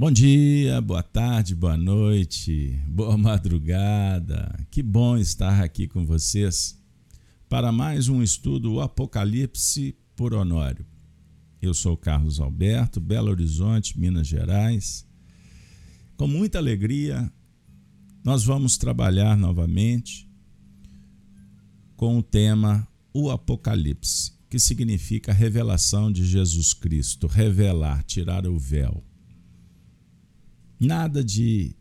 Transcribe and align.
Bom 0.00 0.12
dia, 0.12 0.80
boa 0.80 1.02
tarde, 1.02 1.56
boa 1.56 1.76
noite, 1.76 2.80
boa 2.86 3.18
madrugada. 3.18 4.64
Que 4.70 4.80
bom 4.80 5.16
estar 5.16 5.60
aqui 5.60 5.88
com 5.88 6.06
vocês 6.06 6.80
para 7.48 7.72
mais 7.72 8.08
um 8.08 8.22
estudo 8.22 8.74
o 8.74 8.80
Apocalipse 8.80 9.96
por 10.14 10.34
Honório. 10.34 10.86
Eu 11.60 11.74
sou 11.74 11.96
Carlos 11.96 12.38
Alberto, 12.38 13.00
Belo 13.00 13.28
Horizonte, 13.28 13.98
Minas 13.98 14.28
Gerais. 14.28 15.04
Com 16.16 16.28
muita 16.28 16.58
alegria, 16.58 17.28
nós 18.22 18.44
vamos 18.44 18.78
trabalhar 18.78 19.36
novamente 19.36 20.30
com 21.96 22.16
o 22.16 22.22
tema 22.22 22.86
O 23.12 23.32
Apocalipse, 23.32 24.32
que 24.48 24.60
significa 24.60 25.32
revelação 25.32 26.12
de 26.12 26.24
Jesus 26.24 26.72
Cristo, 26.72 27.26
revelar, 27.26 28.04
tirar 28.04 28.46
o 28.46 28.56
véu. 28.56 29.07
Nada 30.78 31.24
de 31.24 31.74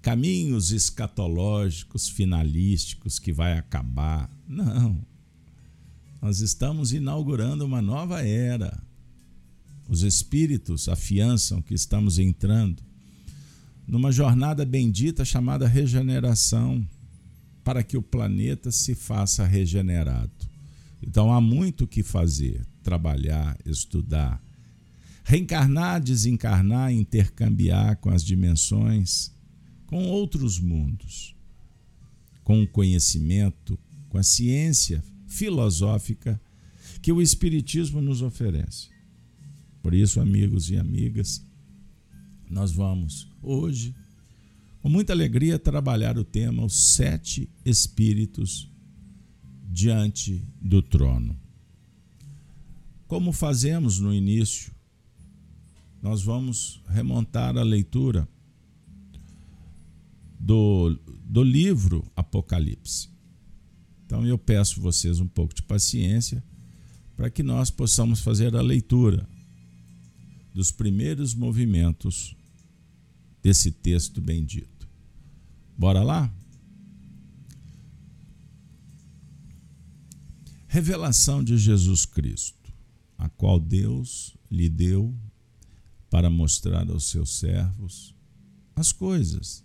caminhos 0.00 0.72
escatológicos, 0.72 2.08
finalísticos 2.08 3.18
que 3.18 3.32
vai 3.32 3.58
acabar. 3.58 4.30
Não. 4.48 5.04
Nós 6.20 6.40
estamos 6.40 6.92
inaugurando 6.92 7.64
uma 7.64 7.82
nova 7.82 8.22
era. 8.22 8.82
Os 9.88 10.02
espíritos 10.02 10.88
afiançam 10.88 11.60
que 11.60 11.74
estamos 11.74 12.18
entrando 12.18 12.82
numa 13.86 14.12
jornada 14.12 14.64
bendita 14.64 15.24
chamada 15.24 15.66
regeneração, 15.66 16.86
para 17.64 17.82
que 17.82 17.96
o 17.96 18.02
planeta 18.02 18.70
se 18.70 18.94
faça 18.94 19.44
regenerado. 19.44 20.30
Então 21.02 21.32
há 21.32 21.40
muito 21.40 21.84
o 21.84 21.88
que 21.88 22.02
fazer, 22.02 22.64
trabalhar, 22.82 23.58
estudar, 23.66 24.40
reencarnar, 25.30 26.02
desencarnar, 26.02 26.92
intercambiar 26.92 27.96
com 27.98 28.10
as 28.10 28.24
dimensões, 28.24 29.32
com 29.86 30.08
outros 30.08 30.58
mundos, 30.58 31.36
com 32.42 32.60
o 32.64 32.66
conhecimento, 32.66 33.78
com 34.08 34.18
a 34.18 34.24
ciência 34.24 35.04
filosófica 35.28 36.40
que 37.00 37.12
o 37.12 37.22
Espiritismo 37.22 38.00
nos 38.00 38.22
oferece. 38.22 38.88
Por 39.80 39.94
isso, 39.94 40.20
amigos 40.20 40.68
e 40.68 40.76
amigas, 40.76 41.46
nós 42.50 42.72
vamos 42.72 43.28
hoje, 43.40 43.94
com 44.82 44.88
muita 44.88 45.12
alegria, 45.12 45.60
trabalhar 45.60 46.18
o 46.18 46.24
tema 46.24 46.64
Os 46.64 46.94
Sete 46.94 47.48
Espíritos 47.64 48.68
diante 49.70 50.42
do 50.60 50.82
trono. 50.82 51.38
Como 53.06 53.30
fazemos 53.30 54.00
no 54.00 54.12
início 54.12 54.79
nós 56.02 56.22
vamos 56.22 56.80
remontar 56.88 57.56
a 57.56 57.62
leitura 57.62 58.28
do, 60.38 60.98
do 61.24 61.42
livro 61.42 62.10
Apocalipse. 62.16 63.08
Então 64.06 64.26
eu 64.26 64.38
peço 64.38 64.80
vocês 64.80 65.20
um 65.20 65.28
pouco 65.28 65.54
de 65.54 65.62
paciência 65.62 66.42
para 67.16 67.30
que 67.30 67.42
nós 67.42 67.70
possamos 67.70 68.20
fazer 68.20 68.56
a 68.56 68.62
leitura 68.62 69.28
dos 70.54 70.72
primeiros 70.72 71.34
movimentos 71.34 72.34
desse 73.42 73.70
texto 73.70 74.20
bendito. 74.20 74.88
Bora 75.76 76.02
lá? 76.02 76.32
Revelação 80.66 81.42
de 81.42 81.58
Jesus 81.58 82.06
Cristo, 82.06 82.72
a 83.18 83.28
qual 83.28 83.58
Deus 83.58 84.36
lhe 84.50 84.68
deu 84.68 85.14
para 86.10 86.28
mostrar 86.28 86.90
aos 86.90 87.04
seus 87.04 87.38
servos 87.38 88.14
as 88.74 88.92
coisas 88.92 89.64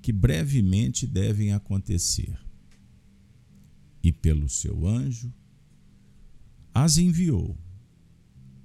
que 0.00 0.12
brevemente 0.12 1.06
devem 1.06 1.52
acontecer. 1.52 2.36
E 4.02 4.10
pelo 4.10 4.48
seu 4.48 4.86
anjo 4.86 5.32
as 6.74 6.96
enviou 6.96 7.56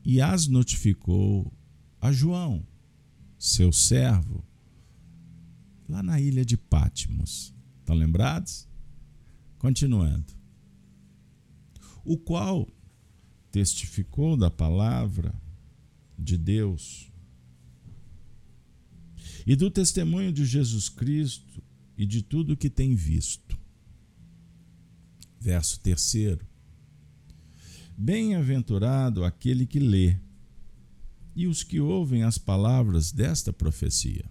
e 0.04 0.22
as 0.22 0.48
notificou 0.48 1.54
a 2.00 2.12
João, 2.14 2.66
seu 3.38 3.74
servo, 3.74 4.44
lá 5.90 6.02
na 6.02 6.20
ilha 6.20 6.46
de 6.46 6.56
Patmos. 6.56 7.54
Estão 7.80 7.96
lembrados? 7.96 8.68
Continuando. 9.58 10.34
O 12.06 12.18
qual 12.18 12.68
testificou 13.52 14.38
da 14.38 14.50
palavra 14.50 15.36
de 16.18 16.38
Deus 16.38 17.12
e 19.48 19.56
do 19.56 19.72
testemunho 19.72 20.30
de 20.34 20.46
Jesus 20.46 20.90
Cristo 20.90 21.64
e 21.98 22.06
de 22.06 22.22
tudo 22.22 22.58
que 22.58 22.70
tem 22.70 22.94
visto. 22.94 23.58
Verso 25.40 25.80
terceiro. 25.80 26.46
Bem-aventurado 27.98 29.24
aquele 29.24 29.66
que 29.66 29.80
lê 29.80 30.18
e 31.34 31.48
os 31.48 31.64
que 31.64 31.80
ouvem 31.80 32.24
as 32.24 32.38
palavras 32.38 33.14
desta 33.14 33.54
profecia 33.54 34.30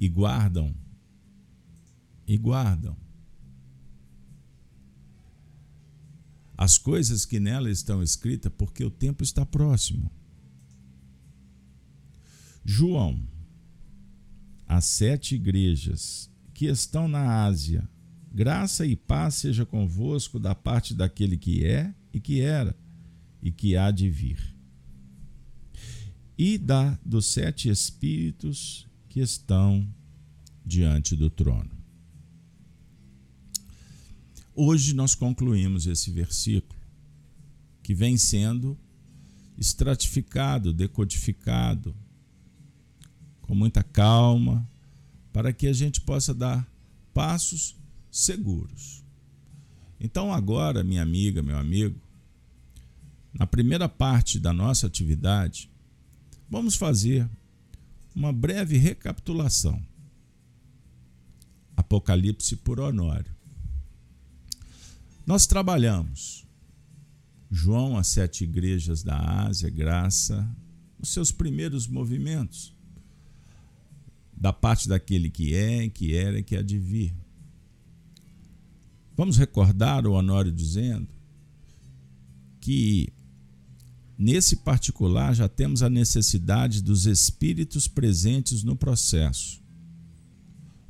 e 0.00 0.08
guardam 0.08 0.74
e 2.26 2.38
guardam 2.38 2.96
as 6.56 6.78
coisas 6.78 7.26
que 7.26 7.38
nela 7.38 7.70
estão 7.70 8.02
escritas, 8.02 8.50
porque 8.56 8.82
o 8.82 8.90
tempo 8.90 9.22
está 9.22 9.44
próximo. 9.44 10.10
João, 12.64 13.20
as 14.66 14.84
sete 14.84 15.34
igrejas 15.34 16.30
que 16.54 16.66
estão 16.66 17.08
na 17.08 17.44
Ásia, 17.44 17.88
graça 18.32 18.86
e 18.86 18.94
paz 18.94 19.34
seja 19.34 19.66
convosco 19.66 20.38
da 20.38 20.54
parte 20.54 20.94
daquele 20.94 21.36
que 21.36 21.64
é 21.64 21.94
e 22.12 22.20
que 22.20 22.40
era 22.40 22.76
e 23.42 23.50
que 23.50 23.76
há 23.76 23.90
de 23.90 24.08
vir. 24.08 24.54
E 26.38 26.56
da 26.56 26.98
dos 27.04 27.26
sete 27.26 27.68
espíritos 27.68 28.86
que 29.08 29.20
estão 29.20 29.86
diante 30.64 31.16
do 31.16 31.28
trono. 31.28 31.70
Hoje 34.54 34.94
nós 34.94 35.14
concluímos 35.14 35.86
esse 35.86 36.10
versículo 36.10 36.80
que 37.82 37.94
vem 37.94 38.16
sendo 38.16 38.78
estratificado, 39.58 40.72
decodificado, 40.72 41.94
com 43.52 43.56
muita 43.56 43.82
calma, 43.82 44.66
para 45.30 45.52
que 45.52 45.66
a 45.66 45.74
gente 45.74 46.00
possa 46.00 46.32
dar 46.32 46.66
passos 47.12 47.76
seguros. 48.10 49.04
Então, 50.00 50.32
agora, 50.32 50.82
minha 50.82 51.02
amiga, 51.02 51.42
meu 51.42 51.58
amigo, 51.58 52.00
na 53.30 53.46
primeira 53.46 53.90
parte 53.90 54.40
da 54.40 54.54
nossa 54.54 54.86
atividade, 54.86 55.70
vamos 56.48 56.76
fazer 56.76 57.28
uma 58.14 58.32
breve 58.32 58.78
recapitulação. 58.78 59.84
Apocalipse 61.76 62.56
por 62.56 62.80
Honório. 62.80 63.36
Nós 65.26 65.46
trabalhamos 65.46 66.46
João, 67.50 67.98
as 67.98 68.06
sete 68.06 68.44
igrejas 68.44 69.02
da 69.02 69.44
Ásia, 69.44 69.68
graça, 69.68 70.48
os 70.98 71.10
seus 71.10 71.30
primeiros 71.30 71.86
movimentos 71.86 72.71
da 74.42 74.52
parte 74.52 74.88
daquele 74.88 75.30
que 75.30 75.54
é, 75.54 75.88
que 75.88 76.16
era 76.16 76.40
e 76.40 76.42
que 76.42 76.56
há 76.56 76.62
de 76.62 76.76
vir. 76.76 77.14
Vamos 79.16 79.36
recordar 79.36 80.04
o 80.04 80.14
Honório 80.14 80.50
dizendo 80.50 81.06
que 82.60 83.12
nesse 84.18 84.56
particular 84.56 85.32
já 85.32 85.48
temos 85.48 85.80
a 85.80 85.88
necessidade 85.88 86.82
dos 86.82 87.06
espíritos 87.06 87.86
presentes 87.86 88.64
no 88.64 88.74
processo. 88.74 89.62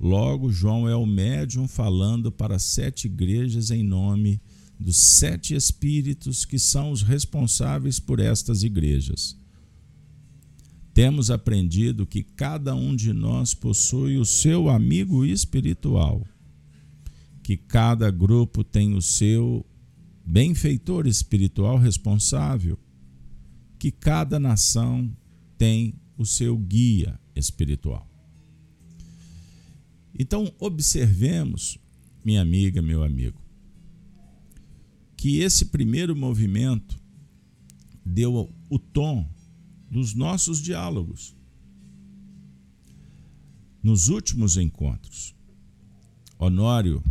Logo, 0.01 0.51
João 0.51 0.89
é 0.89 0.97
o 0.97 1.05
médium 1.05 1.69
falando 1.69 2.33
para 2.33 2.59
sete 2.59 3.05
igrejas 3.05 3.71
em 3.71 3.83
nome 3.83 4.41
dos 4.81 4.97
sete 4.97 5.55
espíritos 5.55 6.47
que 6.47 6.59
são 6.59 6.91
os 6.91 7.03
responsáveis 7.03 8.01
por 8.01 8.19
estas 8.19 8.63
igrejas. 8.63 9.37
Temos 10.95 11.31
aprendido 11.31 12.07
que 12.07 12.23
cada 12.23 12.75
um 12.75 12.95
de 12.95 13.13
nós 13.13 13.55
possui 13.55 14.19
o 14.19 14.25
seu 14.27 14.69
amigo 14.69 15.25
espiritual, 15.25 16.27
que 17.43 17.57
cada 17.57 18.11
grupo 18.11 18.63
tem 18.63 18.95
o 18.95 19.01
seu 19.01 19.65
benfeitor 20.25 21.07
espiritual 21.07 21.79
responsável, 21.79 22.79
que 23.79 23.91
cada 23.91 24.39
nação 24.39 25.11
tem 25.57 25.95
o 26.17 26.27
seu 26.27 26.57
guia 26.59 27.19
espiritual. 27.35 28.09
Então, 30.19 30.53
observemos, 30.59 31.79
minha 32.23 32.43
amiga, 32.43 32.83
meu 32.83 33.03
amigo, 33.03 33.41
que 35.17 35.39
esse 35.39 35.67
primeiro 35.67 36.15
movimento 36.15 37.01
deu 38.05 38.53
o 38.69 38.79
tom 38.79 39.27
dos 39.93 40.15
nossos 40.15 40.59
diálogos. 40.63 41.37
Nos 43.83 44.09
últimos 44.09 44.57
encontros, 44.57 45.35
Honório 46.39 47.05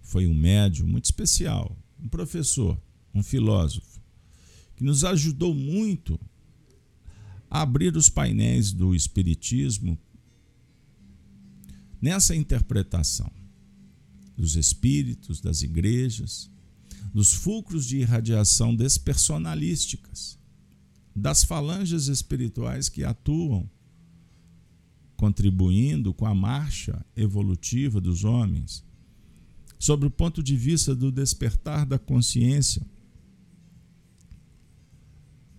foi 0.00 0.28
um 0.28 0.34
médium 0.34 0.86
muito 0.86 1.06
especial, 1.06 1.76
um 1.98 2.08
professor, 2.08 2.80
um 3.12 3.20
filósofo, 3.20 4.00
que 4.76 4.84
nos 4.84 5.02
ajudou 5.02 5.52
muito 5.52 6.20
a 7.50 7.62
abrir 7.62 7.96
os 7.96 8.08
painéis 8.08 8.72
do 8.72 8.94
Espiritismo 8.94 9.98
nessa 12.00 12.32
interpretação 12.32 13.32
dos 14.36 14.54
espíritos, 14.54 15.40
das 15.40 15.62
igrejas, 15.62 16.48
dos 17.12 17.34
fulcros 17.34 17.84
de 17.84 17.98
irradiação 17.98 18.72
despersonalísticas, 18.72 20.37
das 21.18 21.44
falanges 21.44 22.06
espirituais 22.06 22.88
que 22.88 23.04
atuam 23.04 23.68
contribuindo 25.16 26.14
com 26.14 26.24
a 26.24 26.34
marcha 26.34 27.04
evolutiva 27.16 28.00
dos 28.00 28.22
homens, 28.22 28.84
sobre 29.76 30.06
o 30.06 30.10
ponto 30.10 30.42
de 30.44 30.56
vista 30.56 30.94
do 30.94 31.10
despertar 31.10 31.84
da 31.84 31.98
consciência, 31.98 32.86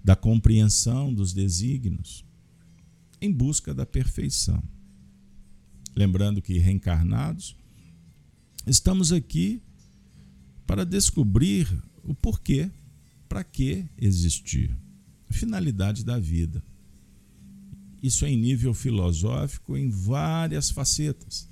da 0.02 0.16
compreensão 0.16 1.14
dos 1.14 1.34
desígnios, 1.34 2.24
em 3.22 3.30
busca 3.32 3.74
da 3.74 3.86
perfeição. 3.86 4.64
Lembrando 5.94 6.42
que 6.42 6.58
reencarnados, 6.58 7.54
estamos 8.66 9.12
aqui 9.12 9.62
para 10.66 10.86
descobrir 10.86 11.68
o 12.02 12.16
porquê, 12.16 12.72
para 13.28 13.44
que 13.44 13.86
existir, 13.98 14.74
finalidade 15.30 16.04
da 16.04 16.20
vida. 16.20 16.64
Isso 18.02 18.26
é 18.26 18.30
em 18.30 18.38
nível 18.38 18.74
filosófico 18.74 19.76
em 19.76 19.90
várias 19.90 20.70
facetas. 20.70 21.48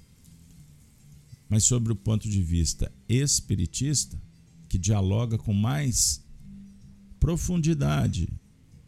Mas 1.50 1.64
sobre 1.64 1.92
o 1.92 1.96
ponto 1.96 2.30
de 2.30 2.42
vista 2.42 2.92
espiritista, 3.08 4.22
que 4.68 4.78
dialoga 4.78 5.38
com 5.38 5.54
mais 5.54 6.24
profundidade 7.20 8.30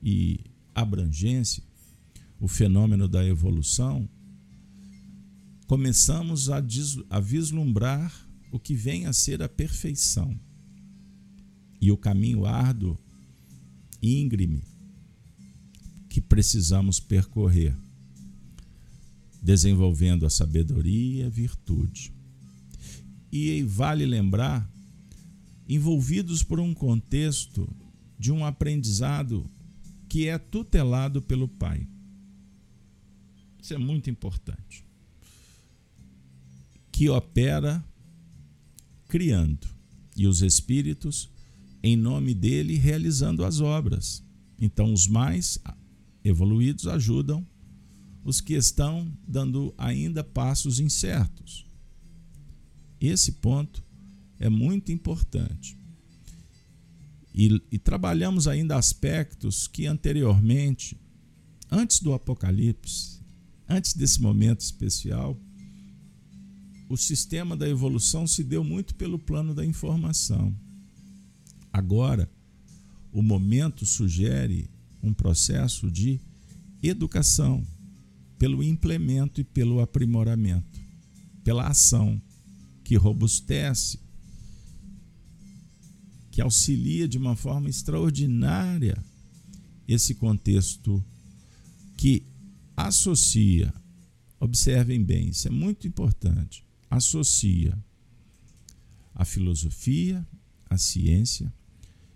e 0.04 0.40
abrangência 0.74 1.64
o 2.40 2.48
fenômeno 2.48 3.08
da 3.08 3.26
evolução, 3.26 4.08
começamos 5.68 6.50
a, 6.50 6.64
a 7.10 7.20
vislumbrar 7.20 8.28
o 8.52 8.60
que 8.60 8.74
vem 8.74 9.06
a 9.06 9.14
ser 9.14 9.42
a 9.44 9.50
perfeição 9.50 10.40
e 11.82 11.92
o 11.92 11.98
caminho 11.98 12.46
árduo, 12.46 12.98
íngreme, 14.02 14.64
que 16.10 16.20
precisamos 16.20 17.00
percorrer, 17.00 17.76
desenvolvendo 19.42 20.26
a 20.26 20.30
sabedoria 20.30 21.24
e 21.24 21.26
a 21.26 21.30
virtude. 21.30 22.12
E 23.32 23.62
vale 23.64 24.06
lembrar, 24.06 24.70
envolvidos 25.68 26.42
por 26.42 26.60
um 26.60 26.74
contexto 26.74 27.70
de 28.18 28.32
um 28.32 28.44
aprendizado 28.44 29.46
que 30.10 30.28
é 30.28 30.38
tutelado 30.38 31.22
pelo 31.22 31.48
Pai. 31.48 31.88
Isso 33.62 33.74
é 33.74 33.78
muito 33.78 34.10
importante 34.10 34.84
que 36.92 37.08
opera 37.08 37.82
criando 39.08 39.68
e 40.18 40.28
os 40.28 40.42
espíritos, 40.42 41.30
em 41.82 41.96
nome 41.96 42.34
dele, 42.34 42.76
realizando 42.76 43.46
as 43.46 43.62
obras. 43.62 44.22
Então, 44.60 44.92
os 44.92 45.08
mais 45.08 45.58
evoluídos 46.24 46.88
ajudam 46.88 47.46
os 48.24 48.42
que 48.42 48.54
estão 48.54 49.12
dando 49.28 49.74
ainda 49.78 50.24
passos 50.24 50.80
incertos. 50.80 51.66
Esse 53.00 53.34
ponto 53.34 53.84
é 54.40 54.50
muito 54.50 54.92
importante. 54.92 55.78
E, 57.34 57.62
e, 57.72 57.78
trabalhamos 57.78 58.48
ainda 58.48 58.76
aspectos 58.76 59.68
que 59.68 59.86
anteriormente, 59.86 61.00
antes 61.72 62.02
do 62.02 62.14
Apocalipse, 62.14 63.22
antes 63.68 63.94
desse 63.94 64.22
momento 64.22 64.62
especial, 64.62 65.40
o 66.90 66.98
sistema 66.98 67.56
da 67.56 67.70
evolução 67.70 68.26
se 68.26 68.44
deu 68.44 68.64
muito 68.64 68.96
pelo 68.96 69.20
plano 69.20 69.54
da 69.54 69.66
informação. 69.66 70.56
Agora, 71.72 72.30
o 73.14 73.22
momento 73.22 73.86
sugere 73.86 74.70
um 75.02 75.14
processo 75.14 75.90
de 75.90 76.20
educação 76.82 77.66
pelo 78.38 78.64
implemento 78.64 79.42
e 79.42 79.44
pelo 79.44 79.82
aprimoramento, 79.82 80.80
pela 81.44 81.68
ação 81.68 82.22
que 82.84 82.96
robustece, 82.96 84.00
que 86.32 86.42
auxilia 86.42 87.08
de 87.08 87.18
uma 87.18 87.36
forma 87.36 87.70
extraordinária 87.70 88.98
esse 89.88 90.16
contexto 90.16 91.04
que 91.98 92.24
associa, 92.78 93.74
observem 94.40 95.04
bem, 95.04 95.30
isso 95.30 95.48
é 95.48 95.52
muito 95.52 95.88
importante, 95.88 96.64
associa 96.90 97.78
a 99.14 99.26
filosofia, 99.26 100.26
a 100.70 100.78
ciência 100.78 101.52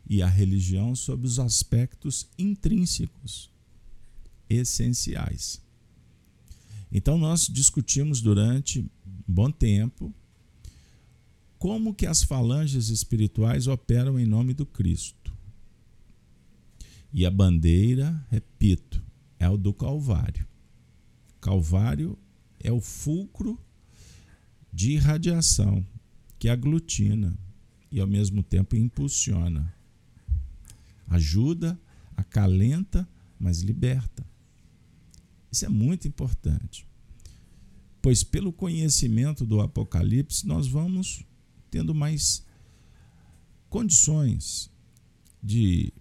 e 0.06 0.22
a 0.22 0.28
religião 0.28 0.96
sob 0.96 1.26
os 1.26 1.40
aspectos 1.40 2.28
intrínsecos, 2.38 3.50
essenciais. 4.50 5.62
Então 6.92 7.18
nós 7.18 7.48
discutimos 7.48 8.22
durante 8.22 8.80
um 8.80 8.88
bom 9.28 9.50
tempo 9.50 10.14
como 11.58 11.94
que 11.94 12.06
as 12.06 12.22
falanges 12.24 12.90
espirituais 12.90 13.68
operam 13.68 14.20
em 14.20 14.26
nome 14.26 14.54
do 14.54 14.66
Cristo. 14.66 15.34
E 17.12 17.26
a 17.26 17.32
bandeira, 17.32 18.26
repito, 18.30 19.02
é 19.40 19.48
o 19.50 19.58
do 19.58 19.74
Calvário. 19.74 20.46
Calvário 21.40 22.18
é 22.60 22.72
o 22.72 22.82
fulcro 22.82 23.60
de 24.72 24.92
irradiação 24.92 25.86
que 26.38 26.50
aglutina 26.50 27.38
e 27.92 28.00
ao 28.00 28.08
mesmo 28.08 28.42
tempo 28.44 28.76
impulsiona. 28.76 29.74
Ajuda, 31.13 31.80
acalenta, 32.15 33.07
mas 33.39 33.62
liberta. 33.62 34.25
Isso 35.51 35.65
é 35.65 35.70
muito 35.70 36.08
importante. 36.08 36.88
Pois 38.01 38.24
pelo 38.24 38.51
conhecimento 38.51 39.46
do 39.46 39.62
Apocalipse 39.62 40.46
nós 40.46 40.67
vamos 40.67 41.25
tendo 41.70 41.93
mais 41.93 42.46
condições 43.70 44.70
de 45.41 45.93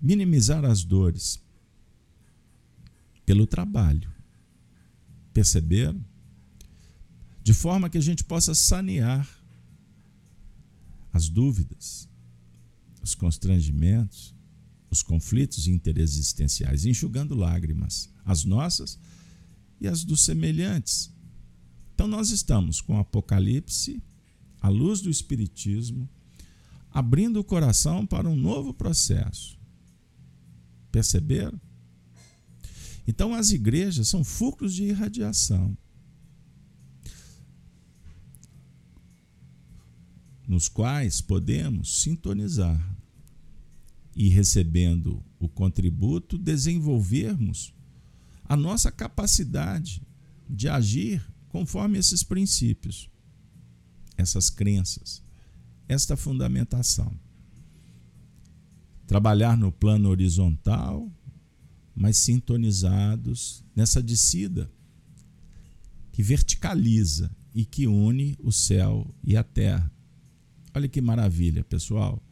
minimizar 0.00 0.64
as 0.64 0.84
dores 0.84 1.40
pelo 3.24 3.46
trabalho. 3.46 4.10
Perceberam? 5.32 6.02
de 7.46 7.54
forma 7.54 7.88
que 7.88 7.96
a 7.96 8.00
gente 8.00 8.24
possa 8.24 8.56
sanear 8.56 9.24
as 11.12 11.28
dúvidas, 11.28 12.05
os 13.06 13.14
constrangimentos, 13.14 14.34
os 14.90 15.00
conflitos 15.00 15.68
interessenciais, 15.68 16.84
enxugando 16.84 17.36
lágrimas, 17.36 18.10
as 18.24 18.44
nossas 18.44 18.98
e 19.80 19.86
as 19.86 20.02
dos 20.02 20.22
semelhantes. 20.22 21.12
Então, 21.94 22.08
nós 22.08 22.30
estamos 22.30 22.80
com 22.80 22.96
o 22.96 22.98
Apocalipse, 22.98 24.02
a 24.60 24.68
luz 24.68 25.00
do 25.00 25.08
Espiritismo, 25.08 26.08
abrindo 26.90 27.38
o 27.38 27.44
coração 27.44 28.04
para 28.04 28.28
um 28.28 28.34
novo 28.34 28.74
processo. 28.74 29.56
Perceberam? 30.90 31.60
Então, 33.06 33.32
as 33.32 33.50
igrejas 33.50 34.08
são 34.08 34.24
fulcros 34.24 34.74
de 34.74 34.82
irradiação. 34.82 35.76
nos 40.46 40.68
quais 40.68 41.20
podemos 41.20 42.02
sintonizar 42.02 42.95
e, 44.16 44.28
recebendo 44.28 45.22
o 45.38 45.48
contributo, 45.48 46.38
desenvolvermos 46.38 47.74
a 48.44 48.56
nossa 48.56 48.90
capacidade 48.90 50.02
de 50.48 50.68
agir 50.68 51.22
conforme 51.48 51.98
esses 51.98 52.22
princípios, 52.22 53.10
essas 54.16 54.48
crenças, 54.48 55.22
esta 55.86 56.16
fundamentação. 56.16 57.12
Trabalhar 59.06 59.56
no 59.56 59.70
plano 59.70 60.08
horizontal, 60.08 61.12
mas 61.94 62.16
sintonizados 62.16 63.62
nessa 63.74 64.02
descida 64.02 64.70
que 66.10 66.22
verticaliza 66.22 67.30
e 67.54 67.64
que 67.64 67.86
une 67.86 68.36
o 68.42 68.50
céu 68.50 69.14
e 69.22 69.36
a 69.36 69.44
terra 69.44 69.92
Olha 70.76 70.88
que 70.88 71.00
maravilha, 71.00 71.64
pessoal. 71.64 72.22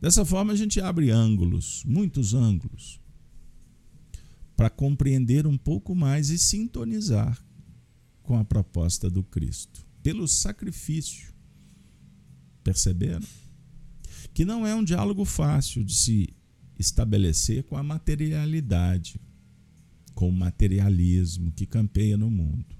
Dessa 0.00 0.24
forma, 0.24 0.52
a 0.52 0.56
gente 0.56 0.80
abre 0.80 1.10
ângulos, 1.10 1.84
muitos 1.84 2.32
ângulos, 2.32 2.98
para 4.56 4.70
compreender 4.70 5.46
um 5.46 5.58
pouco 5.58 5.94
mais 5.94 6.30
e 6.30 6.38
sintonizar 6.38 7.38
com 8.22 8.38
a 8.38 8.44
proposta 8.44 9.10
do 9.10 9.22
Cristo, 9.22 9.84
pelo 10.02 10.26
sacrifício. 10.26 11.34
Perceberam? 12.64 13.26
Que 14.32 14.44
não 14.44 14.66
é 14.66 14.74
um 14.74 14.84
diálogo 14.84 15.24
fácil 15.24 15.84
de 15.84 15.94
se 15.94 16.34
estabelecer 16.78 17.64
com 17.64 17.76
a 17.76 17.82
materialidade, 17.82 19.20
com 20.14 20.28
o 20.28 20.32
materialismo 20.32 21.52
que 21.52 21.66
campeia 21.66 22.16
no 22.16 22.30
mundo. 22.30 22.74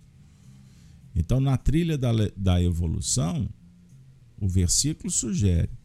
Então, 1.15 1.39
na 1.39 1.57
trilha 1.59 1.99
da, 1.99 2.13
da 2.37 2.63
evolução, 2.63 3.49
o 4.39 4.49
versículo 4.49 5.11
sugere 5.11 5.80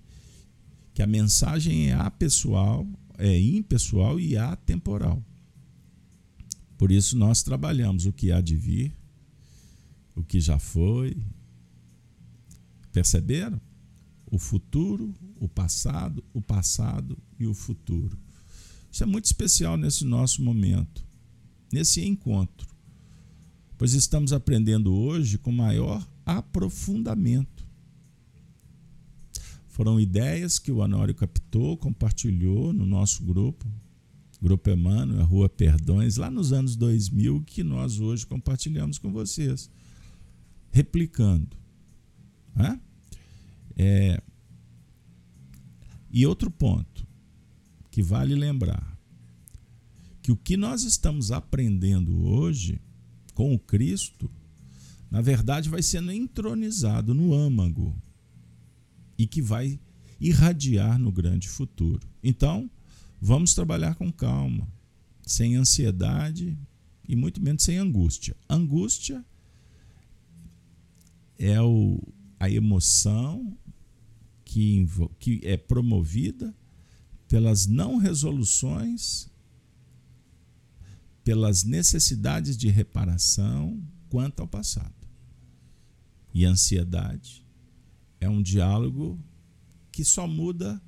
que 0.95 1.03
a 1.03 1.07
mensagem 1.07 1.89
é 1.89 1.93
apessoal, 1.93 2.87
é 3.17 3.37
impessoal 3.37 4.17
e 4.17 4.37
atemporal. 4.37 5.21
Por 6.77 6.89
isso 6.89 7.17
nós 7.17 7.43
trabalhamos 7.43 8.05
o 8.05 8.13
que 8.13 8.31
há 8.31 8.39
de 8.39 8.55
vir, 8.55 8.95
o 10.15 10.23
que 10.23 10.39
já 10.39 10.57
foi. 10.57 11.17
Perceberam? 12.93 13.59
O 14.25 14.39
futuro, 14.39 15.13
o 15.37 15.49
passado, 15.49 16.23
o 16.33 16.41
passado 16.41 17.17
e 17.37 17.45
o 17.45 17.53
futuro. 17.53 18.17
Isso 18.89 19.03
é 19.03 19.05
muito 19.05 19.25
especial 19.25 19.75
nesse 19.75 20.05
nosso 20.05 20.41
momento, 20.41 21.05
nesse 21.73 22.05
encontro, 22.05 22.69
pois 23.77 23.93
estamos 23.93 24.31
aprendendo 24.31 24.95
hoje 24.95 25.37
com 25.37 25.51
maior 25.51 26.07
aprofundamento 26.25 27.54
foram 29.75 29.99
ideias 29.99 30.57
que 30.57 30.71
o 30.71 30.77
Honório 30.77 31.13
captou, 31.13 31.75
compartilhou 31.75 32.71
no 32.71 32.85
nosso 32.85 33.21
grupo, 33.25 33.67
Grupo 34.41 34.69
Emmanuel, 34.69 35.25
Rua 35.25 35.49
Perdões, 35.49 36.15
lá 36.15 36.31
nos 36.31 36.53
anos 36.53 36.77
2000, 36.77 37.43
que 37.43 37.61
nós 37.61 37.99
hoje 37.99 38.25
compartilhamos 38.25 38.97
com 38.97 39.11
vocês, 39.11 39.69
replicando. 40.71 41.57
Né? 42.55 42.79
É, 43.75 44.23
e 46.09 46.25
outro 46.25 46.49
ponto 46.49 47.05
que 47.91 48.01
vale 48.01 48.33
lembrar, 48.33 48.97
que 50.21 50.31
o 50.31 50.37
que 50.37 50.55
nós 50.55 50.83
estamos 50.83 51.33
aprendendo 51.33 52.25
hoje 52.25 52.79
com 53.33 53.53
o 53.53 53.59
Cristo, 53.59 54.31
na 55.11 55.19
verdade 55.19 55.67
vai 55.67 55.81
sendo 55.81 56.13
entronizado 56.13 57.13
no 57.13 57.33
âmago 57.33 57.93
e 59.17 59.25
que 59.25 59.41
vai 59.41 59.79
irradiar 60.19 60.99
no 60.99 61.11
grande 61.11 61.47
futuro. 61.47 62.07
Então, 62.23 62.69
vamos 63.21 63.53
trabalhar 63.53 63.95
com 63.95 64.11
calma, 64.11 64.67
sem 65.21 65.55
ansiedade 65.55 66.57
e 67.07 67.15
muito 67.15 67.41
menos 67.41 67.63
sem 67.63 67.77
angústia. 67.77 68.35
Angústia 68.49 69.23
é 71.37 71.61
o, 71.61 72.01
a 72.39 72.49
emoção 72.49 73.57
que, 74.43 74.87
que 75.19 75.41
é 75.43 75.57
promovida 75.57 76.55
pelas 77.27 77.65
não 77.65 77.97
resoluções, 77.97 79.29
pelas 81.23 81.63
necessidades 81.63 82.55
de 82.55 82.69
reparação 82.69 83.81
quanto 84.09 84.41
ao 84.41 84.47
passado. 84.47 84.93
E 86.33 86.45
ansiedade 86.45 87.44
é 88.25 88.29
um 88.29 88.41
diálogo 88.41 89.19
que 89.91 90.03
só 90.03 90.27
muda 90.27 90.81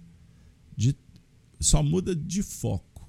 de, 0.75 0.96
só 1.60 1.82
muda 1.82 2.15
de 2.15 2.41
foco 2.44 3.08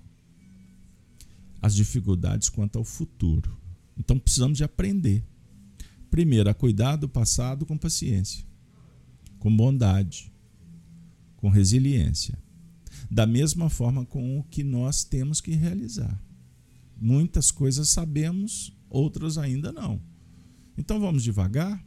as 1.61 1.75
dificuldades 1.75 2.49
quanto 2.49 2.79
ao 2.79 2.85
futuro. 2.85 3.59
Então 3.97 4.19
precisamos 4.19 4.59
de 4.59 4.65
aprender. 4.65 5.25
Primeiro, 6.11 6.49
a 6.49 6.55
cuidar 6.55 6.97
do 6.97 7.09
passado 7.09 7.67
com 7.67 7.77
paciência, 7.77 8.45
com 9.39 9.55
bondade, 9.55 10.33
com 11.37 11.49
resiliência. 11.49 12.39
Da 13.11 13.27
mesma 13.27 13.69
forma 13.69 14.05
com 14.05 14.39
o 14.39 14.45
que 14.45 14.63
nós 14.63 15.05
temos 15.05 15.41
que 15.41 15.53
realizar. 15.53 16.23
Muitas 17.01 17.51
coisas 17.51 17.89
sabemos, 17.89 18.73
outras 18.89 19.39
ainda 19.39 19.73
não. 19.73 20.01
Então 20.77 21.01
vamos 21.01 21.23
devagar, 21.25 21.85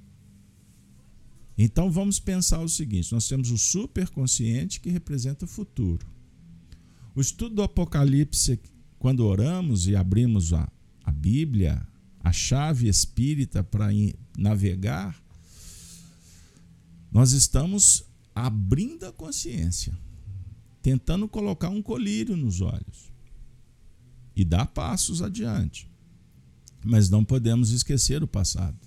então 1.57 1.91
vamos 1.91 2.19
pensar 2.19 2.59
o 2.59 2.69
seguinte: 2.69 3.11
nós 3.11 3.27
temos 3.27 3.51
o 3.51 3.57
superconsciente 3.57 4.79
que 4.79 4.89
representa 4.89 5.45
o 5.45 5.47
futuro. 5.47 6.07
O 7.13 7.21
estudo 7.21 7.55
do 7.55 7.63
Apocalipse, 7.63 8.59
quando 8.97 9.25
oramos 9.25 9.87
e 9.87 9.95
abrimos 9.95 10.53
a, 10.53 10.71
a 11.03 11.11
Bíblia, 11.11 11.85
a 12.19 12.31
chave 12.31 12.87
espírita 12.87 13.63
para 13.63 13.87
navegar, 14.37 15.21
nós 17.11 17.33
estamos 17.33 18.05
abrindo 18.33 19.05
a 19.05 19.11
consciência, 19.11 19.97
tentando 20.81 21.27
colocar 21.27 21.69
um 21.69 21.81
colírio 21.81 22.37
nos 22.37 22.61
olhos 22.61 23.11
e 24.35 24.45
dar 24.45 24.67
passos 24.67 25.21
adiante. 25.21 25.89
Mas 26.83 27.09
não 27.09 27.23
podemos 27.23 27.71
esquecer 27.71 28.23
o 28.23 28.27
passado. 28.27 28.79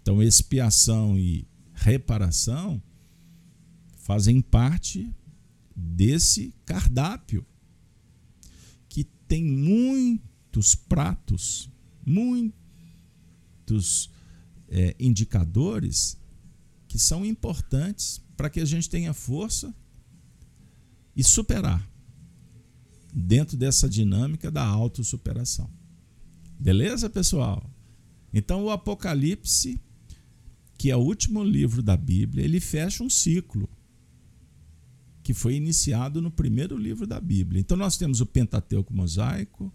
Então, 0.00 0.22
expiação 0.22 1.18
e 1.18 1.46
reparação 1.84 2.82
fazem 3.98 4.40
parte 4.40 5.14
desse 5.76 6.54
cardápio 6.64 7.46
que 8.88 9.04
tem 9.04 9.44
muitos 9.44 10.74
pratos, 10.74 11.68
muitos 12.06 12.54
é, 14.68 14.96
indicadores 14.98 16.18
que 16.88 16.98
são 16.98 17.24
importantes 17.24 18.22
para 18.34 18.48
que 18.48 18.60
a 18.60 18.64
gente 18.64 18.88
tenha 18.88 19.12
força 19.12 19.74
e 21.14 21.22
superar 21.22 21.86
dentro 23.12 23.58
dessa 23.58 23.88
dinâmica 23.88 24.50
da 24.50 24.64
autossuperação. 24.64 25.70
Beleza, 26.58 27.10
pessoal? 27.10 27.70
Então 28.32 28.64
o 28.64 28.70
Apocalipse 28.70 29.78
que 30.76 30.90
é 30.90 30.96
o 30.96 31.00
último 31.00 31.42
livro 31.42 31.82
da 31.82 31.96
Bíblia, 31.96 32.44
ele 32.44 32.60
fecha 32.60 33.02
um 33.02 33.10
ciclo 33.10 33.68
que 35.22 35.32
foi 35.32 35.54
iniciado 35.54 36.20
no 36.20 36.30
primeiro 36.30 36.76
livro 36.76 37.06
da 37.06 37.18
Bíblia. 37.18 37.60
Então 37.60 37.76
nós 37.76 37.96
temos 37.96 38.20
o 38.20 38.26
Pentateuco 38.26 38.92
mosaico, 38.92 39.72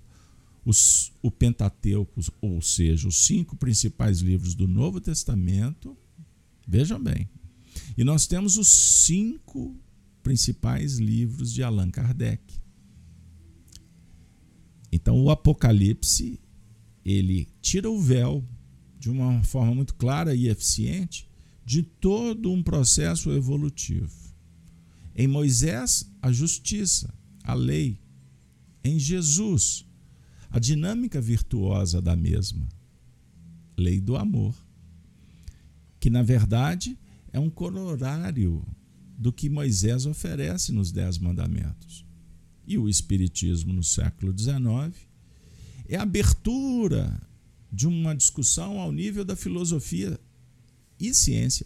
os, 0.63 1.11
o 1.21 1.31
Pentateuco, 1.31 2.21
ou 2.39 2.61
seja, 2.61 3.07
os 3.07 3.25
cinco 3.25 3.55
principais 3.55 4.19
livros 4.19 4.53
do 4.53 4.67
Novo 4.67 5.01
Testamento. 5.01 5.97
Vejam 6.67 7.01
bem. 7.01 7.27
E 7.97 8.03
nós 8.03 8.27
temos 8.27 8.57
os 8.57 8.67
cinco 8.67 9.75
principais 10.21 10.99
livros 10.99 11.51
de 11.51 11.63
Allan 11.63 11.89
Kardec. 11.89 12.43
Então 14.91 15.19
o 15.19 15.31
Apocalipse, 15.31 16.39
ele 17.03 17.47
tira 17.61 17.89
o 17.89 17.99
véu 17.99 18.45
de 18.99 19.09
uma 19.09 19.41
forma 19.43 19.73
muito 19.73 19.95
clara 19.95 20.35
e 20.35 20.49
eficiente 20.49 21.27
de 21.65 21.81
todo 21.81 22.51
um 22.51 22.61
processo 22.61 23.31
evolutivo. 23.31 24.11
Em 25.15 25.27
Moisés, 25.27 26.11
a 26.21 26.31
justiça, 26.31 27.13
a 27.43 27.53
lei. 27.53 27.99
Em 28.83 28.97
Jesus, 28.99 29.85
a 30.49 30.59
dinâmica 30.59 31.21
virtuosa 31.21 32.01
da 32.01 32.15
mesma. 32.15 32.67
Lei 33.77 34.01
do 34.01 34.17
amor. 34.17 34.55
Que, 35.99 36.09
na 36.09 36.23
verdade, 36.23 36.97
é 37.31 37.39
um 37.39 37.49
coronário 37.49 38.65
do 39.17 39.31
que 39.31 39.49
Moisés 39.49 40.05
oferece 40.05 40.71
nos 40.71 40.91
Dez 40.91 41.17
Mandamentos. 41.17 42.05
E 42.65 42.77
o 42.77 42.87
Espiritismo, 42.87 43.73
no 43.73 43.83
século 43.83 44.33
XIX, 44.37 44.95
é 45.87 45.97
a 45.97 46.03
abertura 46.03 47.21
de 47.71 47.87
uma 47.87 48.15
discussão 48.15 48.79
ao 48.79 48.91
nível 48.91 49.23
da 49.23 49.35
filosofia 49.35 50.19
e 50.99 51.13
ciência 51.13 51.65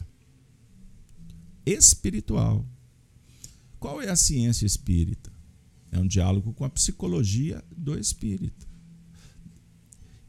espiritual. 1.65 2.67
Qual 3.79 4.01
é 4.01 4.09
a 4.09 4.15
ciência 4.15 4.65
espírita? 4.65 5.31
É 5.91 5.99
um 5.99 6.07
diálogo 6.07 6.53
com 6.53 6.65
a 6.65 6.69
psicologia 6.69 7.63
do 7.75 7.97
espírito, 7.97 8.67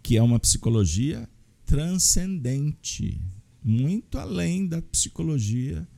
que 0.03 0.17
é 0.17 0.23
uma 0.23 0.39
psicologia 0.39 1.29
transcendente, 1.65 3.21
muito 3.63 4.19
além 4.19 4.67
da 4.67 4.83
psicologia 4.83 5.89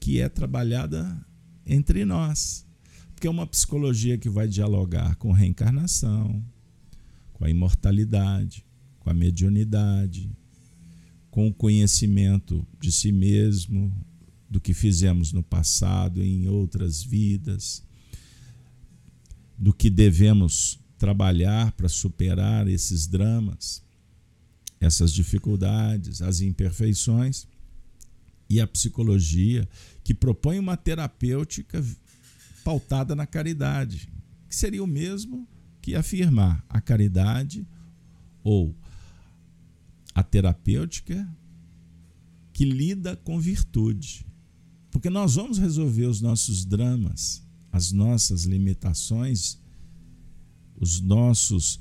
que 0.00 0.20
é 0.20 0.28
trabalhada 0.28 1.24
entre 1.64 2.04
nós. 2.04 2.66
Porque 3.14 3.28
é 3.28 3.30
uma 3.30 3.46
psicologia 3.46 4.18
que 4.18 4.28
vai 4.28 4.48
dialogar 4.48 5.14
com 5.16 5.30
reencarnação, 5.30 6.44
com 7.42 7.46
a 7.46 7.50
imortalidade, 7.50 8.64
com 9.00 9.10
a 9.10 9.12
mediunidade, 9.12 10.30
com 11.28 11.48
o 11.48 11.52
conhecimento 11.52 12.64
de 12.80 12.92
si 12.92 13.10
mesmo, 13.10 13.92
do 14.48 14.60
que 14.60 14.72
fizemos 14.72 15.32
no 15.32 15.42
passado, 15.42 16.22
em 16.22 16.46
outras 16.46 17.02
vidas, 17.02 17.82
do 19.58 19.74
que 19.74 19.90
devemos 19.90 20.78
trabalhar 20.96 21.72
para 21.72 21.88
superar 21.88 22.68
esses 22.68 23.08
dramas, 23.08 23.82
essas 24.78 25.12
dificuldades, 25.12 26.22
as 26.22 26.40
imperfeições, 26.40 27.48
e 28.48 28.60
a 28.60 28.68
psicologia, 28.68 29.68
que 30.04 30.14
propõe 30.14 30.60
uma 30.60 30.76
terapêutica 30.76 31.84
pautada 32.62 33.16
na 33.16 33.26
caridade, 33.26 34.08
que 34.48 34.54
seria 34.54 34.84
o 34.84 34.86
mesmo 34.86 35.48
que 35.82 35.94
afirmar 35.94 36.64
a 36.68 36.80
caridade 36.80 37.66
ou 38.42 38.74
a 40.14 40.22
terapêutica 40.22 41.28
que 42.52 42.64
lida 42.64 43.16
com 43.16 43.38
virtude. 43.40 44.24
Porque 44.90 45.10
nós 45.10 45.34
vamos 45.34 45.58
resolver 45.58 46.06
os 46.06 46.20
nossos 46.20 46.64
dramas, 46.64 47.42
as 47.70 47.92
nossas 47.92 48.44
limitações, 48.44 49.58
os 50.76 51.00
nossos 51.00 51.80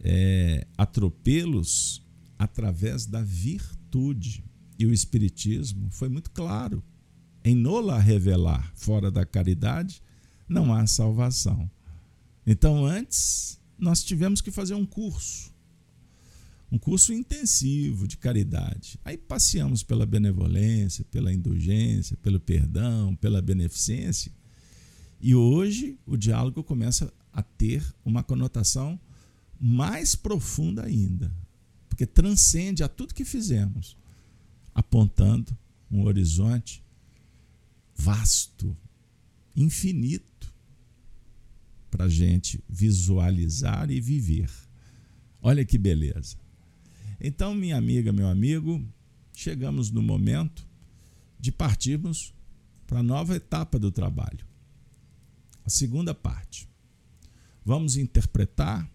é, 0.00 0.66
atropelos 0.76 2.02
através 2.38 3.06
da 3.06 3.22
virtude. 3.22 4.44
E 4.78 4.84
o 4.84 4.92
Espiritismo 4.92 5.88
foi 5.90 6.08
muito 6.08 6.30
claro 6.30 6.82
em 7.44 7.54
nola 7.54 7.98
revelar 7.98 8.72
fora 8.74 9.10
da 9.10 9.24
caridade 9.24 10.02
não 10.48 10.72
há 10.72 10.86
salvação. 10.86 11.70
Então, 12.50 12.86
antes, 12.86 13.60
nós 13.78 14.02
tivemos 14.02 14.40
que 14.40 14.50
fazer 14.50 14.72
um 14.72 14.86
curso, 14.86 15.52
um 16.72 16.78
curso 16.78 17.12
intensivo 17.12 18.08
de 18.08 18.16
caridade. 18.16 18.98
Aí 19.04 19.18
passeamos 19.18 19.82
pela 19.82 20.06
benevolência, 20.06 21.04
pela 21.10 21.30
indulgência, 21.30 22.16
pelo 22.16 22.40
perdão, 22.40 23.14
pela 23.16 23.42
beneficência. 23.42 24.32
E 25.20 25.34
hoje 25.34 25.98
o 26.06 26.16
diálogo 26.16 26.64
começa 26.64 27.12
a 27.34 27.42
ter 27.42 27.84
uma 28.02 28.22
conotação 28.22 28.98
mais 29.60 30.14
profunda 30.14 30.86
ainda, 30.86 31.30
porque 31.86 32.06
transcende 32.06 32.82
a 32.82 32.88
tudo 32.88 33.12
que 33.12 33.26
fizemos, 33.26 33.94
apontando 34.74 35.54
um 35.90 36.02
horizonte 36.04 36.82
vasto, 37.94 38.74
infinito 39.54 40.37
para 41.90 42.04
a 42.04 42.08
gente 42.08 42.62
visualizar 42.68 43.90
e 43.90 44.00
viver. 44.00 44.50
Olha 45.40 45.64
que 45.64 45.78
beleza. 45.78 46.36
Então, 47.20 47.54
minha 47.54 47.76
amiga, 47.76 48.12
meu 48.12 48.28
amigo, 48.28 48.84
chegamos 49.32 49.90
no 49.90 50.02
momento 50.02 50.66
de 51.38 51.50
partirmos 51.50 52.34
para 52.86 53.00
a 53.00 53.02
nova 53.02 53.36
etapa 53.36 53.78
do 53.78 53.90
trabalho. 53.90 54.46
A 55.64 55.70
segunda 55.70 56.14
parte. 56.14 56.68
Vamos 57.64 57.96
interpretar 57.96 58.88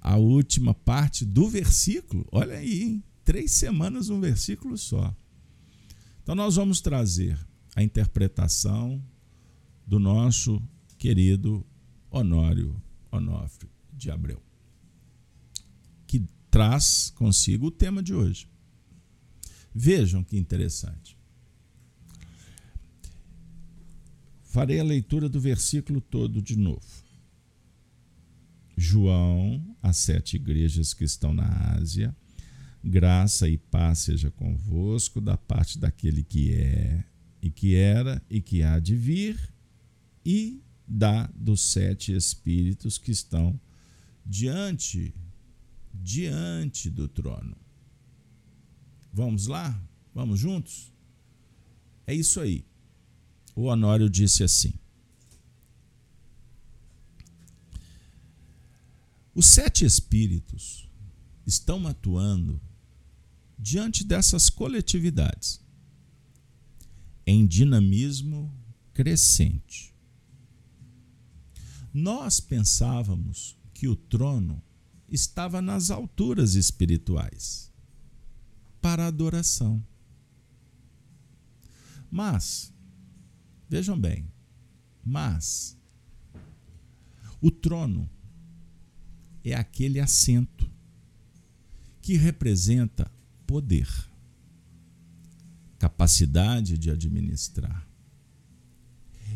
a 0.00 0.16
última 0.16 0.74
parte 0.74 1.24
do 1.24 1.48
versículo. 1.48 2.26
Olha 2.32 2.54
aí, 2.54 2.82
hein? 2.82 3.04
três 3.24 3.52
semanas 3.52 4.08
um 4.08 4.20
versículo 4.20 4.76
só. 4.76 5.14
Então, 6.22 6.34
nós 6.34 6.56
vamos 6.56 6.80
trazer 6.80 7.38
a 7.76 7.82
interpretação 7.82 9.02
do 9.90 9.98
nosso 9.98 10.62
querido 10.96 11.66
Honório 12.12 12.80
Onofre 13.10 13.68
de 13.92 14.08
Abreu, 14.08 14.40
que 16.06 16.24
traz 16.48 17.10
consigo 17.16 17.66
o 17.66 17.70
tema 17.72 18.00
de 18.00 18.14
hoje. 18.14 18.48
Vejam 19.74 20.22
que 20.22 20.38
interessante. 20.38 21.18
Farei 24.44 24.78
a 24.78 24.84
leitura 24.84 25.28
do 25.28 25.40
versículo 25.40 26.00
todo 26.00 26.40
de 26.40 26.56
novo. 26.56 26.86
João, 28.76 29.76
as 29.82 29.96
sete 29.96 30.36
igrejas 30.36 30.94
que 30.94 31.02
estão 31.02 31.34
na 31.34 31.48
Ásia, 31.74 32.14
graça 32.82 33.48
e 33.48 33.58
paz 33.58 33.98
seja 33.98 34.30
convosco 34.30 35.20
da 35.20 35.36
parte 35.36 35.80
daquele 35.80 36.22
que 36.22 36.54
é, 36.54 37.02
e 37.42 37.50
que 37.50 37.74
era, 37.74 38.22
e 38.30 38.40
que 38.40 38.62
há 38.62 38.78
de 38.78 38.94
vir, 38.94 39.36
e 40.24 40.62
da 40.86 41.26
dos 41.28 41.60
sete 41.60 42.12
espíritos 42.12 42.98
que 42.98 43.10
estão 43.10 43.58
diante 44.26 45.14
diante 45.92 46.90
do 46.90 47.06
trono. 47.06 47.56
Vamos 49.12 49.46
lá? 49.46 49.80
Vamos 50.14 50.40
juntos? 50.40 50.92
É 52.06 52.14
isso 52.14 52.40
aí. 52.40 52.64
O 53.54 53.64
Honório 53.64 54.08
disse 54.08 54.42
assim: 54.42 54.74
Os 59.34 59.46
sete 59.46 59.84
espíritos 59.84 60.88
estão 61.46 61.86
atuando 61.86 62.60
diante 63.58 64.04
dessas 64.04 64.48
coletividades 64.48 65.60
em 67.26 67.46
dinamismo 67.46 68.52
crescente 68.92 69.94
nós 71.92 72.40
pensávamos 72.40 73.56
que 73.74 73.88
o 73.88 73.96
trono 73.96 74.62
estava 75.08 75.60
nas 75.60 75.90
alturas 75.90 76.54
espirituais 76.54 77.72
para 78.80 79.06
adoração. 79.06 79.84
Mas, 82.10 82.72
vejam 83.68 83.98
bem, 83.98 84.30
mas 85.04 85.76
o 87.40 87.50
trono 87.50 88.08
é 89.44 89.54
aquele 89.54 89.98
assento 89.98 90.70
que 92.02 92.16
representa 92.16 93.10
poder, 93.46 93.88
capacidade 95.78 96.76
de 96.76 96.90
administrar, 96.90 97.88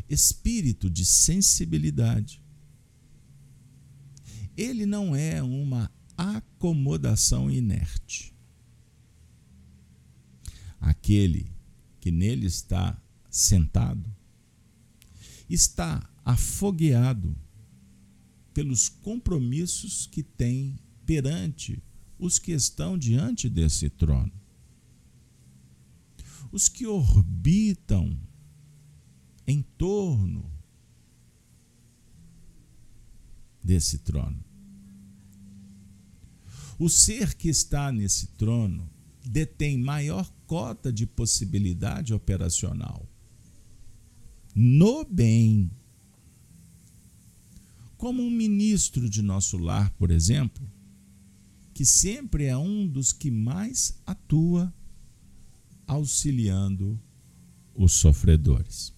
espírito 0.09 0.90
de 0.90 1.05
sensibilidade, 1.05 2.43
ele 4.57 4.87
não 4.87 5.14
é 5.14 5.43
uma 5.43 5.90
acomodação 6.17 7.51
inerte. 7.51 8.35
Aquele 10.81 11.51
que 12.01 12.11
nele 12.11 12.47
está 12.47 13.01
sentado 13.31 14.05
está 15.49 16.09
afogueado 16.25 17.37
pelos 18.53 18.88
compromissos 18.88 20.07
que 20.07 20.23
tem 20.23 20.79
perante 21.05 21.83
os 22.19 22.38
que 22.38 22.53
estão 22.53 22.97
diante 22.97 23.49
desse 23.49 23.90
trono. 23.90 24.33
Os 26.53 26.69
que 26.69 26.87
orbitam 26.87 28.17
em 29.47 29.61
torno 29.61 30.54
desse 33.64 33.98
trono. 33.98 34.38
O 36.79 36.88
ser 36.90 37.35
que 37.35 37.48
está 37.48 37.90
nesse 37.90 38.27
trono 38.29 38.90
detém 39.24 39.79
maior 39.79 40.31
cota 40.46 40.92
de 40.92 41.07
possibilidade 41.07 42.12
operacional 42.12 43.09
no 44.55 45.05
bem. 45.05 45.70
Como 47.96 48.22
um 48.22 48.31
ministro 48.31 49.09
de 49.09 49.22
nosso 49.22 49.57
lar, 49.57 49.90
por 49.92 50.11
exemplo, 50.11 50.62
que 51.72 51.85
sempre 51.85 52.44
é 52.44 52.57
um 52.57 52.87
dos 52.87 53.12
que 53.12 53.31
mais 53.31 53.98
atua 54.07 54.72
auxiliando 55.87 57.00
os 57.74 57.92
sofredores. 57.94 58.92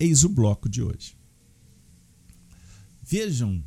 Eis 0.00 0.24
o 0.24 0.28
bloco 0.28 0.68
de 0.68 0.82
hoje. 0.82 1.16
Vejam 3.06 3.62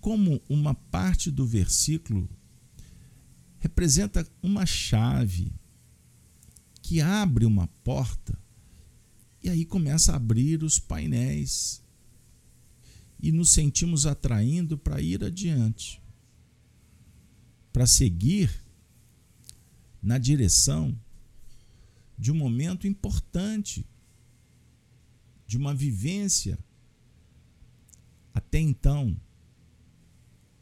como 0.00 0.40
uma 0.48 0.76
parte 0.76 1.28
do 1.28 1.44
versículo 1.44 2.28
representa 3.58 4.24
uma 4.40 4.64
chave 4.64 5.52
que 6.80 7.00
abre 7.00 7.44
uma 7.44 7.66
porta 7.82 8.38
e 9.42 9.50
aí 9.50 9.64
começa 9.64 10.12
a 10.12 10.16
abrir 10.16 10.62
os 10.62 10.78
painéis 10.78 11.82
e 13.18 13.32
nos 13.32 13.50
sentimos 13.50 14.06
atraindo 14.06 14.78
para 14.78 15.00
ir 15.00 15.24
adiante, 15.24 16.00
para 17.72 17.88
seguir 17.88 18.54
na 20.00 20.16
direção 20.16 20.96
de 22.16 22.30
um 22.30 22.36
momento 22.36 22.86
importante, 22.86 23.84
de 25.44 25.56
uma 25.56 25.74
vivência 25.74 26.56
até 28.34 28.58
então, 28.58 29.16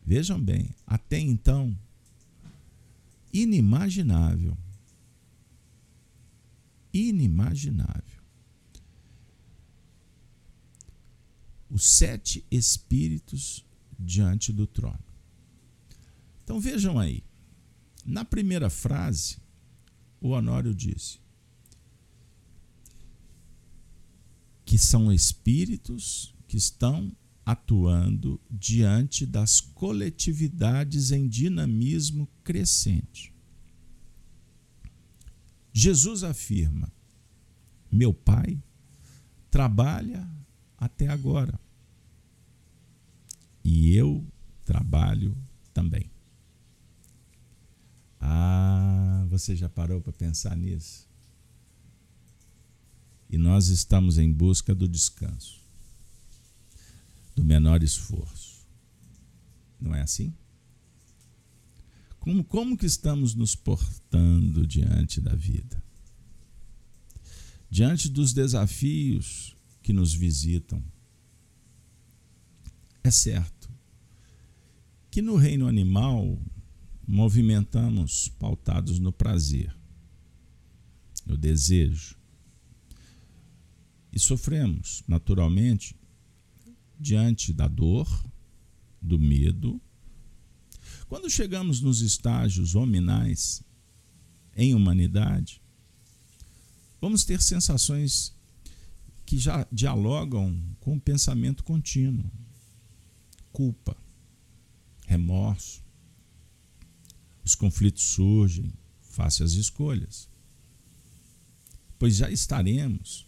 vejam 0.05 0.39
bem, 0.39 0.69
até 0.87 1.19
então, 1.19 1.77
inimaginável. 3.33 4.57
Inimaginável. 6.93 8.21
Os 11.71 11.85
sete 11.85 12.45
espíritos 12.51 13.65
diante 13.99 14.53
do 14.53 14.67
trono. 14.67 15.03
Então 16.45 16.61
vejam 16.61 16.99
aí. 16.99 17.25
Na 18.05 18.25
primeira 18.25 18.69
frase, 18.69 19.39
o 20.21 20.31
Honório 20.31 20.75
disse 20.75 21.19
que 24.67 24.77
são 24.77 25.13
espíritos 25.13 26.35
que 26.47 26.57
estão 26.57 27.11
atuando 27.45 28.41
diante 28.51 29.27
das 29.27 29.61
coletividades 29.61 31.11
em 31.11 31.29
dinamismo 31.29 32.29
crescente. 32.45 33.33
Jesus 35.73 36.23
afirma: 36.23 36.93
Meu 37.91 38.15
Pai 38.15 38.63
trabalha 39.51 40.29
até 40.79 41.09
agora 41.09 41.59
e 43.65 43.95
eu 43.95 44.25
trabalho 44.65 45.37
também. 45.73 46.11
Ah, 48.21 49.27
você 49.29 49.57
já 49.57 49.69
parou 49.69 50.01
para 50.01 50.13
pensar 50.13 50.57
nisso? 50.57 51.09
E 53.29 53.37
nós 53.37 53.69
estamos 53.69 54.19
em 54.19 54.31
busca 54.31 54.75
do 54.75 54.87
descanso 54.87 55.62
do 57.35 57.45
menor 57.45 57.83
esforço. 57.83 58.67
Não 59.81 59.95
é 59.95 60.03
assim? 60.03 60.35
Como, 62.19 62.45
como 62.45 62.77
que 62.77 62.87
estamos 62.87 63.35
nos 63.35 63.57
portando 63.57 64.67
diante 64.67 65.21
da 65.21 65.35
vida? 65.35 65.83
Diante 67.69 68.09
dos 68.09 68.33
desafios 68.33 69.57
que 69.83 69.93
nos 69.93 70.15
visitam. 70.15 70.83
É 73.03 73.11
certo 73.11 73.69
que 75.11 75.21
no 75.21 75.37
reino 75.37 75.67
animal 75.67 76.41
movimentamos 77.07 78.29
pautados 78.39 78.99
no 78.99 79.13
prazer, 79.13 79.77
no 81.27 81.37
desejo. 81.37 82.17
E 84.13 84.19
sofremos, 84.19 85.03
naturalmente, 85.09 85.95
diante 87.03 87.53
da 87.53 87.67
dor, 87.67 88.09
do 89.01 89.19
medo. 89.19 89.81
Quando 91.09 91.29
chegamos 91.29 91.81
nos 91.81 92.01
estágios 92.01 92.77
hominais 92.77 93.63
em 94.57 94.75
humanidade, 94.75 95.61
vamos 97.01 97.25
ter 97.25 97.43
sensações 97.43 98.33
que 99.27 99.37
já 99.37 99.67
dialogam 99.73 100.57
com 100.79 100.97
o 100.97 101.01
pensamento 101.01 101.65
contínuo. 101.65 102.31
Culpa, 103.53 103.97
remorso. 105.07 105.83
Os 107.45 107.57
conflitos 107.57 108.05
surgem 108.05 108.73
face 109.01 109.43
às 109.43 109.53
escolhas. 109.53 110.29
Pois 111.99 112.17
já 112.17 112.31
estaremos 112.31 113.27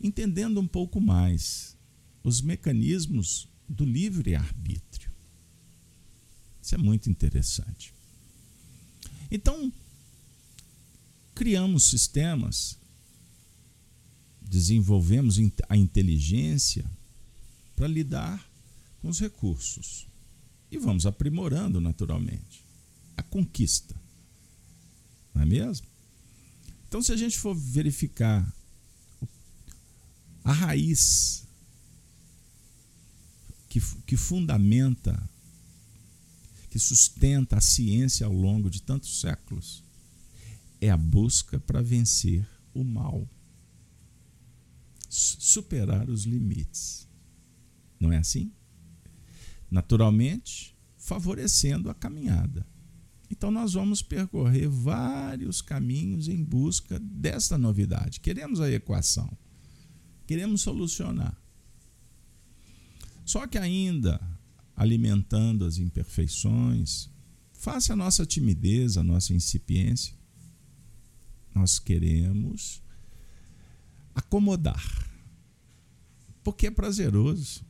entendendo 0.00 0.60
um 0.60 0.66
pouco 0.66 1.00
mais 1.00 1.77
os 2.22 2.40
mecanismos 2.40 3.48
do 3.68 3.84
livre-arbítrio. 3.84 5.10
Isso 6.62 6.74
é 6.74 6.78
muito 6.78 7.08
interessante. 7.08 7.92
Então, 9.30 9.72
criamos 11.34 11.84
sistemas, 11.84 12.78
desenvolvemos 14.42 15.38
a 15.68 15.76
inteligência 15.76 16.84
para 17.76 17.86
lidar 17.86 18.44
com 19.00 19.08
os 19.08 19.20
recursos. 19.20 20.06
E 20.70 20.78
vamos 20.78 21.06
aprimorando 21.06 21.80
naturalmente 21.80 22.62
a 23.16 23.22
conquista. 23.22 23.94
Não 25.34 25.42
é 25.42 25.46
mesmo? 25.46 25.86
Então, 26.86 27.02
se 27.02 27.12
a 27.12 27.16
gente 27.16 27.38
for 27.38 27.54
verificar 27.54 28.50
a 30.44 30.52
raiz 30.52 31.46
que, 33.68 33.80
que 34.06 34.16
fundamenta, 34.16 35.28
que 36.70 36.78
sustenta 36.78 37.58
a 37.58 37.60
ciência 37.60 38.26
ao 38.26 38.32
longo 38.32 38.70
de 38.70 38.82
tantos 38.82 39.20
séculos, 39.20 39.84
é 40.80 40.90
a 40.90 40.96
busca 40.96 41.58
para 41.58 41.82
vencer 41.82 42.48
o 42.72 42.84
mal, 42.84 43.28
superar 45.08 46.08
os 46.08 46.24
limites. 46.24 47.06
Não 47.98 48.12
é 48.12 48.18
assim? 48.18 48.52
Naturalmente, 49.70 50.76
favorecendo 50.96 51.90
a 51.90 51.94
caminhada. 51.94 52.66
Então, 53.30 53.50
nós 53.50 53.74
vamos 53.74 54.00
percorrer 54.00 54.68
vários 54.68 55.60
caminhos 55.60 56.28
em 56.28 56.42
busca 56.42 56.98
desta 56.98 57.58
novidade. 57.58 58.20
Queremos 58.20 58.60
a 58.60 58.70
equação, 58.70 59.30
queremos 60.26 60.62
solucionar. 60.62 61.36
Só 63.28 63.46
que 63.46 63.58
ainda 63.58 64.18
alimentando 64.74 65.66
as 65.66 65.76
imperfeições, 65.76 67.10
face 67.52 67.92
a 67.92 67.96
nossa 67.96 68.24
timidez, 68.24 68.96
a 68.96 69.02
nossa 69.02 69.34
incipiência, 69.34 70.14
nós 71.54 71.78
queremos 71.78 72.82
acomodar. 74.14 74.82
Porque 76.42 76.68
é 76.68 76.70
prazeroso. 76.70 77.62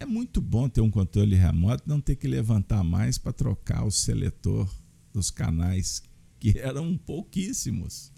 É 0.00 0.04
muito 0.04 0.40
bom 0.40 0.68
ter 0.68 0.80
um 0.80 0.90
controle 0.90 1.36
remoto, 1.36 1.84
não 1.86 2.00
ter 2.00 2.16
que 2.16 2.26
levantar 2.26 2.82
mais 2.82 3.18
para 3.18 3.32
trocar 3.32 3.84
o 3.84 3.90
seletor 3.92 4.68
dos 5.12 5.30
canais, 5.30 6.02
que 6.40 6.58
eram 6.58 6.98
pouquíssimos 6.98 8.10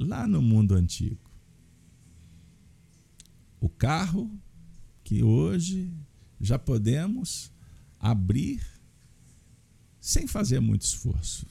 lá 0.00 0.26
no 0.26 0.40
mundo 0.40 0.74
antigo. 0.74 1.30
O 3.60 3.68
carro 3.68 4.34
que 5.12 5.22
hoje 5.22 5.92
já 6.40 6.58
podemos 6.58 7.52
abrir 8.00 8.62
sem 10.00 10.26
fazer 10.26 10.58
muito 10.58 10.86
esforço. 10.86 11.46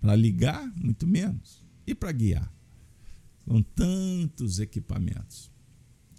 Para 0.00 0.16
ligar, 0.16 0.66
muito 0.76 1.06
menos. 1.06 1.64
E 1.86 1.94
para 1.94 2.10
guiar. 2.10 2.52
Com 3.44 3.62
tantos 3.62 4.58
equipamentos. 4.58 5.48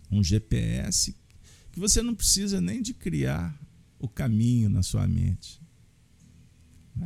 Um 0.10 0.24
GPS 0.24 1.14
que 1.70 1.82
você 1.82 2.02
não 2.02 2.16
precisa 2.16 2.62
nem 2.62 2.82
de 2.82 2.94
criar 2.94 3.60
o 4.00 4.08
caminho 4.08 4.70
na 4.70 4.82
sua 4.82 5.06
mente. 5.06 5.62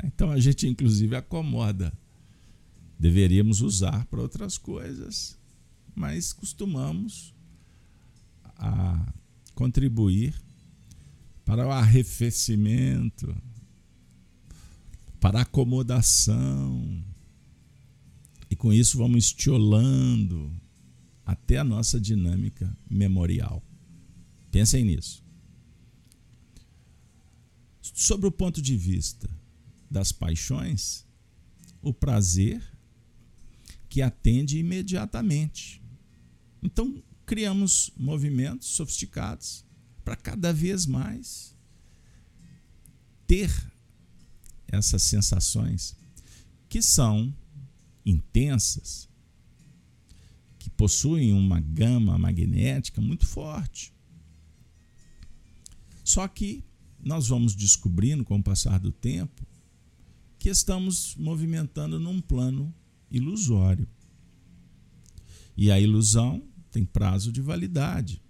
Então 0.03 0.29
a 0.29 0.39
gente, 0.39 0.67
inclusive, 0.67 1.15
acomoda. 1.15 1.91
Deveríamos 2.99 3.61
usar 3.61 4.05
para 4.05 4.21
outras 4.21 4.55
coisas, 4.55 5.35
mas 5.95 6.31
costumamos 6.31 7.33
a 8.55 9.13
contribuir 9.53 10.33
para 11.45 11.67
o 11.67 11.71
arrefecimento, 11.71 13.35
para 15.19 15.39
a 15.39 15.43
acomodação. 15.43 17.03
E 18.49 18.55
com 18.55 18.71
isso 18.71 18.97
vamos 18.97 19.25
estiolando 19.25 20.51
até 21.25 21.57
a 21.57 21.63
nossa 21.63 21.99
dinâmica 21.99 22.75
memorial. 22.89 23.63
Pensem 24.51 24.85
nisso. 24.85 25.23
Sobre 27.81 28.27
o 28.27 28.31
ponto 28.31 28.61
de 28.61 28.77
vista 28.77 29.29
das 29.89 30.11
paixões, 30.11 31.05
o 31.81 31.93
prazer 31.93 32.61
que 33.89 34.01
atende 34.01 34.57
imediatamente. 34.57 35.81
Então, 36.61 37.03
criamos 37.25 37.91
movimentos 37.97 38.67
sofisticados 38.69 39.65
para 40.03 40.15
cada 40.15 40.51
vez 40.51 40.85
mais 40.85 41.55
ter 43.25 43.51
essas 44.67 45.03
sensações 45.03 45.95
que 46.67 46.81
são 46.81 47.33
intensas, 48.05 49.07
que 50.59 50.69
possuem 50.69 51.33
uma 51.33 51.59
gama 51.59 52.17
magnética 52.17 52.99
muito 52.99 53.25
forte. 53.25 53.93
Só 56.03 56.27
que 56.27 56.63
nós 56.99 57.27
vamos 57.27 57.55
descobrindo 57.55 58.23
com 58.25 58.37
o 58.37 58.43
passar 58.43 58.79
do 58.79 58.91
tempo 58.91 59.45
que 60.39 60.49
estamos 60.49 61.15
movimentando 61.15 61.99
num 61.99 62.19
plano 62.19 62.73
ilusório. 63.09 63.87
E 65.55 65.71
a 65.71 65.79
ilusão 65.79 66.43
tem 66.73 66.83
prazo 66.83 67.31
de 67.31 67.39
validade. 67.39 68.21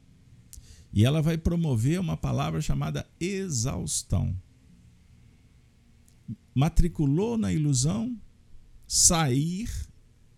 E 0.91 1.06
ela 1.06 1.21
vai 1.21 1.38
promover 1.38 1.99
uma 1.99 2.17
palavra 2.17 2.62
chamada 2.62 3.10
exaustão. 3.19 4.36
matriculou 6.53 7.36
na 7.36 7.51
ilusão, 7.51 8.15
sair 8.88 9.67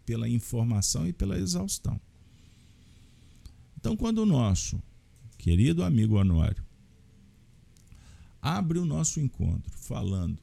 pela 0.05 0.29
informação 0.29 1.05
e 1.05 1.11
pela 1.11 1.37
exaustão. 1.37 1.99
Então, 3.77 3.97
quando 3.97 4.19
o 4.19 4.25
nosso 4.25 4.81
querido 5.37 5.83
amigo 5.83 6.15
Honório 6.15 6.63
abre 8.41 8.79
o 8.79 8.85
nosso 8.85 9.19
encontro 9.19 9.77
falando 9.77 10.41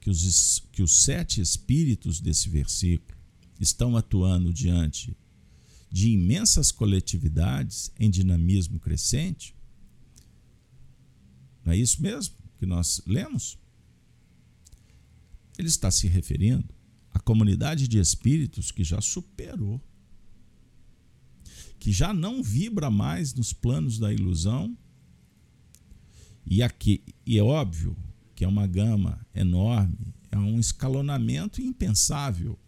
que 0.00 0.10
os, 0.10 0.62
que 0.70 0.82
os 0.82 1.02
sete 1.02 1.40
espíritos 1.40 2.20
desse 2.20 2.48
versículo 2.50 3.18
estão 3.58 3.96
atuando 3.96 4.52
diante 4.52 5.16
de 5.90 6.10
imensas 6.10 6.70
coletividades 6.70 7.92
em 7.98 8.08
dinamismo 8.08 8.78
crescente, 8.78 9.54
não 11.64 11.72
é 11.72 11.76
isso 11.76 12.00
mesmo 12.00 12.34
que 12.58 12.66
nós 12.66 13.02
lemos? 13.06 13.58
Ele 15.58 15.68
está 15.68 15.90
se 15.90 16.06
referindo 16.06 16.68
à 17.12 17.18
comunidade 17.18 17.86
de 17.86 17.98
espíritos 17.98 18.70
que 18.70 18.84
já 18.84 19.00
superou, 19.00 19.80
que 21.78 21.92
já 21.92 22.14
não 22.14 22.42
vibra 22.42 22.90
mais 22.90 23.34
nos 23.34 23.52
planos 23.52 23.98
da 23.98 24.12
ilusão. 24.12 24.76
E 26.46 26.62
aqui, 26.62 27.02
e 27.26 27.38
é 27.38 27.42
óbvio 27.42 27.96
que 28.34 28.44
é 28.44 28.48
uma 28.48 28.66
gama 28.66 29.26
enorme, 29.34 30.14
é 30.30 30.38
um 30.38 30.58
escalonamento 30.58 31.60
impensável. 31.60 32.58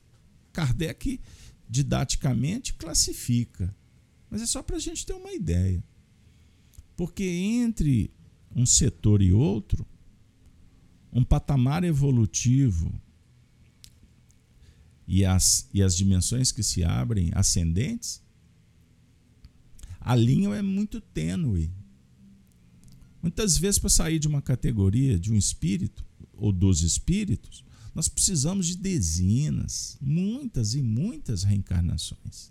Kardec 0.53 1.21
didaticamente 1.73 2.75
classifica, 2.75 3.75
mas 4.29 4.43
é 4.43 4.47
só 4.47 4.63
para 4.63 4.77
a 4.77 4.79
gente 4.79 5.07
ter 5.07 5.15
uma 5.15 5.33
ideia. 5.33 5.83
Porque 6.95 7.25
entre 7.25 8.13
um 8.55 8.67
setor 8.67 9.23
e 9.23 9.33
outro, 9.33 9.87
um 11.11 11.25
patamar 11.25 11.83
evolutivo 11.83 12.93
e 15.09 15.25
as, 15.25 15.67
e 15.73 15.83
as 15.83 15.97
dimensões 15.97 16.53
que 16.53 16.63
se 16.63 16.85
abrem 16.85 17.31
ascendentes, 17.35 18.23
a 19.99 20.15
linha 20.15 20.51
é 20.51 20.61
muito 20.61 21.01
tênue. 21.01 21.73
Muitas 23.23 23.57
vezes, 23.57 23.79
para 23.79 23.89
sair 23.89 24.19
de 24.19 24.29
uma 24.29 24.43
categoria, 24.43 25.19
de 25.19 25.33
um 25.33 25.37
espírito, 25.37 26.05
ou 26.35 26.53
dos 26.53 26.83
espíritos, 26.83 27.65
nós 27.95 28.09
precisamos 28.09 28.67
de 28.67 28.77
dezenas, 28.77 29.99
muitas 30.01 30.75
e 30.75 30.83
muitas 30.83 31.43
reencarnações. 31.43 32.51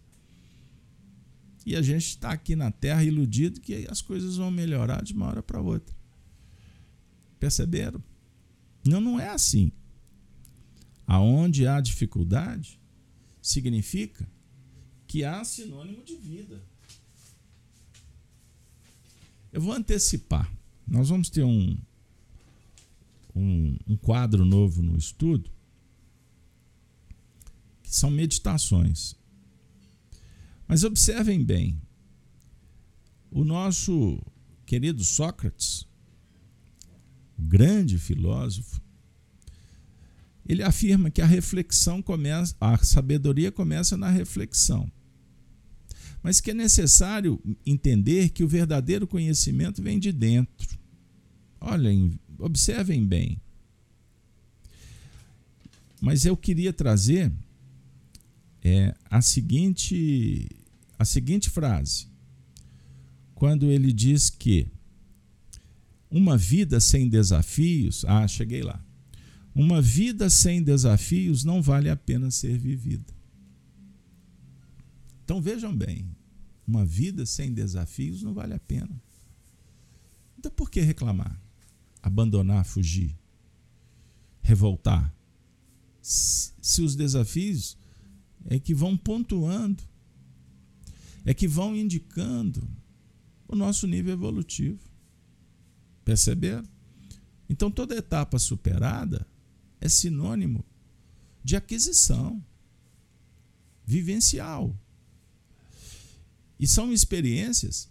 E 1.65 1.75
a 1.75 1.81
gente 1.81 2.07
está 2.07 2.31
aqui 2.31 2.55
na 2.55 2.71
Terra 2.71 3.03
iludido 3.03 3.59
que 3.59 3.87
as 3.89 4.01
coisas 4.01 4.37
vão 4.37 4.49
melhorar 4.51 5.03
de 5.03 5.13
uma 5.13 5.27
hora 5.27 5.43
para 5.43 5.61
outra. 5.61 5.95
Perceberam? 7.39 8.03
Não, 8.85 8.99
não 8.99 9.19
é 9.19 9.29
assim. 9.29 9.71
Aonde 11.05 11.67
há 11.67 11.79
dificuldade, 11.81 12.79
significa 13.41 14.27
que 15.07 15.23
há 15.23 15.43
sinônimo 15.43 16.03
de 16.03 16.15
vida. 16.15 16.63
Eu 19.51 19.61
vou 19.61 19.73
antecipar. 19.73 20.51
Nós 20.87 21.09
vamos 21.09 21.29
ter 21.29 21.43
um, 21.43 21.77
um, 23.35 23.77
um 23.87 23.97
quadro 23.97 24.45
novo 24.45 24.81
no 24.81 24.97
estudo, 24.97 25.49
que 27.83 27.93
são 27.95 28.09
meditações. 28.09 29.15
Mas 30.67 30.83
observem 30.83 31.43
bem, 31.43 31.81
o 33.29 33.43
nosso 33.43 34.21
querido 34.65 35.03
Sócrates, 35.03 35.85
o 37.37 37.41
grande 37.41 37.97
filósofo, 37.97 38.81
ele 40.45 40.63
afirma 40.63 41.09
que 41.09 41.21
a 41.21 41.25
reflexão 41.25 42.01
começa, 42.01 42.55
a 42.59 42.77
sabedoria 42.77 43.51
começa 43.51 43.95
na 43.95 44.09
reflexão. 44.09 44.91
Mas 46.23 46.39
que 46.39 46.51
é 46.51 46.53
necessário 46.53 47.41
entender 47.65 48.29
que 48.29 48.43
o 48.43 48.47
verdadeiro 48.47 49.07
conhecimento 49.07 49.81
vem 49.81 49.97
de 49.97 50.11
dentro. 50.11 50.77
Olhem, 51.59 52.19
observem 52.41 53.05
bem. 53.05 53.39
Mas 55.99 56.25
eu 56.25 56.35
queria 56.35 56.73
trazer 56.73 57.31
é, 58.63 58.95
a 59.09 59.21
seguinte 59.21 60.49
a 60.97 61.05
seguinte 61.05 61.49
frase, 61.49 62.05
quando 63.33 63.71
ele 63.71 63.91
diz 63.91 64.29
que 64.29 64.67
uma 66.11 66.37
vida 66.37 66.79
sem 66.79 67.09
desafios, 67.09 68.05
ah, 68.05 68.27
cheguei 68.27 68.61
lá. 68.61 68.83
Uma 69.55 69.81
vida 69.81 70.29
sem 70.29 70.61
desafios 70.61 71.43
não 71.43 71.59
vale 71.59 71.89
a 71.89 71.95
pena 71.95 72.29
ser 72.29 72.55
vivida. 72.57 73.11
Então 75.23 75.41
vejam 75.41 75.75
bem, 75.75 76.05
uma 76.67 76.85
vida 76.85 77.25
sem 77.25 77.51
desafios 77.51 78.21
não 78.21 78.33
vale 78.33 78.53
a 78.53 78.59
pena. 78.59 79.01
Então 80.37 80.51
por 80.51 80.69
que 80.69 80.81
reclamar? 80.81 81.39
Abandonar, 82.01 82.65
fugir, 82.65 83.17
revoltar? 84.41 85.13
Se 86.01 86.81
os 86.81 86.95
desafios 86.95 87.77
é 88.45 88.59
que 88.59 88.73
vão 88.73 88.97
pontuando 88.97 89.83
é 91.25 91.33
que 91.33 91.47
vão 91.47 91.75
indicando 91.75 92.67
o 93.47 93.55
nosso 93.55 93.85
nível 93.85 94.13
evolutivo. 94.13 94.79
Perceberam? 96.03 96.67
Então, 97.49 97.69
toda 97.69 97.95
etapa 97.95 98.39
superada 98.39 99.27
é 99.79 99.87
sinônimo 99.89 100.65
de 101.43 101.55
aquisição 101.55 102.43
vivencial. 103.85 104.75
E 106.59 106.67
são 106.67 106.93
experiências 106.93 107.89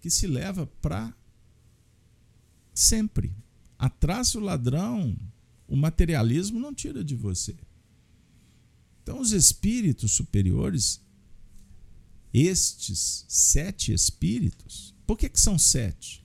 que 0.00 0.08
se 0.08 0.26
leva 0.26 0.66
para 0.66 1.14
sempre. 2.72 3.34
Atrás 3.82 4.32
o 4.36 4.38
ladrão, 4.38 5.18
o 5.66 5.74
materialismo 5.74 6.60
não 6.60 6.72
tira 6.72 7.02
de 7.02 7.16
você. 7.16 7.56
Então, 9.02 9.18
os 9.18 9.32
espíritos 9.32 10.12
superiores 10.12 11.00
estes 12.32 13.26
sete 13.26 13.92
espíritos, 13.92 14.94
por 15.04 15.18
que, 15.18 15.28
que 15.28 15.40
são 15.40 15.58
sete? 15.58 16.24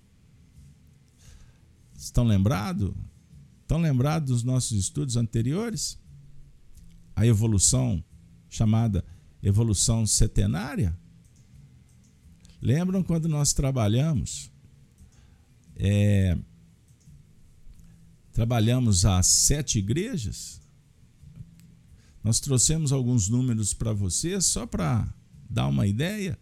Estão 1.97 2.23
lembrados? 2.23 2.93
Estão 3.63 3.81
lembrados 3.81 4.29
dos 4.29 4.43
nossos 4.43 4.77
estudos 4.77 5.17
anteriores? 5.17 5.97
A 7.15 7.25
evolução 7.25 8.03
chamada 8.47 9.03
evolução 9.41 10.05
setenária? 10.05 10.95
Lembram 12.61 13.01
quando 13.01 13.27
nós 13.27 13.51
trabalhamos? 13.51 14.51
É, 15.75 16.37
trabalhamos 18.37 19.03
as 19.03 19.25
sete 19.25 19.79
igrejas? 19.79 20.61
Nós 22.23 22.39
trouxemos 22.39 22.91
alguns 22.91 23.27
números 23.27 23.73
para 23.73 23.91
vocês 23.93 24.45
só 24.45 24.67
para 24.67 25.11
dar 25.49 25.67
uma 25.67 25.87
ideia? 25.87 26.37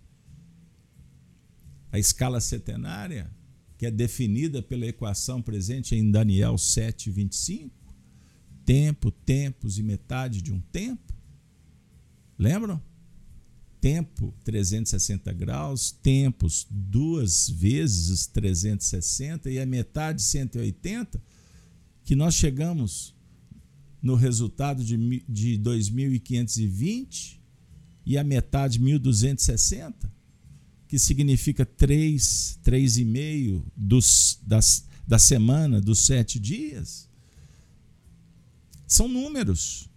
A 1.93 1.97
escala 1.97 2.41
setenária, 2.41 3.33
que 3.77 3.85
é 3.85 3.91
definida 3.91 4.61
pela 4.61 4.85
equação 4.85 5.41
presente 5.41 5.95
em 5.95 6.11
Daniel 6.11 6.57
7, 6.57 7.09
25, 7.09 7.73
tempo, 8.65 9.09
tempos 9.09 9.79
e 9.79 9.83
metade 9.83 10.41
de 10.41 10.51
um 10.51 10.59
tempo. 10.59 11.13
Lembram? 12.37 12.83
Tempo 13.79 14.33
360 14.43 15.31
graus, 15.31 15.91
tempos 15.91 16.67
duas 16.69 17.47
vezes 17.47 18.09
os 18.09 18.27
360 18.27 19.49
e 19.49 19.59
a 19.59 19.65
metade 19.65 20.21
180, 20.21 21.23
que 22.05 22.15
nós 22.15 22.35
chegamos 22.35 23.15
no 24.01 24.13
resultado 24.13 24.83
de, 24.83 25.23
de 25.27 25.57
2520 25.57 27.41
e 28.05 28.17
a 28.19 28.23
metade 28.23 28.79
1260, 28.79 30.13
que 30.87 30.99
significa 30.99 31.65
3, 31.65 32.59
3,5 32.63 33.63
dos, 33.75 34.39
das, 34.43 34.85
da 35.07 35.17
semana, 35.17 35.81
dos 35.81 36.05
sete 36.05 36.39
dias. 36.39 37.09
São 38.87 39.07
números 39.07 39.89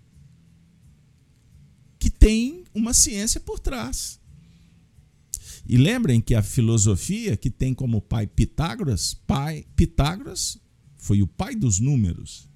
que 1.99 2.09
têm 2.09 2.65
uma 2.75 2.95
ciência 2.95 3.39
por 3.39 3.59
trás. 3.59 4.19
E 5.69 5.77
lembrem 5.77 6.23
que 6.23 6.35
a 6.35 6.43
filosofia 6.43 7.37
que 7.37 7.51
tem 7.51 7.75
como 7.75 8.01
pai 8.01 8.27
Pitágoras, 8.27 9.13
pai 9.13 9.67
Pitágoras 9.77 10.59
foi 10.99 11.23
o 11.23 11.27
pai 11.27 11.55
dos 11.55 11.79
números 11.79 12.49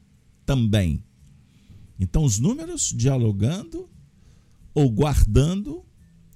também. 0.45 1.03
Então 1.99 2.25
os 2.25 2.39
números 2.39 2.93
dialogando 2.95 3.89
ou 4.75 4.91
guardando 4.91 5.85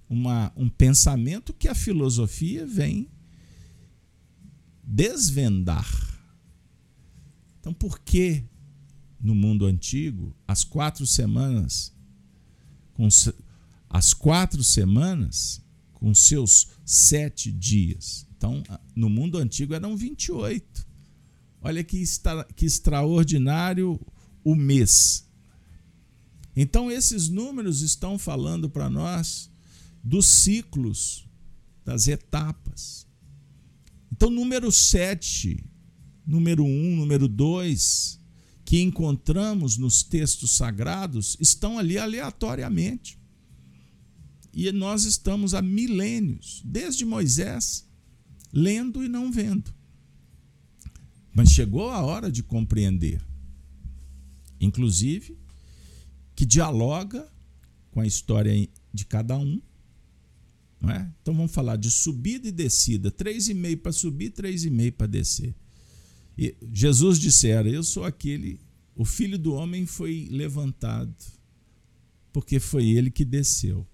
uma, 0.09 0.53
um 0.57 0.69
pensamento 0.69 1.53
que 1.53 1.69
a 1.69 1.75
filosofia 1.75 2.65
vem 2.67 3.11
desvendar. 4.83 5.87
Então, 7.61 7.75
por 7.75 7.99
que 7.99 8.45
no 9.21 9.35
mundo 9.35 9.67
antigo, 9.67 10.33
as 10.47 10.63
quatro 10.63 11.05
semanas, 11.07 11.93
com 12.95 13.09
as 13.91 14.15
quatro 14.15 14.63
semanas 14.63 15.61
com 15.95 16.15
seus 16.15 16.69
sete 16.85 17.51
dias. 17.51 18.27
Então, 18.37 18.63
no 18.95 19.09
mundo 19.09 19.39
antigo 19.39 19.75
eram 19.75 19.97
28. 19.97 20.86
Olha 21.61 21.83
que, 21.83 21.99
extra, 21.99 22.45
que 22.55 22.65
extraordinário 22.65 24.01
o 24.45 24.55
mês. 24.55 25.27
Então, 26.55 26.91
esses 26.91 27.29
números 27.29 27.83
estão 27.83 28.19
falando 28.19 28.71
para 28.71 28.89
nós 28.89 29.51
dos 30.03 30.27
ciclos, 30.27 31.29
das 31.85 32.09
etapas. 32.09 33.07
Então, 34.11 34.31
número 34.31 34.73
7, 34.73 35.63
número 36.27 36.65
1, 36.65 36.97
número 36.97 37.29
2, 37.29 38.21
que 38.65 38.81
encontramos 38.81 39.77
nos 39.77 40.03
textos 40.03 40.57
sagrados, 40.57 41.37
estão 41.41 41.79
ali 41.79 41.99
aleatoriamente. 41.99 43.19
E 44.53 44.73
nós 44.73 45.05
estamos 45.05 45.53
há 45.53 45.61
milênios, 45.61 46.63
desde 46.65 47.05
Moisés, 47.05 47.87
lendo 48.53 49.05
e 49.05 49.09
não 49.09 49.31
vendo. 49.31 49.76
Mas 51.37 51.51
chegou 51.51 51.91
a 51.91 52.01
hora 52.01 52.33
de 52.33 52.43
compreender. 52.43 53.21
Inclusive, 54.59 55.37
que 56.35 56.47
dialoga 56.47 57.31
com 57.91 58.01
a 58.01 58.07
história 58.07 58.67
de 58.91 59.05
cada 59.05 59.37
um. 59.37 59.61
É? 60.89 61.07
Então 61.21 61.35
vamos 61.35 61.53
falar 61.53 61.77
de 61.77 61.91
subida 61.91 62.49
e 62.49 62.53
descida: 62.53 63.11
três 63.11 63.49
e 63.49 63.55
meio 63.55 63.77
para 63.77 63.93
subir, 63.93 64.31
três 64.31 64.65
e 64.65 64.71
meio 64.71 64.95
para 64.95 65.07
descer. 65.07 65.55
E 66.39 66.57
Jesus 66.73 67.19
dissera: 67.19 67.69
Eu 67.69 67.83
sou 67.83 68.05
aquele, 68.05 68.59
o 68.95 69.05
filho 69.05 69.39
do 69.39 69.53
homem 69.53 69.85
foi 69.85 70.29
levantado, 70.31 71.15
porque 72.33 72.59
foi 72.59 72.89
ele 72.89 73.11
que 73.11 73.27
desceu. 73.27 73.87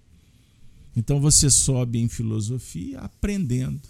Então 0.95 1.19
você 1.19 1.49
sobe 1.49 1.99
em 1.99 2.07
filosofia 2.07 3.01
aprendendo 3.01 3.81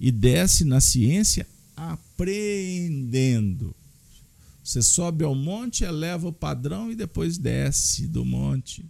e 0.00 0.10
desce 0.10 0.64
na 0.64 0.80
ciência 0.80 1.46
aprendendo. 1.78 3.74
Você 4.62 4.82
sobe 4.82 5.24
ao 5.24 5.34
monte, 5.34 5.84
eleva 5.84 6.28
o 6.28 6.32
padrão 6.32 6.90
e 6.90 6.94
depois 6.94 7.38
desce 7.38 8.06
do 8.06 8.24
monte. 8.24 8.84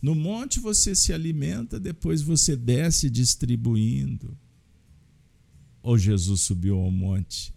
No 0.00 0.14
monte 0.14 0.60
você 0.60 0.94
se 0.94 1.12
alimenta, 1.12 1.80
depois 1.80 2.22
você 2.22 2.54
desce 2.54 3.10
distribuindo. 3.10 4.36
Ou 5.82 5.98
Jesus 5.98 6.42
subiu 6.42 6.78
ao 6.78 6.90
monte 6.90 7.54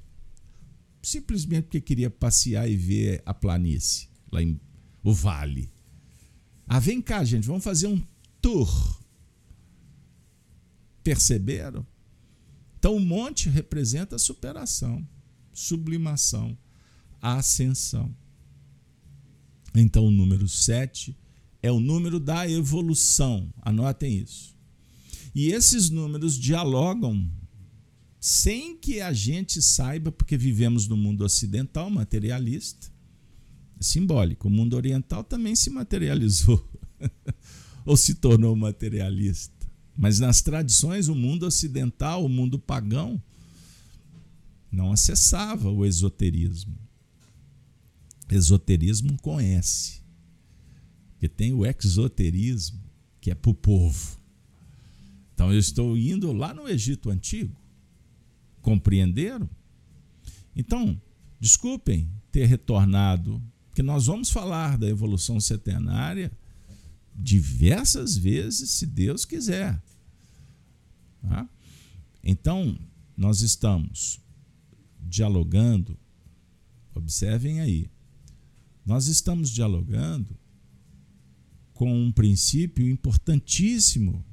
simplesmente 1.08 1.63
porque 1.63 1.80
queria 1.80 2.10
passear 2.10 2.70
e 2.70 2.76
ver 2.76 3.22
a 3.26 3.34
planície, 3.34 4.10
lá 4.30 4.41
em 4.41 4.60
o 5.02 5.13
vale. 5.13 5.72
Ah, 6.67 6.80
vem 6.80 7.02
cá, 7.02 7.24
gente, 7.24 7.48
vamos 7.48 7.63
fazer 7.63 7.88
um 7.88 8.02
tour. 8.41 9.02
Perceberam? 11.02 11.86
Então 12.88 12.95
o 12.95 13.02
monte 13.02 13.50
representa 13.50 14.15
a 14.15 14.19
superação, 14.19 15.06
sublimação, 15.52 16.58
a 17.21 17.36
ascensão. 17.36 18.15
Então 19.76 20.06
o 20.06 20.12
número 20.12 20.47
7 20.47 21.13
é 21.62 21.69
o 21.69 21.82
número 21.82 22.17
da 22.17 22.50
evolução. 22.50 23.54
Anotem 23.62 24.19
isso. 24.19 24.56
E 25.36 25.52
esses 25.52 25.89
números 25.89 26.39
dialogam 26.39 27.30
sem 28.21 28.78
que 28.78 29.02
a 29.02 29.12
gente 29.12 29.62
saiba, 29.62 30.10
porque 30.10 30.38
vivemos 30.38 30.88
no 30.88 30.95
mundo 30.95 31.26
ocidental 31.26 31.89
materialista, 31.89 32.89
simbólico. 33.82 34.47
O 34.47 34.52
mundo 34.52 34.78
oriental 34.78 35.26
também 35.26 35.58
se 35.58 35.69
materializou. 35.69 36.65
ou 37.86 37.97
se 37.97 38.15
tornou 38.15 38.56
materialista. 38.56 39.57
Mas 39.98 40.20
nas 40.20 40.42
tradições, 40.42 41.08
o 41.08 41.16
mundo 41.16 41.48
ocidental, 41.48 42.24
o 42.24 42.30
mundo 42.30 42.60
pagão, 42.60 43.22
não 44.72 44.92
acessava 44.92 45.72
o 45.72 45.84
esoterismo. 45.84 46.78
Esoterismo 48.30 49.18
S. 49.40 50.02
Porque 51.12 51.28
tem 51.28 51.52
o 51.52 51.66
exoterismo, 51.66 52.80
que 53.20 53.32
é 53.32 53.36
para 53.36 53.50
o 53.50 53.56
povo. 53.56 54.20
Então 55.34 55.52
eu 55.52 55.60
estou 55.60 55.98
indo 55.98 56.32
lá 56.32 56.54
no 56.54 56.70
Egito 56.70 57.10
Antigo. 57.10 57.56
Compreenderam? 58.62 59.50
Então, 60.56 61.00
desculpem 61.40 62.10
ter 62.32 62.46
retornado, 62.46 63.42
porque 63.68 63.82
nós 63.82 64.06
vamos 64.06 64.30
falar 64.30 64.78
da 64.78 64.88
evolução 64.88 65.40
setenária 65.40 66.32
diversas 67.16 68.16
vezes, 68.16 68.72
se 68.72 68.86
Deus 68.86 69.26
quiser. 69.26 69.82
Tá? 71.28 71.50
Então, 72.24 72.78
nós 73.16 73.42
estamos 73.42 74.20
dialogando, 75.02 75.98
observem 76.94 77.60
aí, 77.60 77.90
nós 78.86 79.08
estamos 79.08 79.50
dialogando 79.50 80.38
com 81.74 81.94
um 81.94 82.12
princípio 82.12 82.90
importantíssimo, 82.90 84.26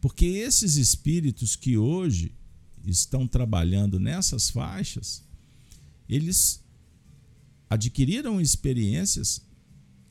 porque 0.00 0.26
esses 0.26 0.76
espíritos 0.76 1.56
que 1.56 1.76
hoje 1.76 2.34
estão 2.84 3.26
trabalhando 3.26 3.98
nessas 3.98 4.50
faixas, 4.50 5.24
eles 6.08 6.62
adquiriram 7.70 8.40
experiências 8.40 9.40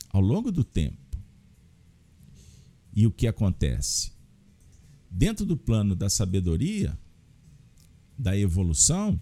ao 0.10 0.22
longo 0.22 0.52
do 0.52 0.64
tempo. 0.64 0.98
E 2.94 3.06
o 3.06 3.12
que 3.12 3.28
acontece? 3.28 4.12
Dentro 5.12 5.46
do 5.46 5.58
plano 5.58 5.94
da 5.94 6.10
sabedoria, 6.10 6.98
da 8.18 8.38
evolução, 8.38 9.20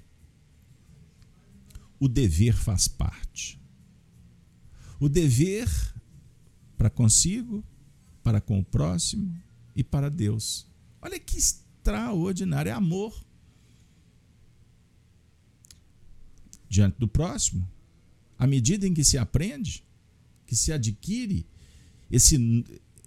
o 2.00 2.08
dever 2.08 2.54
faz 2.54 2.88
parte. 2.88 3.60
O 5.00 5.10
dever 5.10 5.68
para 6.78 6.92
consigo, 6.92 7.64
para 8.24 8.40
com 8.40 8.60
o 8.60 8.64
próximo 8.64 9.36
e 9.76 9.84
para 9.84 10.10
Deus. 10.10 10.68
Olha 11.02 11.20
que 11.20 11.38
extraordinário 11.38 12.70
é 12.70 12.74
amor. 12.74 13.26
Diante 16.70 17.00
do 17.00 17.08
próximo, 17.08 17.68
à 18.38 18.46
medida 18.46 18.88
em 18.88 18.94
que 18.94 19.04
se 19.04 19.18
aprende, 19.18 19.84
que 20.46 20.56
se 20.56 20.72
adquire 20.72 21.48
esse 22.12 22.38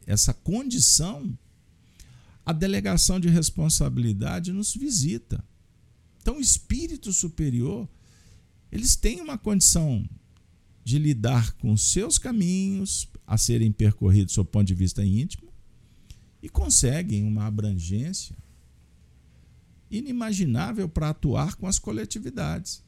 essa 0.04 0.34
condição, 0.34 1.38
a 2.44 2.52
delegação 2.52 3.20
de 3.20 3.28
responsabilidade 3.28 4.52
nos 4.52 4.74
visita. 4.74 5.42
Então, 6.20 6.36
o 6.36 6.40
espírito 6.40 7.12
superior, 7.12 7.88
eles 8.70 8.96
têm 8.96 9.20
uma 9.20 9.38
condição 9.38 10.08
de 10.84 10.98
lidar 10.98 11.52
com 11.54 11.76
seus 11.76 12.18
caminhos 12.18 13.08
a 13.26 13.38
serem 13.38 13.70
percorridos 13.70 14.34
do 14.34 14.44
ponto 14.44 14.66
de 14.66 14.74
vista 14.74 15.04
íntimo 15.04 15.52
e 16.42 16.48
conseguem 16.48 17.24
uma 17.24 17.46
abrangência 17.46 18.36
inimaginável 19.90 20.88
para 20.88 21.10
atuar 21.10 21.54
com 21.54 21.66
as 21.66 21.78
coletividades. 21.78 22.82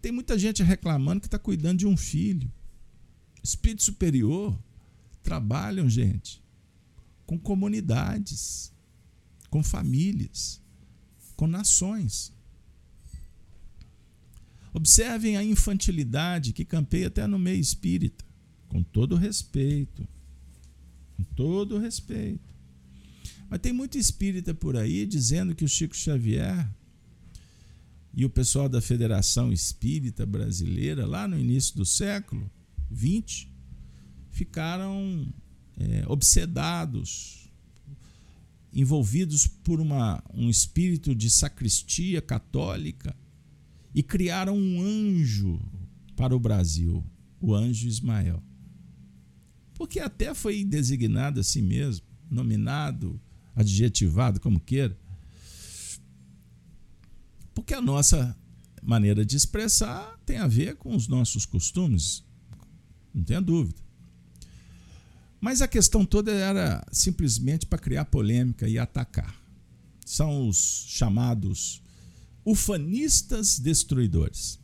Tem 0.00 0.12
muita 0.12 0.38
gente 0.38 0.62
reclamando 0.62 1.20
que 1.20 1.26
está 1.26 1.38
cuidando 1.38 1.78
de 1.78 1.86
um 1.86 1.96
filho. 1.96 2.50
Espírito 3.42 3.82
superior 3.82 4.58
trabalham, 5.22 5.88
gente, 5.88 6.43
com 7.26 7.38
comunidades, 7.38 8.72
com 9.50 9.62
famílias, 9.62 10.60
com 11.36 11.46
nações. 11.46 12.32
Observem 14.72 15.36
a 15.36 15.44
infantilidade 15.44 16.52
que 16.52 16.64
campeia 16.64 17.06
até 17.06 17.26
no 17.26 17.38
meio 17.38 17.60
espírita, 17.60 18.24
com 18.68 18.82
todo 18.82 19.14
respeito. 19.14 20.06
Com 21.16 21.22
todo 21.22 21.78
respeito. 21.78 22.52
Mas 23.48 23.60
tem 23.60 23.72
muito 23.72 23.96
espírita 23.96 24.52
por 24.52 24.76
aí 24.76 25.06
dizendo 25.06 25.54
que 25.54 25.64
o 25.64 25.68
Chico 25.68 25.94
Xavier 25.94 26.68
e 28.12 28.24
o 28.24 28.30
pessoal 28.30 28.68
da 28.68 28.80
Federação 28.80 29.52
Espírita 29.52 30.24
Brasileira, 30.24 31.06
lá 31.06 31.26
no 31.26 31.38
início 31.38 31.76
do 31.76 31.84
século 31.84 32.50
XX, 32.92 33.46
ficaram 34.30 35.32
é, 35.76 36.04
obsedados, 36.06 37.50
envolvidos 38.72 39.46
por 39.46 39.80
uma, 39.80 40.22
um 40.32 40.50
espírito 40.50 41.14
de 41.14 41.30
sacristia 41.30 42.20
católica 42.20 43.16
e 43.94 44.02
criaram 44.02 44.56
um 44.56 44.82
anjo 44.82 45.60
para 46.16 46.34
o 46.34 46.40
Brasil, 46.40 47.04
o 47.40 47.54
anjo 47.54 47.86
Ismael. 47.86 48.42
Porque 49.74 50.00
até 50.00 50.34
foi 50.34 50.64
designado 50.64 51.40
assim 51.40 51.62
mesmo, 51.62 52.06
nominado, 52.30 53.20
adjetivado, 53.54 54.40
como 54.40 54.60
queira. 54.60 54.98
Porque 57.54 57.74
a 57.74 57.80
nossa 57.80 58.36
maneira 58.82 59.24
de 59.24 59.36
expressar 59.36 60.18
tem 60.26 60.38
a 60.38 60.46
ver 60.46 60.76
com 60.76 60.94
os 60.94 61.06
nossos 61.06 61.46
costumes, 61.46 62.24
não 63.12 63.22
tenha 63.22 63.40
dúvida. 63.40 63.83
Mas 65.44 65.60
a 65.60 65.68
questão 65.68 66.06
toda 66.06 66.32
era 66.32 66.82
simplesmente 66.90 67.66
para 67.66 67.78
criar 67.78 68.06
polêmica 68.06 68.66
e 68.66 68.78
atacar. 68.78 69.38
São 70.02 70.48
os 70.48 70.86
chamados 70.88 71.82
ufanistas 72.46 73.58
destruidores. 73.58 74.58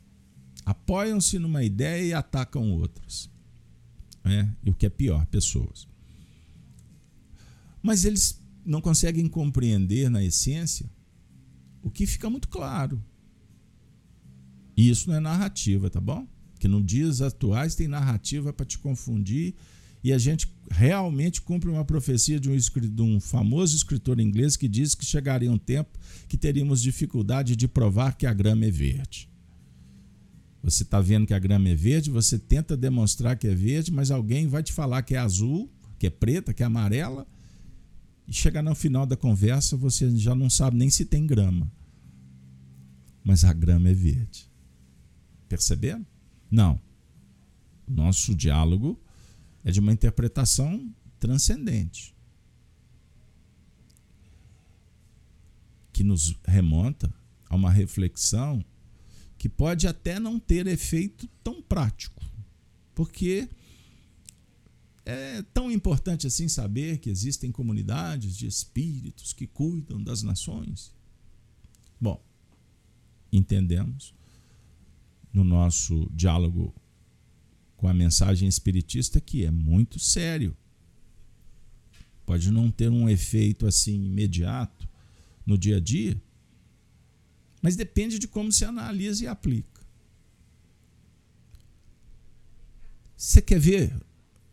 Apoiam-se 0.65 1.37
numa 1.37 1.63
ideia 1.63 2.03
e 2.03 2.13
atacam 2.15 2.71
outras. 2.71 3.29
É, 4.25 4.49
e 4.63 4.71
o 4.71 4.73
que 4.73 4.87
é 4.87 4.89
pior, 4.89 5.23
pessoas. 5.27 5.87
Mas 7.83 8.03
eles 8.03 8.41
não 8.65 8.81
conseguem 8.81 9.27
compreender 9.27 10.09
na 10.09 10.23
essência 10.23 10.89
o 11.83 11.91
que 11.91 12.07
fica 12.07 12.27
muito 12.27 12.47
claro. 12.47 12.99
E 14.75 14.89
isso 14.89 15.11
não 15.11 15.15
é 15.15 15.19
narrativa, 15.19 15.91
tá 15.91 16.01
bom? 16.01 16.27
Que 16.57 16.67
nos 16.67 16.83
dias 16.83 17.21
atuais 17.21 17.75
tem 17.75 17.87
narrativa 17.87 18.51
para 18.51 18.65
te 18.65 18.79
confundir 18.79 19.53
e 20.03 20.11
a 20.11 20.17
gente 20.17 20.47
realmente 20.69 21.41
cumpre 21.41 21.69
uma 21.69 21.85
profecia 21.85 22.39
de 22.39 22.49
um, 22.49 22.55
de 22.55 23.01
um, 23.01 23.19
famoso 23.19 23.75
escritor 23.75 24.19
inglês 24.19 24.57
que 24.57 24.67
diz 24.67 24.95
que 24.95 25.05
chegaria 25.05 25.51
um 25.51 25.57
tempo 25.57 25.99
que 26.27 26.37
teríamos 26.37 26.81
dificuldade 26.81 27.55
de 27.55 27.67
provar 27.67 28.15
que 28.15 28.25
a 28.25 28.33
grama 28.33 28.65
é 28.65 28.71
verde. 28.71 29.29
Você 30.63 30.83
está 30.83 31.01
vendo 31.01 31.27
que 31.27 31.33
a 31.33 31.39
grama 31.39 31.69
é 31.69 31.75
verde, 31.75 32.09
você 32.09 32.37
tenta 32.37 32.77
demonstrar 32.77 33.35
que 33.37 33.47
é 33.47 33.55
verde, 33.55 33.91
mas 33.91 34.11
alguém 34.11 34.47
vai 34.47 34.63
te 34.63 34.71
falar 34.71 35.01
que 35.01 35.15
é 35.15 35.17
azul, 35.17 35.69
que 35.99 36.07
é 36.07 36.09
preta, 36.09 36.53
que 36.53 36.63
é 36.63 36.65
amarela, 36.65 37.27
e 38.27 38.33
chega 38.33 38.61
no 38.61 38.73
final 38.73 39.05
da 39.05 39.17
conversa 39.17 39.75
você 39.75 40.15
já 40.17 40.33
não 40.33 40.49
sabe 40.49 40.77
nem 40.77 40.89
se 40.89 41.05
tem 41.05 41.27
grama. 41.27 41.71
Mas 43.23 43.43
a 43.43 43.53
grama 43.53 43.89
é 43.89 43.93
verde. 43.93 44.49
Perceberam? 45.49 46.05
Não. 46.49 46.79
Nosso 47.87 48.33
diálogo 48.33 48.99
é 49.63 49.71
de 49.71 49.79
uma 49.79 49.91
interpretação 49.91 50.93
transcendente. 51.19 52.15
Que 55.93 56.03
nos 56.03 56.35
remonta 56.45 57.13
a 57.47 57.55
uma 57.55 57.71
reflexão 57.71 58.63
que 59.37 59.49
pode 59.49 59.87
até 59.87 60.19
não 60.19 60.39
ter 60.39 60.67
efeito 60.67 61.27
tão 61.43 61.61
prático. 61.61 62.21
Porque 62.93 63.49
é 65.05 65.41
tão 65.53 65.71
importante 65.71 66.27
assim 66.27 66.47
saber 66.47 66.99
que 66.99 67.09
existem 67.09 67.51
comunidades 67.51 68.37
de 68.37 68.45
espíritos 68.45 69.33
que 69.33 69.47
cuidam 69.47 70.01
das 70.01 70.21
nações. 70.21 70.93
Bom, 71.99 72.23
entendemos 73.31 74.13
no 75.33 75.43
nosso 75.43 76.09
diálogo 76.13 76.73
com 77.81 77.87
a 77.87 77.93
mensagem 77.95 78.47
espiritista 78.47 79.19
que 79.19 79.43
é 79.43 79.49
muito 79.49 79.97
sério. 79.97 80.55
Pode 82.27 82.51
não 82.51 82.69
ter 82.69 82.91
um 82.91 83.09
efeito 83.09 83.65
assim 83.65 84.05
imediato 84.05 84.87
no 85.43 85.57
dia 85.57 85.77
a 85.77 85.79
dia, 85.79 86.21
mas 87.59 87.75
depende 87.75 88.19
de 88.19 88.27
como 88.27 88.51
se 88.51 88.63
analisa 88.63 89.23
e 89.23 89.27
aplica. 89.27 89.81
Você 93.17 93.41
quer 93.41 93.59
ver? 93.59 93.99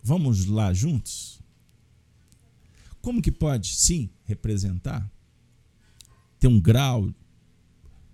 Vamos 0.03 0.47
lá 0.47 0.72
juntos? 0.72 1.39
Como 3.03 3.20
que 3.20 3.31
pode, 3.31 3.74
sim, 3.74 4.09
representar? 4.24 5.07
Ter 6.41 6.49
um 6.49 6.59
grau 6.59 7.12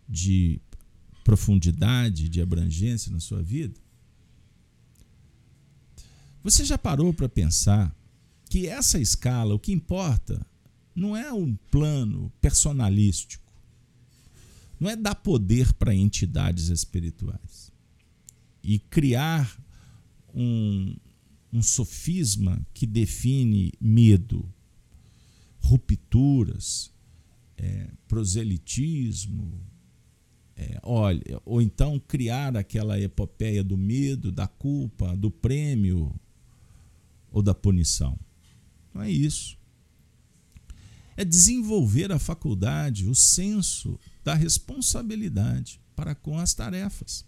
de 0.09 0.61
profundidade, 1.23 2.29
de 2.29 2.41
abrangência 2.41 3.13
na 3.13 3.21
sua 3.21 3.45
vida? 3.45 3.84
Você 6.45 6.63
já 6.63 6.77
parou 6.77 7.15
para 7.15 7.27
pensar 7.27 7.97
que 8.51 8.67
essa 8.67 9.01
escala, 9.01 9.55
o 9.55 9.59
que 9.59 9.73
importa, 9.73 10.47
não 10.95 11.17
é 11.17 11.33
um 11.33 11.57
plano 11.71 12.31
personalístico, 12.39 13.51
não 14.79 14.91
é 14.91 14.95
dar 14.95 15.15
poder 15.15 15.73
para 15.73 15.95
entidades 15.95 16.69
espirituais 16.69 17.73
e 18.63 18.79
criar 18.79 19.59
um, 20.35 20.95
um 21.51 21.63
sofisma 21.63 22.61
que 22.75 22.87
define 22.87 23.73
medo, 23.81 24.47
rupturas, 25.61 26.93
é, 27.57 27.89
proselitismo, 28.07 29.59
é, 30.55 30.79
olha, 30.83 31.41
ou 31.47 31.63
então 31.63 31.99
criar 31.99 32.55
aquela 32.55 33.01
epopeia 33.01 33.65
do 33.65 33.79
medo, 33.79 34.31
da 34.31 34.47
culpa, 34.47 35.17
do 35.17 35.31
prêmio, 35.31 36.15
ou 37.35 37.43
da 37.43 37.53
punição. 37.53 38.17
Não 38.95 39.03
é 39.03 39.11
isso. 39.11 39.59
É 41.17 41.25
desenvolver 41.25 42.13
a 42.13 42.19
faculdade, 42.19 43.09
o 43.09 43.15
senso 43.15 43.99
da 44.23 44.35
responsabilidade 44.35 45.81
para 45.97 46.15
com 46.15 46.39
as 46.39 46.55
tarefas. 46.55 47.27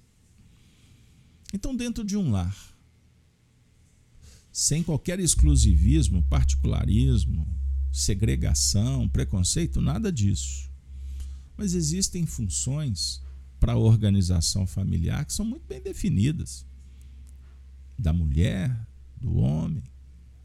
Então, 1.52 1.74
dentro 1.74 2.04
de 2.04 2.16
um 2.16 2.30
lar, 2.30 2.56
sem 4.52 4.82
qualquer 4.82 5.18
exclusivismo, 5.18 6.22
particularismo, 6.22 7.46
segregação, 7.92 9.08
preconceito, 9.08 9.80
nada 9.80 10.12
disso. 10.12 10.70
Mas 11.56 11.74
existem 11.74 12.24
funções 12.26 13.20
para 13.58 13.72
a 13.72 13.78
organização 13.78 14.66
familiar 14.66 15.24
que 15.24 15.32
são 15.32 15.44
muito 15.44 15.66
bem 15.66 15.80
definidas. 15.82 16.64
Da 17.98 18.12
mulher, 18.12 18.86
do 19.16 19.36
homem, 19.36 19.82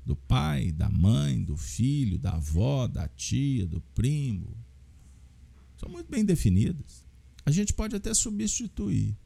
do 0.06 0.16
pai, 0.16 0.72
da 0.72 0.89
mãe, 0.89 1.43
do 1.43 1.56
filho, 1.56 2.18
da 2.18 2.34
avó, 2.34 2.88
da 2.88 3.08
tia, 3.08 3.66
do 3.66 3.82
primo. 3.93 4.58
São 5.78 5.89
muito 5.89 6.10
bem 6.10 6.26
definidas. 6.26 7.06
A 7.45 7.52
gente 7.52 7.74
pode 7.74 7.95
até 7.95 8.14
substituir. 8.14 9.18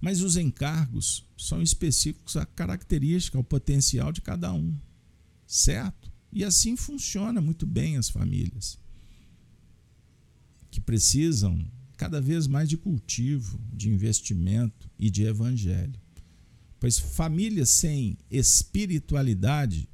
Mas 0.00 0.20
os 0.20 0.36
encargos 0.36 1.24
são 1.36 1.62
específicos 1.62 2.36
à 2.36 2.46
característica, 2.46 3.36
ao 3.36 3.44
potencial 3.44 4.12
de 4.12 4.20
cada 4.20 4.52
um. 4.52 4.76
Certo? 5.46 6.10
E 6.32 6.44
assim 6.44 6.76
funciona 6.76 7.40
muito 7.40 7.66
bem 7.66 7.96
as 7.96 8.08
famílias. 8.08 8.78
Que 10.70 10.80
precisam 10.80 11.64
cada 11.96 12.20
vez 12.20 12.46
mais 12.46 12.68
de 12.68 12.76
cultivo, 12.76 13.60
de 13.72 13.88
investimento 13.88 14.90
e 14.98 15.10
de 15.10 15.24
evangelho. 15.24 16.00
Pois 16.82 16.98
família 16.98 17.64
sem 17.64 18.18
espiritualidade, 18.28 19.88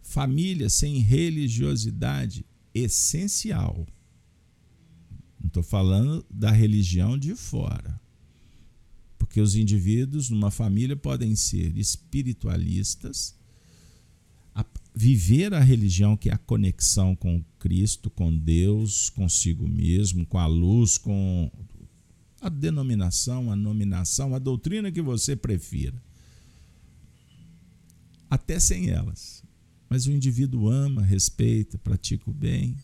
família 0.00 0.70
sem 0.70 1.00
religiosidade 1.00 2.46
essencial. 2.74 3.86
Não 5.38 5.48
estou 5.48 5.62
falando 5.62 6.24
da 6.30 6.50
religião 6.50 7.18
de 7.18 7.34
fora. 7.34 8.00
Porque 9.18 9.38
os 9.38 9.54
indivíduos 9.54 10.30
numa 10.30 10.50
família 10.50 10.96
podem 10.96 11.36
ser 11.36 11.76
espiritualistas, 11.76 13.36
a 14.54 14.64
viver 14.94 15.52
a 15.52 15.60
religião 15.60 16.16
que 16.16 16.30
é 16.30 16.32
a 16.32 16.38
conexão 16.38 17.14
com 17.14 17.44
Cristo, 17.58 18.08
com 18.08 18.34
Deus, 18.34 19.10
consigo 19.10 19.68
mesmo, 19.68 20.24
com 20.24 20.38
a 20.38 20.46
luz, 20.46 20.96
com 20.96 21.50
a 22.40 22.48
denominação, 22.48 23.50
a 23.50 23.56
nominação, 23.56 24.34
a 24.34 24.38
doutrina 24.38 24.92
que 24.92 25.02
você 25.02 25.34
prefira. 25.34 26.00
Até 28.30 28.60
sem 28.60 28.90
elas. 28.90 29.42
Mas 29.88 30.06
o 30.06 30.12
indivíduo 30.12 30.68
ama, 30.68 31.02
respeita, 31.02 31.78
pratica 31.78 32.30
o 32.30 32.32
bem. 32.32 32.76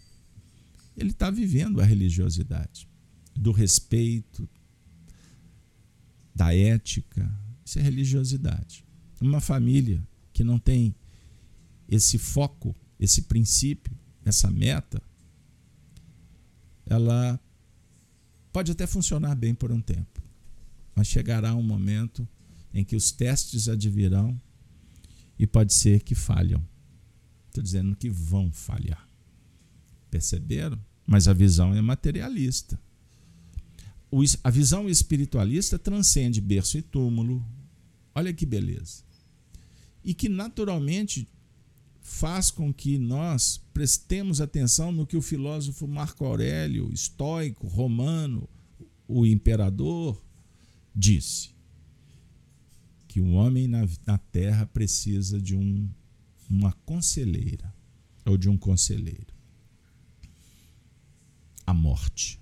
Ele 0.96 1.10
está 1.10 1.30
vivendo 1.30 1.80
a 1.80 1.84
religiosidade, 1.84 2.88
do 3.34 3.52
respeito, 3.52 4.48
da 6.34 6.54
ética. 6.54 7.30
Isso 7.64 7.78
é 7.78 7.82
religiosidade. 7.82 8.84
Uma 9.20 9.40
família 9.40 10.02
que 10.32 10.42
não 10.42 10.58
tem 10.58 10.94
esse 11.88 12.18
foco, 12.18 12.74
esse 12.98 13.22
princípio, 13.22 13.96
essa 14.24 14.50
meta, 14.50 15.02
ela 16.86 17.38
Pode 18.54 18.70
até 18.70 18.86
funcionar 18.86 19.34
bem 19.34 19.52
por 19.52 19.72
um 19.72 19.80
tempo, 19.80 20.22
mas 20.94 21.08
chegará 21.08 21.56
um 21.56 21.62
momento 21.62 22.26
em 22.72 22.84
que 22.84 22.94
os 22.94 23.10
testes 23.10 23.68
advirão 23.68 24.40
e 25.36 25.44
pode 25.44 25.74
ser 25.74 26.04
que 26.04 26.14
falham. 26.14 26.64
Estou 27.48 27.64
dizendo 27.64 27.96
que 27.96 28.08
vão 28.08 28.52
falhar. 28.52 29.08
Perceberam? 30.08 30.78
Mas 31.04 31.26
a 31.26 31.32
visão 31.32 31.74
é 31.74 31.82
materialista. 31.82 32.80
A 34.44 34.50
visão 34.50 34.88
espiritualista 34.88 35.76
transcende 35.76 36.40
berço 36.40 36.78
e 36.78 36.82
túmulo. 36.82 37.44
Olha 38.14 38.32
que 38.32 38.46
beleza. 38.46 39.02
E 40.04 40.14
que 40.14 40.28
naturalmente 40.28 41.28
faz 42.04 42.50
com 42.50 42.70
que 42.70 42.98
nós 42.98 43.58
prestemos 43.72 44.38
atenção 44.38 44.92
no 44.92 45.06
que 45.06 45.16
o 45.16 45.22
filósofo 45.22 45.88
Marco 45.88 46.26
Aurélio, 46.26 46.92
estoico, 46.92 47.66
romano, 47.66 48.46
o 49.08 49.24
imperador, 49.24 50.22
disse: 50.94 51.54
que 53.08 53.20
o 53.20 53.32
homem 53.32 53.66
na, 53.66 53.88
na 54.06 54.18
terra 54.18 54.66
precisa 54.66 55.40
de 55.40 55.56
um, 55.56 55.88
uma 56.50 56.72
conselheira 56.84 57.74
ou 58.26 58.36
de 58.36 58.50
um 58.50 58.56
conselheiro. 58.58 59.32
A 61.66 61.72
morte. 61.72 62.38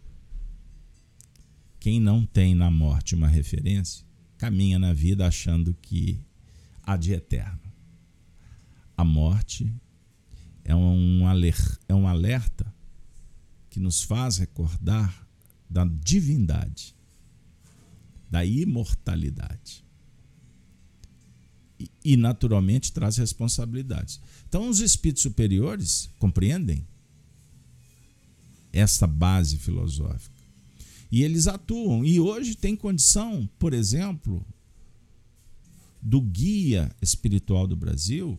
Quem 1.79 2.01
não 2.01 2.27
tem 2.27 2.53
na 2.53 2.69
morte 2.69 3.15
uma 3.15 3.29
referência, 3.29 4.05
caminha 4.37 4.77
na 4.77 4.93
vida 4.93 5.25
achando 5.25 5.73
que 5.81 6.19
há 6.83 6.97
de 6.97 7.13
eterno. 7.13 7.62
A 9.03 9.05
morte 9.05 9.69
é 10.63 10.77
um, 10.77 11.27
alerta, 11.27 11.81
é 11.89 11.93
um 11.93 12.07
alerta 12.07 12.73
que 13.69 13.81
nos 13.81 14.01
faz 14.01 14.39
recordar 14.39 15.27
da 15.69 15.85
divindade, 15.85 16.95
da 18.31 18.45
imortalidade. 18.45 19.85
E, 21.81 21.91
e, 22.05 22.17
naturalmente 22.17 22.93
traz 22.93 23.17
responsabilidades. 23.17 24.21
Então, 24.49 24.69
os 24.69 24.79
espíritos 24.79 25.25
superiores 25.25 26.09
compreendem 26.21 26.87
essa 28.73 29.05
base 29.05 29.59
filosófica. 29.59 30.41
E 31.11 31.25
eles 31.25 31.49
atuam. 31.49 32.05
E 32.05 32.21
hoje 32.21 32.55
tem 32.55 32.77
condição, 32.77 33.51
por 33.59 33.75
exemplo, 33.75 34.47
do 36.01 36.21
guia 36.21 36.95
espiritual 37.03 37.67
do 37.67 37.75
Brasil 37.75 38.39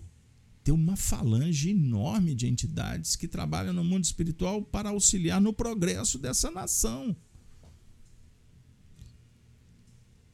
ter 0.64 0.72
uma 0.72 0.96
falange 0.96 1.70
enorme 1.70 2.34
de 2.34 2.48
entidades 2.48 3.16
que 3.16 3.28
trabalham 3.28 3.74
no 3.74 3.84
mundo 3.84 4.06
espiritual 4.06 4.62
para 4.62 4.90
auxiliar 4.90 5.42
no 5.42 5.52
progresso 5.52 6.18
dessa 6.18 6.50
nação. 6.50 7.16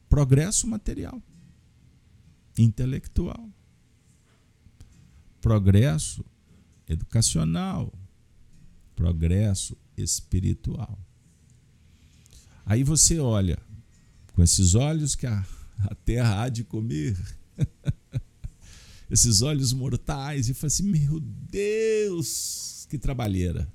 Progresso 0.08 0.66
material, 0.66 1.20
intelectual, 2.56 3.48
progresso 5.40 6.24
educacional, 6.88 7.92
progresso 8.94 9.76
espiritual. 9.96 10.98
Aí 12.64 12.84
você 12.84 13.18
olha 13.18 13.58
com 14.32 14.42
esses 14.42 14.74
olhos 14.74 15.14
que 15.14 15.26
a, 15.26 15.44
a 15.78 15.94
terra 15.94 16.42
há 16.42 16.48
de 16.48 16.64
comer, 16.64 17.16
esses 19.10 19.42
olhos 19.42 19.72
mortais, 19.72 20.48
e 20.48 20.54
fala 20.54 20.68
assim: 20.68 20.84
meu 20.84 21.20
Deus, 21.20 22.86
que 22.88 22.98
trabalheira. 22.98 23.70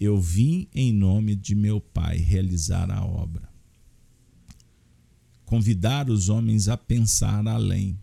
Eu 0.00 0.20
vim 0.20 0.66
em 0.74 0.92
nome 0.92 1.36
de 1.36 1.54
meu 1.54 1.80
Pai 1.80 2.16
realizar 2.16 2.90
a 2.90 3.04
obra, 3.04 3.48
convidar 5.44 6.10
os 6.10 6.28
homens 6.28 6.66
a 6.68 6.76
pensar 6.76 7.46
além. 7.46 7.96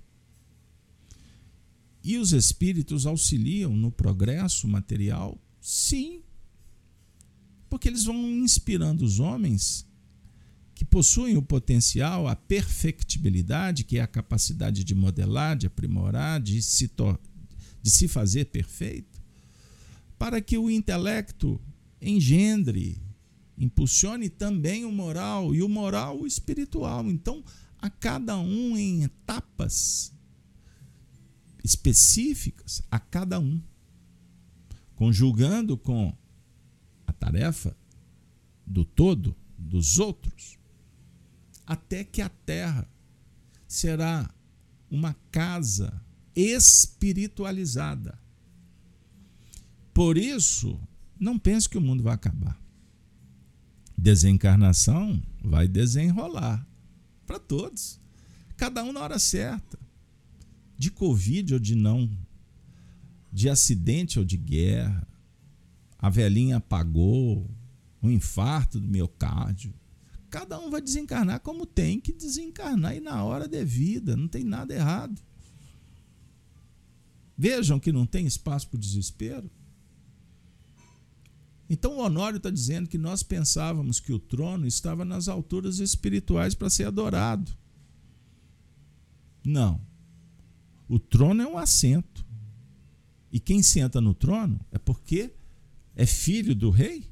E 2.01 2.17
os 2.17 2.31
espíritos 2.31 3.05
auxiliam 3.05 3.75
no 3.75 3.91
progresso 3.91 4.65
material? 4.65 5.37
Sim, 5.59 6.21
porque 7.69 7.89
eles 7.89 8.05
vão 8.05 8.15
inspirando 8.17 9.03
os 9.03 9.19
homens 9.19 9.88
que 10.79 10.85
possuem 10.85 11.35
o 11.35 11.41
potencial, 11.41 12.25
a 12.25 12.37
perfectibilidade, 12.37 13.83
que 13.83 13.97
é 13.97 14.01
a 14.01 14.07
capacidade 14.07 14.85
de 14.85 14.95
modelar, 14.95 15.57
de 15.57 15.67
aprimorar, 15.67 16.39
de 16.39 16.61
se, 16.61 16.89
de 17.81 17.89
se 17.89 18.07
fazer 18.07 18.45
perfeito, 18.45 19.21
para 20.17 20.39
que 20.39 20.57
o 20.57 20.71
intelecto 20.71 21.59
engendre, 22.01 22.97
impulsione 23.57 24.29
também 24.29 24.85
o 24.85 24.91
moral 24.93 25.53
e 25.53 25.61
o 25.61 25.67
moral 25.67 26.21
o 26.21 26.25
espiritual. 26.25 27.11
Então, 27.11 27.43
a 27.77 27.89
cada 27.89 28.39
um 28.39 28.77
em 28.77 29.03
etapas 29.03 30.13
específicas, 31.61 32.81
a 32.89 33.01
cada 33.01 33.37
um, 33.37 33.61
conjugando 34.95 35.77
com 35.77 36.17
tarefa 37.19 37.75
do 38.65 38.85
todo, 38.85 39.35
dos 39.57 39.99
outros, 39.99 40.58
até 41.69 42.03
que 42.03 42.19
a 42.19 42.29
terra 42.29 42.89
será 43.67 44.27
uma 44.89 45.15
casa 45.31 46.01
espiritualizada. 46.35 48.19
Por 49.93 50.17
isso, 50.17 50.81
não 51.19 51.37
pense 51.37 51.69
que 51.69 51.77
o 51.77 51.81
mundo 51.81 52.01
vai 52.01 52.15
acabar. 52.15 52.59
Desencarnação 53.95 55.21
vai 55.43 55.67
desenrolar 55.67 56.67
para 57.27 57.37
todos, 57.37 57.99
cada 58.57 58.83
um 58.83 58.91
na 58.91 59.01
hora 59.01 59.19
certa. 59.19 59.77
De 60.75 60.89
Covid 60.89 61.53
ou 61.53 61.59
de 61.59 61.75
não, 61.75 62.09
de 63.31 63.47
acidente 63.47 64.17
ou 64.17 64.25
de 64.25 64.37
guerra, 64.37 65.07
a 65.99 66.09
velhinha 66.09 66.57
apagou, 66.57 67.47
um 68.01 68.09
infarto 68.09 68.79
do 68.79 68.87
miocárdio. 68.87 69.71
Cada 70.29 70.59
um 70.59 70.69
vai 70.69 70.81
desencarnar 70.81 71.39
como 71.39 71.65
tem 71.65 71.99
que 71.99 72.13
desencarnar 72.13 72.95
e 72.95 72.99
na 72.99 73.23
hora 73.23 73.47
devida, 73.47 74.15
não 74.15 74.27
tem 74.27 74.43
nada 74.43 74.73
errado. 74.73 75.19
Vejam 77.37 77.79
que 77.79 77.91
não 77.91 78.05
tem 78.05 78.27
espaço 78.27 78.67
para 78.67 78.77
o 78.77 78.79
desespero. 78.79 79.49
Então 81.69 81.97
o 81.97 81.99
Honório 81.99 82.37
está 82.37 82.49
dizendo 82.49 82.89
que 82.89 82.97
nós 82.97 83.23
pensávamos 83.23 83.99
que 83.99 84.11
o 84.11 84.19
trono 84.19 84.67
estava 84.67 85.05
nas 85.05 85.27
alturas 85.27 85.79
espirituais 85.79 86.53
para 86.53 86.69
ser 86.69 86.85
adorado. 86.85 87.51
Não. 89.43 89.79
O 90.87 90.99
trono 90.99 91.41
é 91.41 91.47
um 91.47 91.57
assento. 91.57 92.25
E 93.31 93.39
quem 93.39 93.61
senta 93.61 94.01
no 94.01 94.13
trono 94.13 94.59
é 94.71 94.77
porque 94.77 95.31
é 95.95 96.05
filho 96.05 96.55
do 96.55 96.69
rei? 96.69 97.08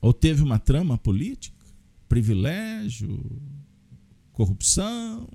Ou 0.00 0.12
teve 0.12 0.42
uma 0.42 0.58
trama 0.58 0.96
política? 0.96 1.56
Privilégio? 2.08 3.40
Corrupção? 4.32 5.28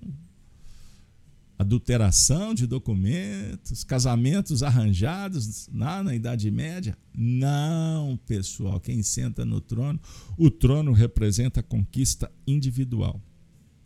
Adulteração 1.58 2.54
de 2.54 2.66
documentos? 2.66 3.84
Casamentos 3.84 4.64
arranjados 4.64 5.68
na, 5.72 6.04
na 6.04 6.16
Idade 6.16 6.50
Média? 6.50 6.98
Não, 7.14 8.18
pessoal. 8.26 8.80
Quem 8.80 9.04
senta 9.04 9.46
no 9.46 9.62
trono, 9.62 10.00
o 10.38 10.50
trono 10.50 10.94
representa 10.94 11.60
a 11.60 11.64
conquista 11.64 12.32
individual. 12.48 13.22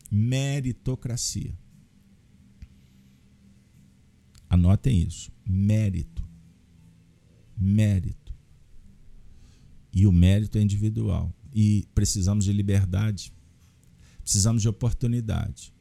Meritocracia. 0.09 1.57
Anotem 4.49 5.01
isso. 5.01 5.31
Mérito 5.45 6.27
mérito. 7.57 8.26
E 9.93 10.05
o 10.05 10.11
mérito 10.11 10.57
é 10.57 10.61
individual. 10.61 11.33
E 11.53 11.87
precisamos 11.93 12.45
de 12.45 12.53
liberdade. 12.53 13.33
Precisamos 14.21 14.61
de 14.61 14.69
oportunidade. 14.69 15.73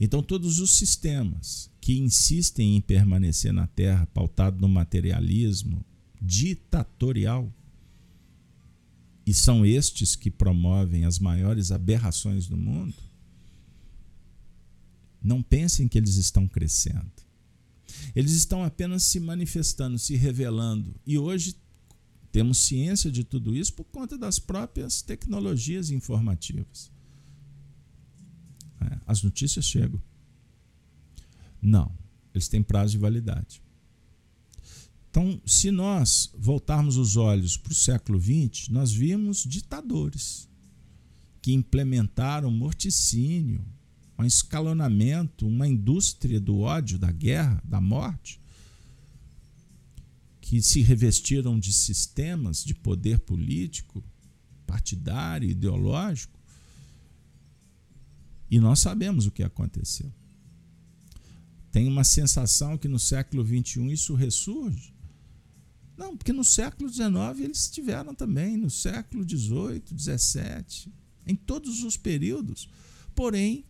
Então, 0.00 0.22
todos 0.22 0.60
os 0.60 0.72
sistemas 0.72 1.70
que 1.80 1.98
insistem 1.98 2.76
em 2.76 2.80
permanecer 2.80 3.52
na 3.52 3.66
Terra 3.66 4.06
pautado 4.06 4.60
no 4.60 4.68
materialismo 4.68 5.84
ditatorial, 6.20 7.52
e 9.26 9.32
são 9.32 9.64
estes 9.64 10.14
que 10.16 10.30
promovem 10.30 11.04
as 11.04 11.18
maiores 11.18 11.72
aberrações 11.72 12.46
do 12.46 12.56
mundo, 12.56 12.94
não 15.22 15.42
pensem 15.42 15.88
que 15.88 15.96
eles 15.96 16.16
estão 16.16 16.46
crescendo. 16.46 17.10
Eles 18.14 18.32
estão 18.32 18.62
apenas 18.62 19.02
se 19.02 19.18
manifestando, 19.18 19.98
se 19.98 20.16
revelando. 20.16 20.94
E 21.06 21.16
hoje 21.16 21.56
temos 22.34 22.58
ciência 22.58 23.12
de 23.12 23.22
tudo 23.22 23.54
isso 23.54 23.72
por 23.74 23.84
conta 23.84 24.18
das 24.18 24.40
próprias 24.40 25.00
tecnologias 25.00 25.90
informativas. 25.90 26.90
É, 28.80 28.98
as 29.06 29.22
notícias 29.22 29.64
chegam. 29.64 30.02
Não, 31.62 31.96
eles 32.34 32.48
têm 32.48 32.60
prazo 32.60 32.90
de 32.90 32.98
validade. 32.98 33.62
Então, 35.08 35.40
se 35.46 35.70
nós 35.70 36.28
voltarmos 36.36 36.96
os 36.96 37.14
olhos 37.14 37.56
para 37.56 37.70
o 37.70 37.76
século 37.76 38.20
XX, 38.20 38.68
nós 38.68 38.90
vimos 38.90 39.44
ditadores 39.44 40.48
que 41.40 41.52
implementaram 41.52 42.50
morticínio, 42.50 43.64
um 44.18 44.24
escalonamento, 44.24 45.46
uma 45.46 45.68
indústria 45.68 46.40
do 46.40 46.58
ódio, 46.58 46.98
da 46.98 47.12
guerra, 47.12 47.62
da 47.64 47.80
morte, 47.80 48.40
que 50.44 50.60
se 50.60 50.82
revestiram 50.82 51.58
de 51.58 51.72
sistemas 51.72 52.62
de 52.62 52.74
poder 52.74 53.18
político, 53.20 54.04
partidário, 54.66 55.48
ideológico, 55.48 56.38
E 58.50 58.60
nós 58.60 58.78
sabemos 58.78 59.26
o 59.26 59.30
que 59.30 59.42
aconteceu. 59.42 60.12
Tem 61.72 61.88
uma 61.88 62.04
sensação 62.04 62.76
que 62.76 62.86
no 62.86 62.98
século 62.98 63.42
XXI 63.42 63.90
isso 63.90 64.14
ressurge. 64.14 64.94
Não, 65.96 66.14
porque 66.14 66.32
no 66.32 66.44
século 66.44 66.90
XIX 66.90 67.40
eles 67.40 67.68
tiveram 67.70 68.14
também, 68.14 68.58
no 68.58 68.68
século 68.68 69.24
XVIII, 69.26 69.82
XVII, 69.98 70.92
em 71.26 71.34
todos 71.34 71.82
os 71.82 71.96
períodos, 71.96 72.68
porém 73.14 73.64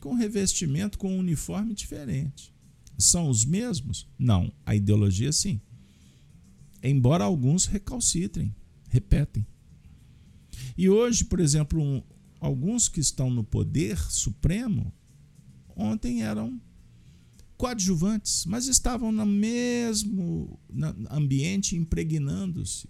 com 0.00 0.14
revestimento, 0.14 0.98
com 0.98 1.16
um 1.16 1.18
uniforme 1.18 1.74
diferente. 1.74 2.52
São 2.98 3.28
os 3.28 3.44
mesmos? 3.46 4.06
Não, 4.18 4.52
a 4.66 4.76
ideologia 4.76 5.32
sim. 5.32 5.60
Embora 6.82 7.24
alguns 7.24 7.66
recalcitrem, 7.66 8.54
repetem. 8.88 9.46
E 10.76 10.88
hoje, 10.88 11.24
por 11.24 11.40
exemplo, 11.40 11.80
um, 11.82 12.02
alguns 12.40 12.88
que 12.88 13.00
estão 13.00 13.30
no 13.30 13.44
poder 13.44 13.98
supremo, 14.10 14.92
ontem 15.76 16.22
eram 16.22 16.60
coadjuvantes, 17.56 18.46
mas 18.46 18.66
estavam 18.66 19.12
no 19.12 19.26
mesmo 19.26 20.58
ambiente 21.10 21.76
impregnando-se. 21.76 22.88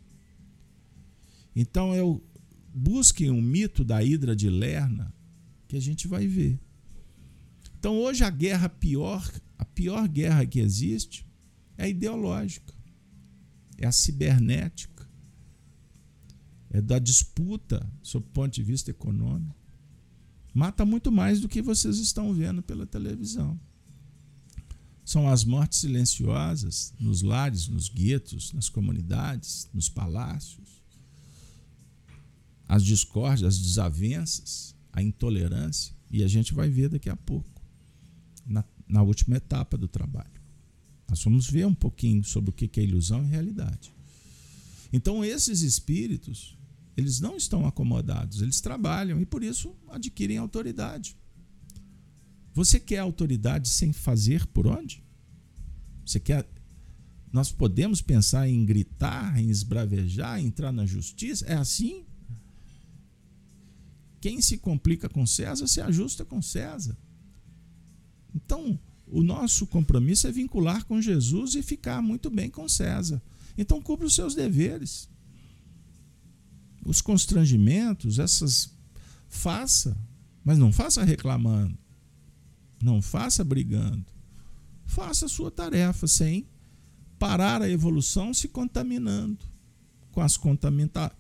Então 1.54 1.92
eu 1.94 2.24
busque 2.72 3.28
um 3.28 3.42
mito 3.42 3.84
da 3.84 4.02
Hidra 4.02 4.36
de 4.36 4.48
Lerna 4.48 5.12
que 5.66 5.76
a 5.76 5.80
gente 5.80 6.06
vai 6.06 6.26
ver. 6.26 6.58
Então 7.78 7.98
hoje 7.98 8.22
a 8.22 8.30
guerra 8.30 8.68
pior, 8.68 9.28
a 9.58 9.64
pior 9.64 10.06
guerra 10.06 10.46
que 10.46 10.60
existe 10.60 11.26
é 11.76 11.88
ideológica, 11.88 12.72
é 13.80 13.86
a 13.86 13.92
cibernética, 13.92 15.08
é 16.70 16.80
da 16.80 16.98
disputa 16.98 17.90
sob 18.02 18.26
o 18.26 18.30
ponto 18.30 18.54
de 18.54 18.62
vista 18.62 18.90
econômico. 18.90 19.58
Mata 20.54 20.84
muito 20.84 21.10
mais 21.10 21.40
do 21.40 21.48
que 21.48 21.62
vocês 21.62 21.98
estão 21.98 22.32
vendo 22.34 22.62
pela 22.62 22.86
televisão. 22.86 23.58
São 25.04 25.28
as 25.28 25.44
mortes 25.44 25.80
silenciosas 25.80 26.92
nos 27.00 27.22
lares, 27.22 27.66
nos 27.66 27.88
guetos, 27.88 28.52
nas 28.52 28.68
comunidades, 28.68 29.68
nos 29.72 29.88
palácios. 29.88 30.80
As 32.68 32.84
discórdias, 32.84 33.56
as 33.56 33.60
desavenças, 33.60 34.76
a 34.92 35.02
intolerância. 35.02 35.94
E 36.10 36.22
a 36.22 36.28
gente 36.28 36.54
vai 36.54 36.68
ver 36.68 36.88
daqui 36.88 37.08
a 37.08 37.16
pouco, 37.16 37.60
na, 38.46 38.64
na 38.86 39.02
última 39.02 39.36
etapa 39.36 39.76
do 39.76 39.88
trabalho. 39.88 40.39
Nós 41.10 41.22
vamos 41.24 41.50
ver 41.50 41.66
um 41.66 41.74
pouquinho 41.74 42.22
sobre 42.22 42.50
o 42.50 42.52
que 42.52 42.80
é 42.80 42.84
ilusão 42.84 43.24
e 43.24 43.26
realidade. 43.26 43.92
Então, 44.92 45.24
esses 45.24 45.62
espíritos, 45.62 46.56
eles 46.96 47.18
não 47.18 47.36
estão 47.36 47.66
acomodados, 47.66 48.40
eles 48.40 48.60
trabalham 48.60 49.20
e 49.20 49.26
por 49.26 49.42
isso 49.42 49.74
adquirem 49.88 50.38
autoridade. 50.38 51.16
Você 52.54 52.78
quer 52.78 52.98
autoridade 52.98 53.68
sem 53.68 53.92
fazer 53.92 54.46
por 54.46 54.68
onde? 54.68 55.02
Você 56.06 56.20
quer. 56.20 56.48
Nós 57.32 57.50
podemos 57.50 58.00
pensar 58.00 58.48
em 58.48 58.64
gritar, 58.64 59.38
em 59.40 59.50
esbravejar, 59.50 60.40
entrar 60.40 60.72
na 60.72 60.86
justiça? 60.86 61.44
É 61.46 61.54
assim? 61.54 62.04
Quem 64.20 64.40
se 64.40 64.58
complica 64.58 65.08
com 65.08 65.26
César 65.26 65.66
se 65.66 65.80
ajusta 65.80 66.24
com 66.24 66.42
César. 66.42 66.96
Então, 68.34 68.78
o 69.10 69.22
nosso 69.22 69.66
compromisso 69.66 70.26
é 70.26 70.32
vincular 70.32 70.84
com 70.84 71.00
Jesus 71.00 71.54
e 71.54 71.62
ficar 71.62 72.00
muito 72.00 72.30
bem 72.30 72.48
com 72.48 72.68
César. 72.68 73.20
Então, 73.56 73.82
cumpra 73.82 74.06
os 74.06 74.14
seus 74.14 74.34
deveres. 74.34 75.08
Os 76.84 77.00
constrangimentos, 77.00 78.18
essas. 78.18 78.70
Faça, 79.28 79.96
mas 80.44 80.58
não 80.58 80.72
faça 80.72 81.04
reclamando. 81.04 81.78
Não 82.82 83.00
faça 83.00 83.44
brigando. 83.44 84.06
Faça 84.86 85.26
a 85.26 85.28
sua 85.28 85.50
tarefa 85.50 86.06
sem 86.08 86.48
parar 87.18 87.62
a 87.62 87.68
evolução 87.68 88.32
se 88.32 88.48
contaminando 88.48 89.38
com 90.10 90.20
as 90.20 90.36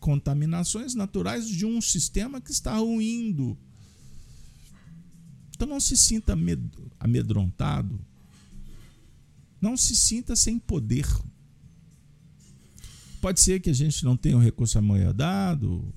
contaminações 0.00 0.94
naturais 0.94 1.48
de 1.48 1.64
um 1.64 1.80
sistema 1.80 2.40
que 2.40 2.50
está 2.50 2.76
ruindo. 2.76 3.56
Então 5.60 5.68
não 5.68 5.78
se 5.78 5.94
sinta 5.94 6.34
amedrontado. 6.98 8.00
Não 9.60 9.76
se 9.76 9.94
sinta 9.94 10.34
sem 10.34 10.58
poder. 10.58 11.06
Pode 13.20 13.42
ser 13.42 13.60
que 13.60 13.68
a 13.68 13.74
gente 13.74 14.02
não 14.02 14.16
tenha 14.16 14.38
o 14.38 14.40
recurso 14.40 14.78
amoedado, 14.78 15.92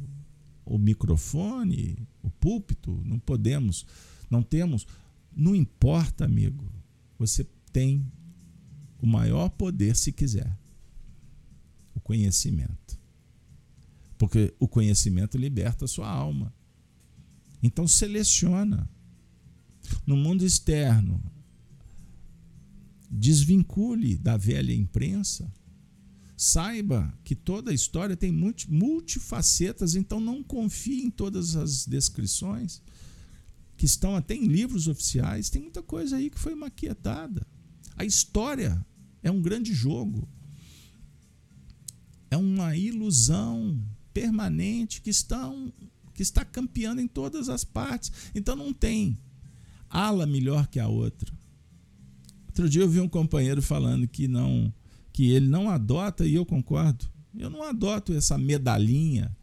o 0.66 0.78
microfone, 0.78 1.98
o 2.22 2.30
púlpito, 2.30 3.02
não 3.06 3.18
podemos, 3.18 3.86
não 4.30 4.44
temos, 4.44 4.86
não 5.34 5.56
importa, 5.56 6.26
amigo. 6.26 6.70
Você 7.18 7.48
tem 7.72 8.06
o 9.02 9.08
maior 9.08 9.48
poder 9.48 9.96
se 9.96 10.12
quiser: 10.12 10.60
o 11.96 12.02
conhecimento. 12.02 13.00
Porque 14.18 14.54
o 14.60 14.68
conhecimento 14.68 15.38
liberta 15.38 15.86
a 15.86 15.88
sua 15.88 16.10
alma. 16.10 16.54
Então 17.62 17.88
seleciona. 17.88 18.90
No 20.06 20.16
mundo 20.18 20.46
externo, 20.46 21.22
desvincule 23.10 24.18
da 24.18 24.38
velha 24.38 24.74
imprensa. 24.74 25.52
Saiba 26.36 27.14
que 27.24 27.36
toda 27.36 27.72
a 27.72 27.74
história 27.74 28.18
tem 28.18 28.32
multifacetas, 28.68 29.96
então 29.96 30.20
não 30.20 30.44
confie 30.44 31.04
em 31.04 31.10
todas 31.10 31.56
as 31.56 31.86
descrições 31.86 32.82
que 33.78 33.86
estão 33.86 34.16
até 34.16 34.36
em 34.36 34.48
livros 34.48 34.88
oficiais, 34.88 35.50
tem 35.50 35.62
muita 35.62 35.82
coisa 35.82 36.18
aí 36.18 36.30
que 36.30 36.40
foi 36.40 36.56
maquietada. 36.56 37.46
A 37.96 38.06
história 38.06 38.86
é 39.22 39.32
um 39.32 39.42
grande 39.42 39.74
jogo. 39.74 40.28
É 42.30 42.38
uma 42.38 42.76
ilusão 42.76 43.80
permanente 44.14 45.02
que, 45.02 45.10
estão, 45.10 45.72
que 46.14 46.24
está 46.24 46.44
campeando 46.44 47.02
em 47.02 47.08
todas 47.08 47.50
as 47.50 47.64
partes. 47.64 48.12
Então 48.34 48.56
não 48.56 48.74
tem 48.74 49.18
ala 50.02 50.26
melhor 50.26 50.68
que 50.68 50.80
a 50.80 50.88
outra. 50.88 51.32
Outro 52.48 52.70
dia 52.70 52.82
eu 52.82 52.90
vi 52.90 53.00
um 53.00 53.08
companheiro 53.08 53.62
falando 53.62 54.08
que 54.08 54.28
não 54.28 54.74
que 55.12 55.30
ele 55.30 55.48
não 55.48 55.70
adota 55.70 56.26
e 56.26 56.36
eu 56.36 56.46
concordo. 56.46 57.06
Eu 57.38 57.50
não 57.50 57.64
adoto 57.64 58.14
essa 58.14 58.38
medalhinha 58.38 59.36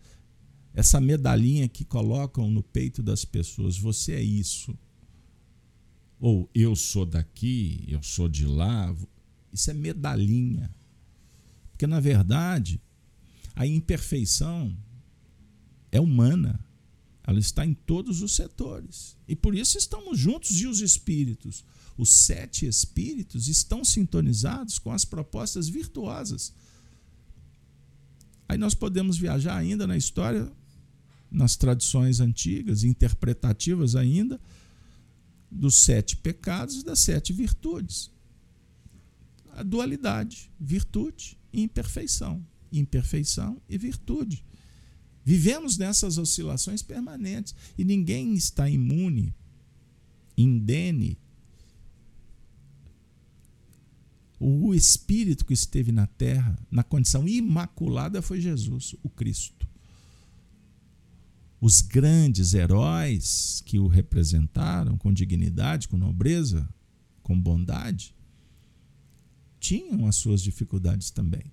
essa 0.73 1.01
medalhinha 1.01 1.69
que 1.69 1.85
colocam 1.85 2.51
no 2.51 2.63
peito 2.63 3.03
das 3.03 3.25
pessoas, 3.25 3.77
você 3.77 4.13
é 4.13 4.23
isso. 4.23 4.77
Ou 6.19 6.49
eu 6.55 6.77
sou 6.77 7.05
daqui, 7.05 7.85
eu 7.89 8.03
sou 8.03 8.29
de 8.29 8.47
lá. 8.47 8.95
Isso 9.53 9.71
é 9.71 9.75
medalhinha. 9.75 10.71
Porque, 11.73 11.87
na 11.87 11.99
verdade, 11.99 12.81
a 13.55 13.67
imperfeição 13.67 14.77
é 15.91 16.01
humana. 16.01 16.61
Ela 17.31 17.39
está 17.39 17.65
em 17.65 17.75
todos 17.75 18.23
os 18.23 18.35
setores. 18.35 19.17
E 19.29 19.37
por 19.37 19.55
isso 19.55 19.79
estamos 19.79 20.19
juntos 20.19 20.61
e 20.61 20.67
os 20.67 20.81
espíritos. 20.81 21.65
Os 21.97 22.11
sete 22.11 22.67
espíritos 22.67 23.47
estão 23.47 23.85
sintonizados 23.85 24.81
com 24.81 24.91
as 24.91 25.05
propostas 25.05 25.69
virtuosas. 25.69 26.53
Aí 28.49 28.59
nós 28.59 28.75
podemos 28.75 29.17
viajar 29.17 29.57
ainda 29.57 29.87
na 29.87 29.97
história 29.97 30.51
nas 31.31 31.55
tradições 31.55 32.19
antigas, 32.19 32.83
interpretativas 32.83 33.95
ainda, 33.95 34.41
dos 35.49 35.77
sete 35.77 36.17
pecados 36.17 36.81
e 36.81 36.85
das 36.85 36.99
sete 36.99 37.33
virtudes. 37.33 38.11
A 39.53 39.63
dualidade, 39.63 40.51
virtude 40.59 41.39
e 41.53 41.63
imperfeição. 41.63 42.45
Imperfeição 42.73 43.63
e 43.69 43.79
virtude. 43.79 44.45
Vivemos 45.25 45.77
nessas 45.77 46.19
oscilações 46.19 46.83
permanentes 46.83 47.55
e 47.77 47.85
ninguém 47.85 48.35
está 48.35 48.69
imune, 48.69 49.35
indene. 50.37 51.19
O 54.39 54.75
espírito 54.75 55.45
que 55.45 55.53
esteve 55.53 55.93
na 55.93 56.07
terra, 56.07 56.59
na 56.71 56.83
condição 56.83 57.29
imaculada, 57.29 58.23
foi 58.23 58.41
Jesus, 58.41 58.95
o 59.03 59.11
Cristo 59.11 59.61
os 61.61 61.83
grandes 61.83 62.55
heróis 62.55 63.63
que 63.67 63.79
o 63.79 63.87
representaram 63.87 64.97
com 64.97 65.13
dignidade, 65.13 65.89
com 65.89 65.99
nobreza, 65.99 66.67
com 67.23 67.39
bondade, 67.39 68.15
tinham 69.59 70.07
as 70.07 70.17
suas 70.17 70.41
dificuldades 70.41 71.11
também. 71.11 71.53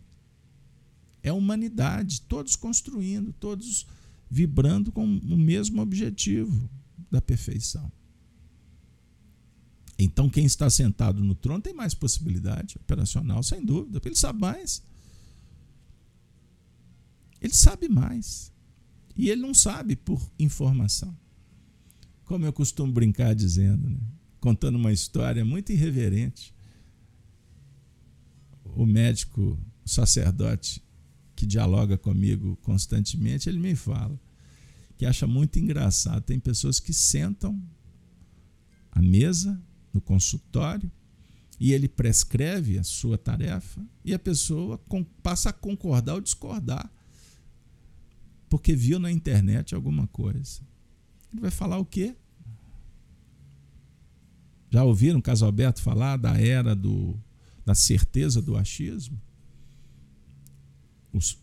É 1.28 1.30
a 1.30 1.34
humanidade, 1.34 2.22
todos 2.22 2.56
construindo, 2.56 3.34
todos 3.34 3.86
vibrando 4.30 4.94
com 4.94 5.04
o 5.06 5.38
mesmo 5.38 5.82
objetivo 5.82 6.70
da 7.12 7.20
perfeição. 7.22 7.92
Então, 10.00 10.30
quem 10.30 10.46
está 10.46 10.70
sentado 10.70 11.22
no 11.22 11.36
trono 11.36 11.62
tem 11.62 11.74
mais 11.74 11.94
possibilidade 11.94 12.78
operacional, 12.78 13.44
sem 13.44 13.66
dúvida, 13.66 14.00
porque 14.00 14.08
ele 14.08 14.16
sabe 14.16 14.40
mais. 14.40 14.82
Ele 17.42 17.54
sabe 17.54 17.90
mais. 17.90 18.50
E 19.14 19.30
ele 19.30 19.42
não 19.42 19.54
sabe 19.54 19.98
por 19.98 20.32
informação. 20.40 21.14
Como 22.24 22.46
eu 22.46 22.54
costumo 22.54 22.94
brincar 22.94 23.36
dizendo, 23.36 23.90
né? 23.90 24.00
contando 24.40 24.78
uma 24.78 24.94
história 24.94 25.44
muito 25.44 25.74
irreverente. 25.74 26.54
O 28.64 28.86
médico, 28.86 29.60
o 29.84 29.90
sacerdote 29.90 30.87
que 31.38 31.46
dialoga 31.46 31.98
comigo 31.98 32.58
constantemente, 32.64 33.48
ele 33.48 33.60
me 33.60 33.76
fala 33.76 34.20
que 34.98 35.06
acha 35.06 35.28
muito 35.28 35.60
engraçado. 35.60 36.24
Tem 36.24 36.40
pessoas 36.40 36.80
que 36.80 36.92
sentam 36.92 37.62
à 38.92 39.00
mesa, 39.00 39.62
no 39.94 40.02
consultório, 40.02 40.92
e 41.60 41.72
ele 41.72 41.88
prescreve 41.88 42.80
a 42.80 42.84
sua 42.84 43.18
tarefa 43.18 43.86
e 44.04 44.14
a 44.14 44.20
pessoa 44.20 44.82
passa 45.22 45.50
a 45.50 45.54
concordar 45.54 46.16
ou 46.16 46.22
discordar 46.22 46.92
porque 48.50 48.76
viu 48.76 49.00
na 49.00 49.12
internet 49.12 49.76
alguma 49.76 50.08
coisa. 50.08 50.62
Ele 51.32 51.42
vai 51.42 51.52
falar 51.52 51.78
o 51.78 51.86
quê? 51.86 52.16
Já 54.72 54.84
ouviram 54.84 55.22
o 55.22 55.46
Alberto 55.46 55.82
falar 55.82 56.18
da 56.18 56.40
era 56.40 56.76
do, 56.76 57.16
da 57.66 57.76
certeza 57.76 58.42
do 58.42 58.58
achismo? 58.58 59.20
Os, 61.18 61.38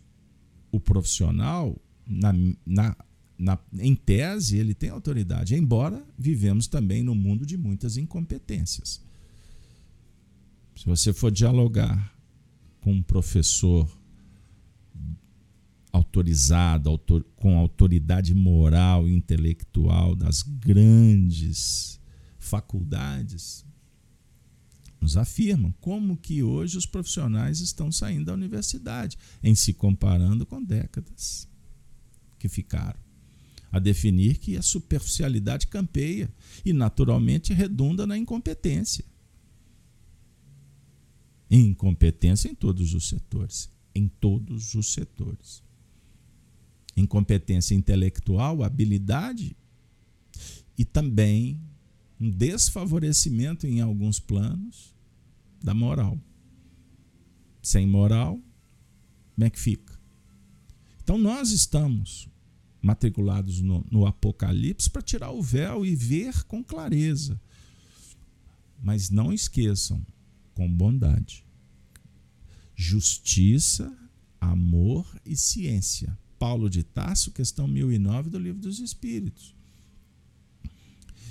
o 0.71 0.79
profissional, 0.79 1.79
na, 2.07 2.33
na, 2.65 2.95
na, 3.37 3.59
em 3.73 3.95
tese, 3.95 4.57
ele 4.57 4.73
tem 4.73 4.89
autoridade, 4.89 5.55
embora 5.55 6.03
vivemos 6.17 6.67
também 6.67 7.03
no 7.03 7.13
mundo 7.13 7.45
de 7.45 7.57
muitas 7.57 7.97
incompetências. 7.97 9.01
Se 10.75 10.85
você 10.85 11.13
for 11.13 11.31
dialogar 11.31 12.13
com 12.81 12.93
um 12.93 13.03
professor 13.03 13.89
autorizado, 15.91 16.89
autor, 16.89 17.25
com 17.35 17.57
autoridade 17.57 18.33
moral 18.35 19.07
e 19.07 19.13
intelectual 19.13 20.13
das 20.13 20.41
grandes 20.41 21.99
faculdades, 22.37 23.65
nos 24.99 25.17
afirmam 25.17 25.73
como 25.79 26.17
que 26.17 26.41
hoje 26.41 26.77
os 26.77 26.85
profissionais 26.85 27.59
estão 27.59 27.91
saindo 27.91 28.25
da 28.25 28.33
universidade, 28.33 29.17
em 29.43 29.53
se 29.53 29.73
comparando 29.73 30.45
com 30.45 30.63
décadas 30.63 31.47
que 32.39 32.49
ficaram, 32.49 32.99
a 33.71 33.79
definir 33.79 34.37
que 34.37 34.57
a 34.57 34.61
superficialidade 34.61 35.67
campeia 35.67 36.33
e 36.63 36.73
naturalmente 36.73 37.53
redunda 37.53 38.07
na 38.07 38.17
incompetência. 38.17 39.05
Incompetência 41.49 42.49
em 42.49 42.55
todos 42.55 42.93
os 42.93 43.07
setores, 43.07 43.69
em 43.93 44.07
todos 44.07 44.73
os 44.73 44.91
setores 44.91 45.65
incompetência 46.95 47.75
intelectual, 47.75 48.63
habilidade 48.63 49.55
e 50.77 50.85
também 50.85 51.59
um 52.19 52.29
desfavorecimento 52.29 53.67
em 53.67 53.81
alguns 53.81 54.19
planos 54.19 54.93
da 55.63 55.73
moral. 55.73 56.19
Sem 57.61 57.85
moral, 57.87 58.39
como 59.33 59.45
é 59.45 59.49
que 59.49 59.59
fica? 59.59 59.99
Então 61.03 61.17
nós 61.17 61.51
estamos 61.51 62.29
matriculados 62.81 63.61
no, 63.61 63.85
no 63.91 64.05
Apocalipse 64.05 64.89
para 64.89 65.01
tirar 65.01 65.31
o 65.31 65.41
véu 65.41 65.85
e 65.85 65.95
ver 65.95 66.43
com 66.43 66.63
clareza. 66.63 67.39
Mas 68.81 69.09
não 69.09 69.33
esqueçam, 69.33 70.05
com 70.53 70.71
bondade, 70.71 71.43
justiça, 72.75 73.91
amor 74.39 75.05
e 75.25 75.35
ciência 75.35 76.17
Paulo 76.37 76.69
de 76.69 76.83
Tarso, 76.83 77.31
questão 77.31 77.67
1009 77.67 78.29
do 78.29 78.37
Livro 78.37 78.61
dos 78.61 78.79
Espíritos. 78.79 79.55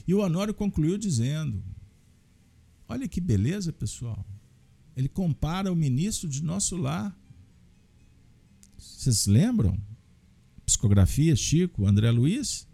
E 0.07 0.15
o 0.15 0.21
Honório 0.21 0.55
concluiu 0.55 0.99
dizendo: 0.99 1.63
Olha 2.89 3.09
que 3.09 3.21
beleza, 3.21 3.73
pessoal. 3.73 4.25
Ele 4.97 5.09
compara 5.09 5.73
o 5.73 5.77
ministro 5.77 6.29
de 6.29 6.43
nosso 6.43 6.77
lar. 6.77 7.17
Vocês 8.79 9.27
lembram? 9.27 9.81
Psicografia, 10.65 11.35
Chico, 11.35 11.87
André 11.87 12.11
Luiz? 12.11 12.67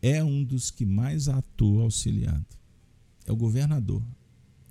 É 0.00 0.22
um 0.22 0.44
dos 0.44 0.70
que 0.70 0.84
mais 0.84 1.28
atua 1.28 1.82
auxiliando. 1.82 2.46
É 3.26 3.32
o 3.32 3.36
governador. 3.36 4.02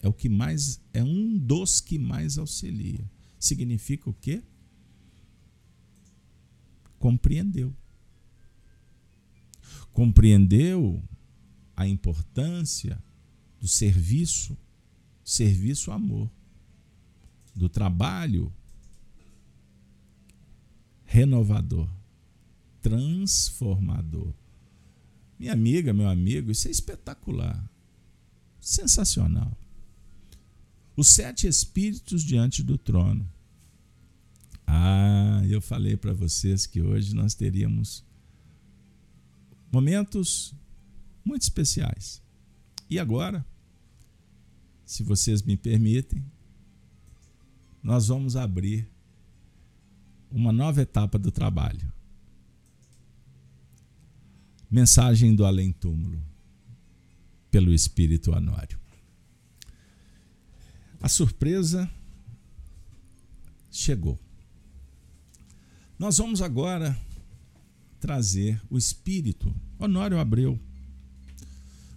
É 0.01 0.07
o 0.07 0.13
que 0.13 0.30
mais 0.30 0.80
é 0.93 1.03
um 1.03 1.38
dos 1.38 1.82
que 1.82 1.97
mais 1.97 2.38
auxilia. 2.38 3.09
Significa 3.39 4.09
o 4.09 4.13
quê? 4.13 4.43
compreendeu. 6.99 7.74
Compreendeu 9.98 11.04
a 11.76 11.88
importância 11.88 13.04
do 13.60 13.68
serviço, 13.68 14.56
serviço 15.24 15.91
amor, 15.91 16.30
do 17.56 17.68
trabalho 17.68 18.54
renovador, 21.04 21.89
transformador. 22.80 24.32
Minha 25.39 25.54
amiga, 25.54 25.91
meu 25.91 26.08
amigo, 26.08 26.52
isso 26.52 26.68
é 26.68 26.72
espetacular, 26.72 27.68
sensacional. 28.60 29.58
Os 30.95 31.08
sete 31.08 31.48
espíritos 31.48 32.24
diante 32.24 32.62
do 32.62 32.78
trono. 32.78 33.28
Ah, 34.68 35.41
eu 35.50 35.60
falei 35.60 35.98
para 35.98 36.14
vocês 36.14 36.68
que 36.68 36.84
hoje 36.84 37.16
nós 37.16 37.34
teríamos 37.34 38.06
momentos 39.72 40.53
muito 41.24 41.41
especiais. 41.41 42.22
E 42.89 42.99
agora, 42.99 43.45
se 44.86 45.03
vocês 45.03 45.41
me 45.41 45.57
permitem, 45.57 46.24
nós 47.84 48.07
vamos 48.07 48.36
abrir 48.36 48.89
uma 50.32 50.51
nova 50.51 50.82
etapa 50.82 51.18
do 51.18 51.32
trabalho. 51.32 51.91
Mensagem 54.70 55.34
do 55.36 55.45
além-túmulo, 55.45 56.22
pelo 57.49 57.74
Espírito 57.74 58.34
Anório. 58.34 58.78
A 61.01 61.07
surpresa 61.07 61.89
chegou. 63.72 64.20
Nós 65.97 66.18
vamos 66.18 66.41
agora 66.41 66.97
trazer 68.00 68.62
o 68.70 68.78
espírito. 68.78 69.54
Honório 69.80 70.20
Abreu. 70.20 70.60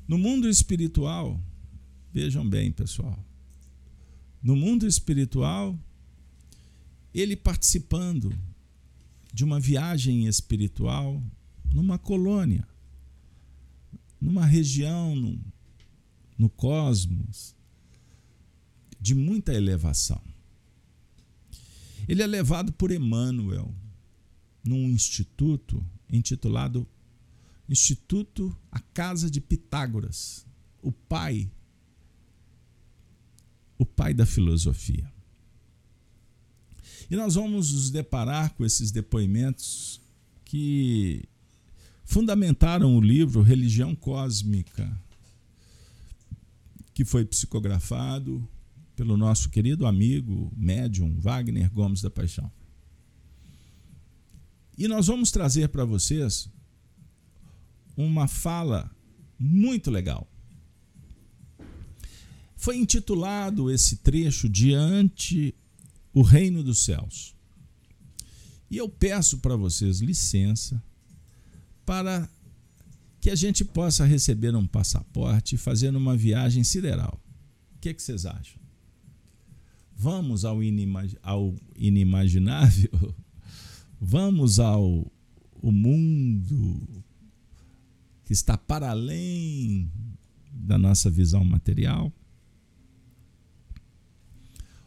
No 0.07 0.18
mundo 0.18 0.48
espiritual, 0.48 1.40
vejam 2.12 2.48
bem, 2.48 2.72
pessoal. 2.72 3.18
No 4.42 4.57
mundo 4.57 4.86
espiritual, 4.86 5.78
ele 7.14 7.36
participando 7.36 8.32
de 9.32 9.44
uma 9.44 9.61
viagem 9.61 10.26
espiritual 10.26 11.22
numa 11.72 11.98
colônia, 11.98 12.66
numa 14.20 14.44
região 14.44 15.14
no, 15.14 15.40
no 16.36 16.48
cosmos 16.48 17.55
de 19.01 19.14
muita 19.14 19.55
elevação. 19.55 20.20
Ele 22.09 22.22
é 22.22 22.26
levado 22.26 22.72
por 22.72 22.90
Emmanuel, 22.90 23.72
num 24.64 24.88
instituto 24.90 25.84
intitulado 26.11 26.86
Instituto 27.68 28.56
A 28.70 28.80
Casa 28.80 29.30
de 29.30 29.40
Pitágoras, 29.40 30.44
o 30.82 30.90
pai 30.90 31.50
o 33.80 33.86
pai 33.86 34.12
da 34.12 34.26
filosofia. 34.26 35.11
E 37.11 37.16
nós 37.16 37.34
vamos 37.34 37.72
nos 37.72 37.90
deparar 37.90 38.52
com 38.54 38.62
esses 38.62 38.90
depoimentos 38.90 40.02
que 40.44 41.24
fundamentaram 42.04 42.94
o 42.94 43.00
livro 43.00 43.40
Religião 43.40 43.94
Cósmica, 43.94 45.00
que 46.92 47.06
foi 47.06 47.24
psicografado 47.24 48.46
pelo 48.94 49.16
nosso 49.16 49.48
querido 49.48 49.86
amigo 49.86 50.52
médium 50.54 51.18
Wagner 51.18 51.70
Gomes 51.72 52.02
da 52.02 52.11
Paixão. 52.11 52.52
E 54.80 54.88
nós 54.88 55.08
vamos 55.08 55.30
trazer 55.30 55.68
para 55.68 55.84
vocês 55.84 56.48
uma 57.94 58.26
fala 58.26 58.90
muito 59.38 59.90
legal. 59.90 60.26
Foi 62.56 62.78
intitulado 62.78 63.70
esse 63.70 63.96
trecho 63.96 64.48
Diante 64.48 65.54
o 66.14 66.22
Reino 66.22 66.62
dos 66.62 66.82
Céus. 66.82 67.34
E 68.70 68.78
eu 68.78 68.88
peço 68.88 69.36
para 69.40 69.54
vocês 69.54 70.00
licença 70.00 70.82
para 71.84 72.26
que 73.20 73.28
a 73.28 73.34
gente 73.34 73.62
possa 73.62 74.06
receber 74.06 74.56
um 74.56 74.66
passaporte 74.66 75.56
e 75.56 75.58
fazer 75.58 75.94
uma 75.94 76.16
viagem 76.16 76.64
sideral. 76.64 77.20
O 77.76 77.80
que, 77.80 77.90
é 77.90 77.92
que 77.92 78.02
vocês 78.02 78.24
acham? 78.24 78.58
Vamos 79.94 80.46
ao, 80.46 80.62
inimag 80.62 81.18
ao 81.22 81.54
inimaginável? 81.76 83.14
Vamos 84.01 84.59
ao 84.59 85.12
o 85.62 85.70
mundo 85.70 87.05
que 88.24 88.32
está 88.32 88.57
para 88.57 88.90
além 88.90 89.92
da 90.51 90.78
nossa 90.78 91.11
visão 91.11 91.44
material. 91.44 92.11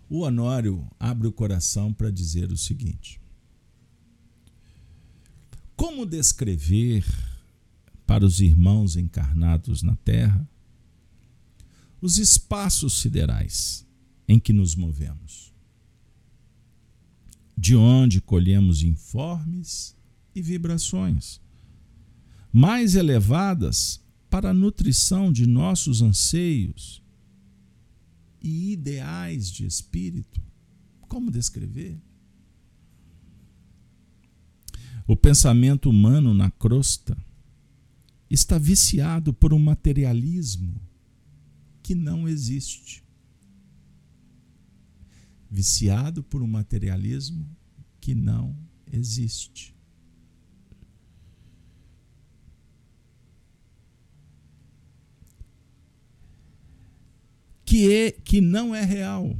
O 0.09 0.21
Honório 0.21 0.89
abre 0.99 1.27
o 1.27 1.31
coração 1.31 1.93
para 1.93 2.09
dizer 2.09 2.51
o 2.51 2.57
seguinte: 2.57 3.21
Como 5.75 6.07
descrever 6.07 7.05
para 8.07 8.25
os 8.25 8.41
irmãos 8.41 8.95
encarnados 8.95 9.83
na 9.83 9.95
Terra 9.97 10.49
os 12.01 12.17
espaços 12.17 12.99
siderais 12.99 13.85
em 14.27 14.39
que 14.39 14.51
nos 14.51 14.75
movemos? 14.75 15.52
De 17.57 17.75
onde 17.75 18.19
colhemos 18.19 18.81
informes 18.81 19.95
e 20.35 20.41
vibrações 20.41 21.41
mais 22.53 22.93
elevadas 22.93 23.99
para 24.29 24.51
a 24.51 24.53
nutrição 24.53 25.31
de 25.31 25.47
nossos 25.47 26.03
anseios 26.03 27.01
e 28.39 28.73
ideais 28.73 29.49
de 29.49 29.65
espírito. 29.65 30.39
Como 31.07 31.31
descrever? 31.31 31.99
O 35.07 35.15
pensamento 35.15 35.89
humano 35.89 36.31
na 36.33 36.51
crosta 36.51 37.17
está 38.29 38.57
viciado 38.59 39.33
por 39.33 39.51
um 39.51 39.59
materialismo 39.59 40.79
que 41.81 41.95
não 41.95 42.27
existe. 42.27 43.02
Viciado 45.55 46.23
por 46.23 46.41
um 46.41 46.47
materialismo 46.47 47.47
que 48.01 48.15
não 48.15 48.57
existe. 48.91 49.71
que, 57.63 57.91
é, 57.91 58.11
que 58.11 58.41
não 58.41 58.73
é 58.75 58.83
real 58.83 59.35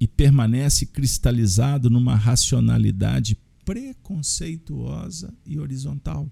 e 0.00 0.08
permanece 0.08 0.84
cristalizado 0.84 1.88
numa 1.88 2.14
racionalidade 2.14 3.38
preconceituosa 3.64 5.34
e 5.46 5.58
horizontal, 5.58 6.30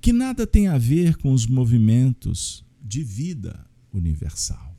que 0.00 0.12
nada 0.12 0.46
tem 0.46 0.68
a 0.68 0.78
ver 0.78 1.16
com 1.16 1.32
os 1.32 1.46
movimentos 1.46 2.64
de 2.80 3.02
vida 3.02 3.66
universal. 3.92 4.73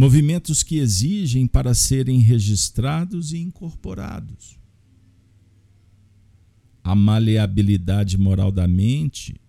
Movimentos 0.00 0.62
que 0.62 0.78
exigem 0.78 1.44
para 1.44 1.74
serem 1.74 2.20
registrados 2.20 3.32
e 3.32 3.38
incorporados. 3.38 4.56
A 6.84 6.94
maleabilidade 6.94 8.16
moral 8.16 8.52
da 8.52 8.68
mente 8.68 9.40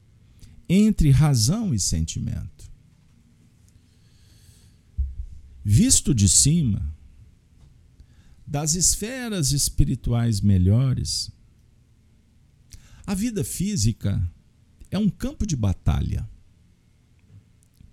entre 0.67 1.11
razão 1.11 1.71
e 1.71 1.79
sentimento. 1.79 2.67
Visto 5.63 6.15
de 6.15 6.27
cima, 6.27 6.97
das 8.43 8.73
esferas 8.73 9.51
espirituais 9.51 10.41
melhores, 10.41 11.31
a 13.05 13.13
vida 13.13 13.43
física 13.43 14.19
é 14.89 14.97
um 14.97 15.11
campo 15.11 15.45
de 15.45 15.55
batalha, 15.55 16.27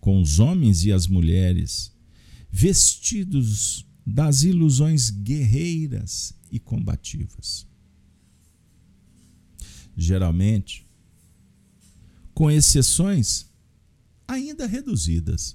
com 0.00 0.22
os 0.22 0.38
homens 0.38 0.86
e 0.86 0.90
as 0.90 1.06
mulheres 1.06 1.94
vestidos 2.58 3.86
das 4.06 4.42
ilusões 4.42 5.10
guerreiras 5.10 6.32
e 6.50 6.58
combativas. 6.58 7.66
Geralmente, 9.94 10.86
com 12.32 12.50
exceções 12.50 13.52
ainda 14.26 14.66
reduzidas. 14.66 15.54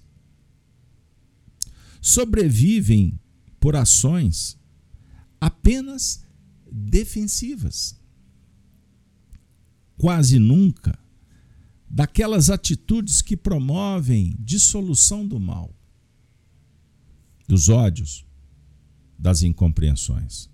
Sobrevivem 2.00 3.20
por 3.60 3.76
ações 3.76 4.60
apenas 5.40 6.24
defensivas. 6.72 8.00
Quase 9.98 10.38
nunca 10.38 11.00
daquelas 11.90 12.52
atitudes 12.52 13.24
que 13.24 13.36
promovem 13.36 14.36
dissolução 14.40 15.28
do 15.28 15.40
mal, 15.40 15.76
dos 17.52 17.68
ódios, 17.68 18.26
das 19.20 19.44
incompreensões. 19.44 20.50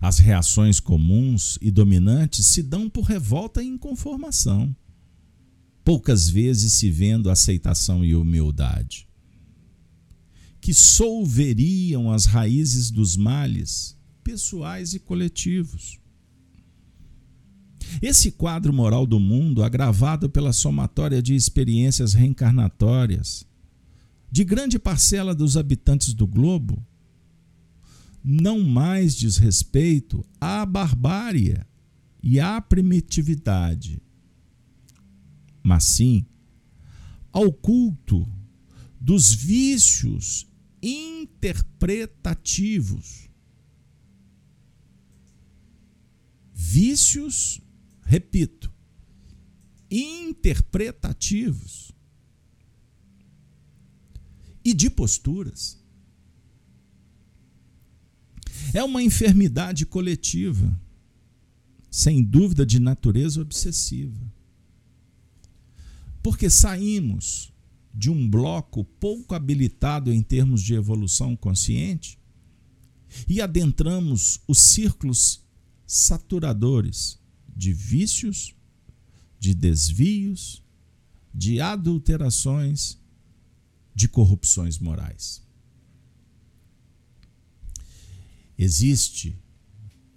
As 0.00 0.20
reações 0.20 0.78
comuns 0.78 1.58
e 1.60 1.72
dominantes 1.72 2.46
se 2.46 2.62
dão 2.62 2.88
por 2.88 3.02
revolta 3.02 3.60
e 3.60 3.66
inconformação, 3.66 4.72
poucas 5.82 6.28
vezes 6.28 6.74
se 6.74 6.88
vendo 6.88 7.30
aceitação 7.30 8.04
e 8.04 8.14
humildade. 8.14 9.08
Que 10.60 10.72
solveriam 10.72 12.12
as 12.12 12.24
raízes 12.24 12.88
dos 12.88 13.16
males 13.16 13.98
pessoais 14.22 14.94
e 14.94 15.00
coletivos. 15.00 15.98
Esse 18.00 18.30
quadro 18.30 18.72
moral 18.72 19.04
do 19.04 19.18
mundo, 19.18 19.64
agravado 19.64 20.30
pela 20.30 20.52
somatória 20.52 21.20
de 21.20 21.34
experiências 21.34 22.14
reencarnatórias 22.14 23.50
de 24.32 24.42
grande 24.44 24.78
parcela 24.78 25.34
dos 25.34 25.58
habitantes 25.58 26.14
do 26.14 26.26
globo, 26.26 26.82
não 28.24 28.60
mais 28.60 29.14
diz 29.14 29.36
respeito 29.36 30.24
à 30.40 30.64
barbárie 30.64 31.60
e 32.22 32.40
à 32.40 32.58
primitividade, 32.58 34.00
mas 35.62 35.84
sim 35.84 36.24
ao 37.30 37.52
culto 37.52 38.26
dos 38.98 39.34
vícios 39.34 40.46
interpretativos. 40.82 43.28
Vícios, 46.54 47.60
repito, 48.02 48.72
interpretativos 49.90 51.91
e 54.64 54.72
de 54.72 54.88
posturas. 54.88 55.82
É 58.74 58.82
uma 58.82 59.02
enfermidade 59.02 59.84
coletiva, 59.84 60.80
sem 61.90 62.22
dúvida 62.22 62.64
de 62.64 62.80
natureza 62.80 63.40
obsessiva. 63.40 64.18
Porque 66.22 66.48
saímos 66.48 67.52
de 67.94 68.08
um 68.10 68.28
bloco 68.28 68.84
pouco 68.84 69.34
habilitado 69.34 70.12
em 70.12 70.22
termos 70.22 70.62
de 70.62 70.74
evolução 70.74 71.36
consciente 71.36 72.18
e 73.28 73.40
adentramos 73.40 74.40
os 74.48 74.58
círculos 74.58 75.44
saturadores 75.86 77.18
de 77.54 77.72
vícios, 77.72 78.54
de 79.38 79.54
desvios, 79.54 80.62
de 81.34 81.60
adulterações, 81.60 82.98
de 83.94 84.08
corrupções 84.08 84.78
morais. 84.78 85.42
Existe, 88.58 89.36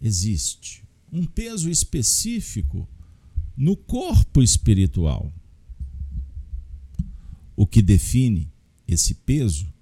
existe 0.01 0.83
um 1.11 1.25
peso 1.25 1.69
específico 1.69 2.87
no 3.55 3.75
corpo 3.75 4.43
espiritual. 4.43 5.33
O 7.55 7.65
que 7.65 7.81
define 7.81 8.51
esse 8.87 9.15
peso 9.15 9.73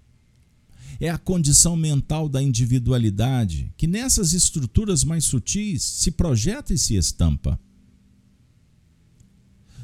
é 0.99 1.09
a 1.09 1.17
condição 1.17 1.75
mental 1.75 2.29
da 2.29 2.41
individualidade, 2.41 3.73
que 3.75 3.87
nessas 3.87 4.33
estruturas 4.33 5.03
mais 5.03 5.25
sutis 5.25 5.81
se 5.81 6.11
projeta 6.11 6.73
e 6.73 6.77
se 6.77 6.95
estampa. 6.95 7.59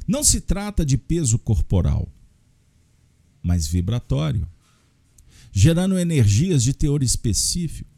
Não 0.07 0.23
se 0.23 0.39
trata 0.39 0.85
de 0.85 0.97
peso 0.97 1.37
corporal, 1.37 2.07
mas 3.41 3.67
vibratório, 3.67 4.47
gerando 5.51 5.97
energias 5.97 6.63
de 6.63 6.73
teor 6.73 7.03
específico 7.03 7.89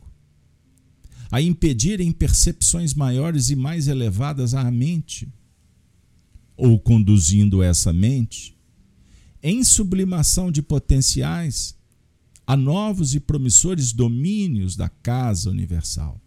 a 1.31 1.41
impedirem 1.41 2.11
percepções 2.11 2.93
maiores 2.93 3.49
e 3.49 3.55
mais 3.55 3.87
elevadas 3.87 4.53
à 4.53 4.69
mente, 4.69 5.31
ou 6.57 6.77
conduzindo 6.77 7.63
essa 7.63 7.93
mente 7.93 8.57
em 9.41 9.63
sublimação 9.63 10.51
de 10.51 10.61
potenciais 10.61 11.75
a 12.45 12.55
novos 12.55 13.15
e 13.15 13.19
promissores 13.19 13.93
domínios 13.93 14.75
da 14.75 14.89
casa 14.89 15.49
universal. 15.49 16.21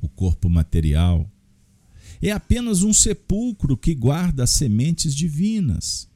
O 0.00 0.08
corpo 0.08 0.48
material 0.48 1.30
é 2.22 2.30
apenas 2.30 2.82
um 2.82 2.92
sepulcro 2.92 3.76
que 3.76 3.94
guarda 3.94 4.44
as 4.44 4.50
sementes 4.50 5.14
divinas, 5.14 6.08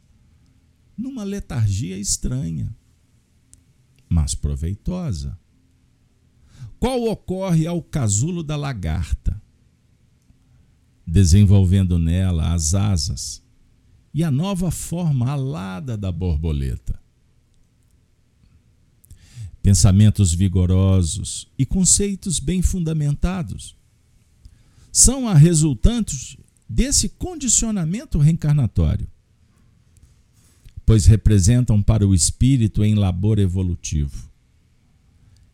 numa 0.99 1.22
letargia 1.22 1.96
estranha, 1.96 2.76
mas 4.09 4.34
proveitosa. 4.34 5.38
Qual 6.80 7.05
ocorre 7.05 7.66
ao 7.66 7.80
casulo 7.80 8.42
da 8.42 8.57
lagarta, 8.57 9.40
desenvolvendo 11.07 11.99
nela 11.99 12.53
as 12.53 12.74
asas 12.74 13.42
e 14.12 14.22
a 14.22 14.30
nova 14.30 14.70
forma 14.70 15.30
alada 15.30 15.96
da 15.96 16.12
borboleta. 16.12 17.01
Pensamentos 19.62 20.32
vigorosos 20.32 21.51
e 21.59 21.64
conceitos 21.64 22.38
bem 22.38 22.62
fundamentados 22.62 23.76
são 24.90 25.28
a 25.28 25.34
resultantes 25.34 26.36
desse 26.68 27.09
condicionamento 27.09 28.18
reencarnatório, 28.18 29.09
pois 30.89 31.05
representam 31.05 31.82
para 31.82 32.09
o 32.09 32.14
espírito 32.14 32.82
em 32.82 32.95
labor 32.95 33.39
evolutivo. 33.39 34.30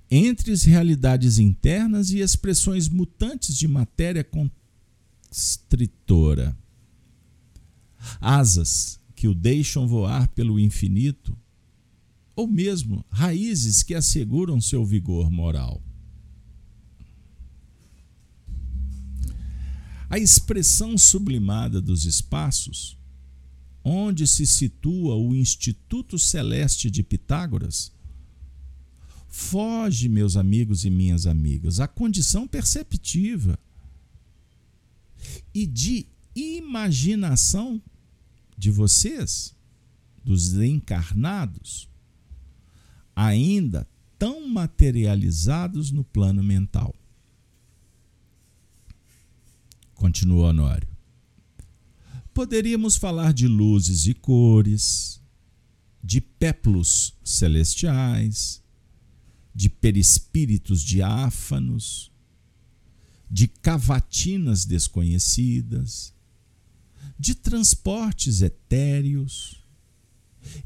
Entre 0.08 0.52
as 0.52 0.62
realidades 0.62 1.40
internas 1.40 2.12
e 2.12 2.20
expressões 2.20 2.88
mutantes 2.88 3.58
de 3.58 3.66
matéria 3.66 4.22
constritora 4.22 6.56
asas 8.20 9.00
que 9.16 9.26
o 9.26 9.34
deixam 9.34 9.88
voar 9.88 10.28
pelo 10.28 10.60
infinito, 10.60 11.36
ou 12.36 12.46
mesmo 12.46 13.04
raízes 13.10 13.82
que 13.82 13.96
asseguram 13.96 14.60
seu 14.60 14.86
vigor 14.86 15.32
moral. 15.32 15.82
A 20.08 20.16
expressão 20.16 20.96
sublimada 20.96 21.80
dos 21.80 22.04
espaços, 22.04 22.96
onde 23.84 24.26
se 24.26 24.46
situa 24.46 25.14
o 25.14 25.34
Instituto 25.34 26.18
Celeste 26.18 26.90
de 26.90 27.02
Pitágoras, 27.02 27.92
foge, 29.28 30.08
meus 30.08 30.36
amigos 30.36 30.86
e 30.86 30.90
minhas 30.90 31.26
amigas, 31.26 31.80
à 31.80 31.86
condição 31.86 32.48
perceptiva 32.48 33.58
e 35.52 35.66
de 35.66 36.06
imaginação 36.34 37.80
de 38.56 38.70
vocês, 38.70 39.54
dos 40.24 40.54
encarnados, 40.54 41.88
ainda 43.14 43.86
tão 44.18 44.48
materializados 44.48 45.90
no 45.90 46.02
plano 46.02 46.42
mental. 46.42 46.94
Continua 49.94 50.48
Honório. 50.48 50.93
Poderíamos 52.34 52.96
falar 52.96 53.32
de 53.32 53.46
luzes 53.46 54.08
e 54.08 54.12
cores, 54.12 55.22
de 56.02 56.20
péplos 56.20 57.14
celestiais, 57.22 58.60
de 59.54 59.68
perispíritos 59.68 60.82
diáfanos, 60.82 62.10
de 63.30 63.46
cavatinas 63.46 64.64
desconhecidas, 64.64 66.12
de 67.16 67.36
transportes 67.36 68.42
etéreos 68.42 69.64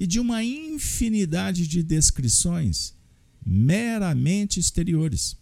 e 0.01 0.07
de 0.07 0.19
uma 0.19 0.43
infinidade 0.43 1.69
de 1.69 1.83
descrições 1.83 2.97
meramente 3.45 4.59
exteriores, 4.59 5.37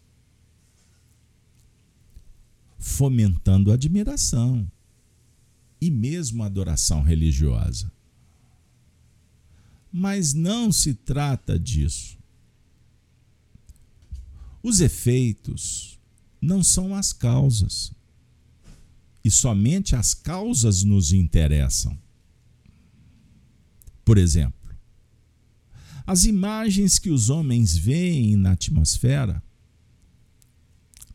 fomentando 2.78 3.70
admiração 3.70 4.68
e 5.86 5.90
mesmo 5.90 6.42
adoração 6.42 7.02
religiosa. 7.02 7.92
Mas 9.92 10.34
não 10.34 10.72
se 10.72 10.94
trata 10.94 11.58
disso. 11.58 12.18
Os 14.62 14.80
efeitos 14.80 15.98
não 16.42 16.62
são 16.62 16.94
as 16.94 17.12
causas 17.12 17.92
e 19.24 19.30
somente 19.30 19.94
as 19.94 20.12
causas 20.12 20.82
nos 20.82 21.12
interessam. 21.12 21.96
Por 24.04 24.18
exemplo, 24.18 24.54
as 26.04 26.24
imagens 26.24 26.98
que 26.98 27.10
os 27.10 27.30
homens 27.30 27.76
veem 27.76 28.36
na 28.36 28.52
atmosfera, 28.52 29.42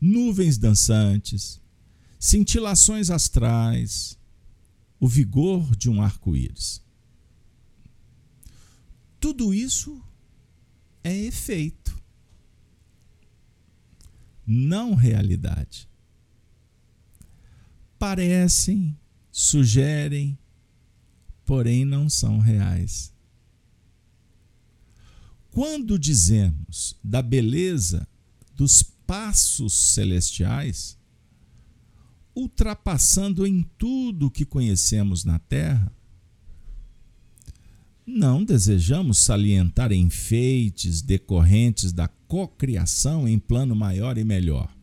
nuvens 0.00 0.56
dançantes, 0.58 1.60
cintilações 2.18 3.10
astrais, 3.10 4.18
o 5.02 5.08
vigor 5.08 5.74
de 5.74 5.90
um 5.90 6.00
arco-íris. 6.00 6.80
Tudo 9.18 9.52
isso 9.52 10.00
é 11.02 11.12
efeito, 11.12 12.00
não 14.46 14.94
realidade 14.94 15.88
parecem, 18.02 18.98
sugerem, 19.30 20.36
porém 21.44 21.84
não 21.84 22.08
são 22.10 22.40
reais. 22.40 23.12
Quando 25.52 25.96
dizemos 25.96 26.96
da 27.02 27.22
beleza 27.22 28.04
dos 28.56 28.82
passos 28.82 29.72
celestiais, 29.72 30.98
ultrapassando 32.34 33.46
em 33.46 33.62
tudo 33.76 34.30
que 34.30 34.44
conhecemos 34.44 35.24
na 35.24 35.38
Terra, 35.38 35.92
não 38.06 38.44
desejamos 38.44 39.18
salientar 39.18 39.92
enfeites 39.92 41.02
decorrentes 41.02 41.92
da 41.92 42.08
cocriação 42.08 43.28
em 43.28 43.38
plano 43.38 43.76
maior 43.76 44.18
e 44.18 44.24
melhor 44.24 44.74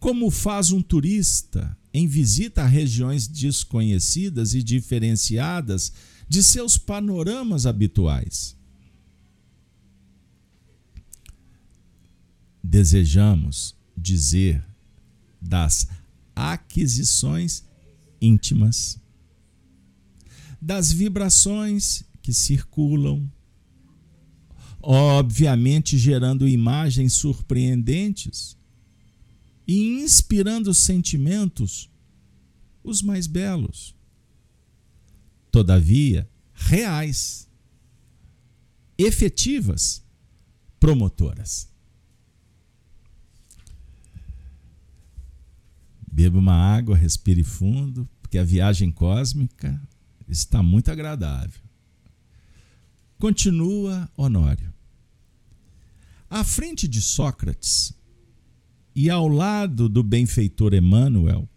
como 0.00 0.30
faz 0.30 0.72
um 0.72 0.80
turista 0.80 1.76
em 1.92 2.06
visita 2.06 2.62
a 2.62 2.66
regiões 2.66 3.28
desconhecidas 3.28 4.54
e 4.54 4.62
diferenciadas 4.62 5.92
de 6.26 6.42
seus 6.42 6.78
panoramas 6.78 7.66
habituais. 7.66 8.56
Desejamos 12.64 13.76
dizer 13.94 14.64
das 15.40 15.88
aquisições 16.34 17.64
íntimas, 18.20 19.00
das 20.60 20.92
vibrações 20.92 22.04
que 22.22 22.32
circulam, 22.32 23.30
obviamente 24.82 25.96
gerando 25.96 26.48
imagens 26.48 27.14
surpreendentes 27.14 28.56
e 29.66 30.02
inspirando 30.02 30.74
sentimentos 30.74 31.90
os 32.82 33.02
mais 33.02 33.26
belos. 33.26 33.94
Todavia, 35.50 36.28
reais, 36.52 37.48
efetivas, 38.96 40.02
promotoras. 40.78 41.69
Beba 46.10 46.38
uma 46.38 46.54
água, 46.54 46.96
respire 46.96 47.44
fundo, 47.44 48.08
porque 48.20 48.38
a 48.38 48.44
viagem 48.44 48.90
cósmica 48.90 49.80
está 50.28 50.62
muito 50.62 50.90
agradável. 50.90 51.60
Continua 53.18 54.10
Honório. 54.16 54.72
À 56.28 56.42
frente 56.44 56.88
de 56.88 57.00
Sócrates, 57.02 57.94
e 58.94 59.08
ao 59.08 59.28
lado 59.28 59.88
do 59.88 60.02
benfeitor 60.02 60.74
Emmanuel, 60.74 61.48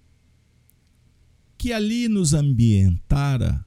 que 1.57 1.73
ali 1.73 2.07
nos 2.07 2.33
ambientara 2.33 3.65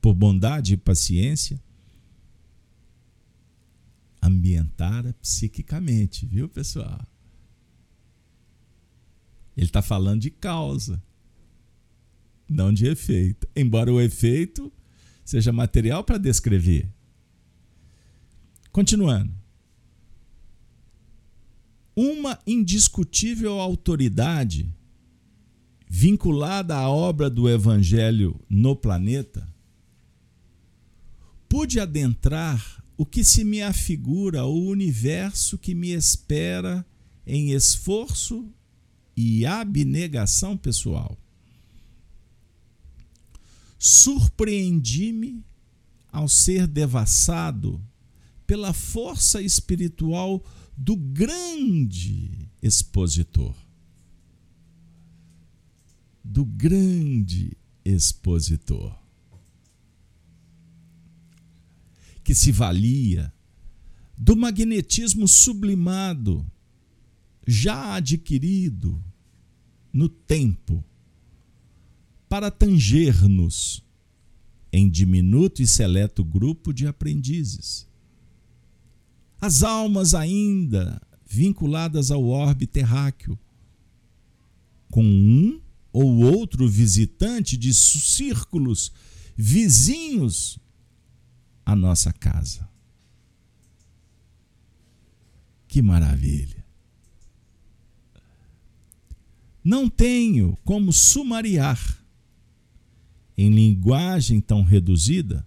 por 0.00 0.14
bondade 0.14 0.74
e 0.74 0.76
paciência, 0.76 1.62
ambientara 4.22 5.14
psiquicamente, 5.14 6.26
viu, 6.26 6.48
pessoal? 6.48 7.06
Ele 9.56 9.66
está 9.66 9.82
falando 9.82 10.22
de 10.22 10.30
causa, 10.30 11.02
não 12.48 12.72
de 12.72 12.86
efeito. 12.86 13.48
Embora 13.54 13.92
o 13.92 14.00
efeito 14.00 14.72
seja 15.24 15.52
material 15.52 16.02
para 16.02 16.18
descrever. 16.18 16.88
Continuando 18.72 19.40
uma 21.94 22.38
indiscutível 22.46 23.60
autoridade 23.60 24.72
vinculada 25.86 26.76
à 26.76 26.88
obra 26.88 27.28
do 27.28 27.48
Evangelho 27.48 28.40
no 28.48 28.76
planeta, 28.76 29.46
pude 31.48 31.80
adentrar 31.80 32.82
o 32.96 33.04
que 33.04 33.24
se 33.24 33.44
me 33.44 33.60
afigura 33.60 34.44
o 34.44 34.68
universo 34.68 35.58
que 35.58 35.74
me 35.74 35.90
espera 35.90 36.86
em 37.26 37.50
esforço 37.50 38.48
e 39.16 39.44
abnegação 39.46 40.56
pessoal. 40.56 41.18
Surpreendi-me 43.78 45.44
ao 46.12 46.28
ser 46.28 46.66
devassado 46.66 47.80
pela 48.46 48.72
força 48.72 49.40
espiritual 49.40 50.44
do 50.76 50.96
grande 50.96 52.48
expositor. 52.62 53.54
Do 56.24 56.44
grande 56.44 57.56
expositor. 57.84 58.98
Que 62.22 62.34
se 62.34 62.52
valia 62.52 63.32
do 64.16 64.36
magnetismo 64.36 65.26
sublimado, 65.26 66.44
já 67.50 67.96
adquirido 67.96 69.02
no 69.92 70.08
tempo, 70.08 70.84
para 72.28 72.48
tanger-nos 72.48 73.82
em 74.72 74.88
diminuto 74.88 75.60
e 75.60 75.66
seleto 75.66 76.22
grupo 76.22 76.72
de 76.72 76.86
aprendizes. 76.86 77.88
As 79.40 79.64
almas 79.64 80.14
ainda 80.14 81.02
vinculadas 81.26 82.12
ao 82.12 82.24
orbe 82.24 82.68
terráqueo, 82.68 83.36
com 84.88 85.02
um 85.02 85.60
ou 85.92 86.18
outro 86.18 86.68
visitante 86.68 87.56
de 87.56 87.74
círculos 87.74 88.92
vizinhos 89.36 90.56
à 91.66 91.74
nossa 91.74 92.12
casa. 92.12 92.68
Que 95.66 95.82
maravilha! 95.82 96.59
Não 99.70 99.88
tenho 99.88 100.58
como 100.64 100.92
sumariar 100.92 102.04
em 103.38 103.50
linguagem 103.50 104.40
tão 104.40 104.64
reduzida 104.64 105.46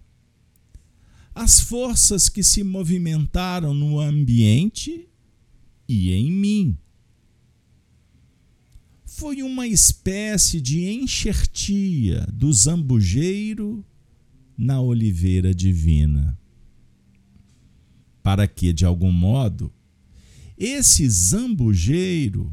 as 1.36 1.60
forças 1.60 2.30
que 2.30 2.42
se 2.42 2.64
movimentaram 2.64 3.74
no 3.74 4.00
ambiente 4.00 5.10
e 5.90 6.14
em 6.14 6.32
mim. 6.32 6.78
Foi 9.04 9.44
uma 9.44 9.68
espécie 9.68 10.62
de 10.62 10.86
enxertia 10.90 12.26
do 12.32 12.54
zambujeiro 12.54 13.86
na 14.58 14.80
oliveira 14.80 15.54
divina. 15.54 16.40
Para 18.24 18.48
que, 18.48 18.72
de 18.72 18.86
algum 18.86 19.12
modo, 19.12 19.70
esse 20.58 21.10
zambujeiro, 21.10 22.50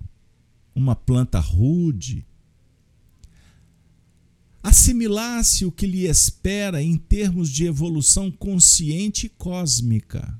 uma 0.74 0.94
planta 0.94 1.38
rude, 1.38 2.26
assimilasse 4.62 5.64
o 5.64 5.72
que 5.72 5.86
lhe 5.86 6.06
espera 6.06 6.82
em 6.82 6.96
termos 6.96 7.50
de 7.50 7.64
evolução 7.64 8.30
consciente 8.30 9.26
e 9.26 9.28
cósmica, 9.30 10.38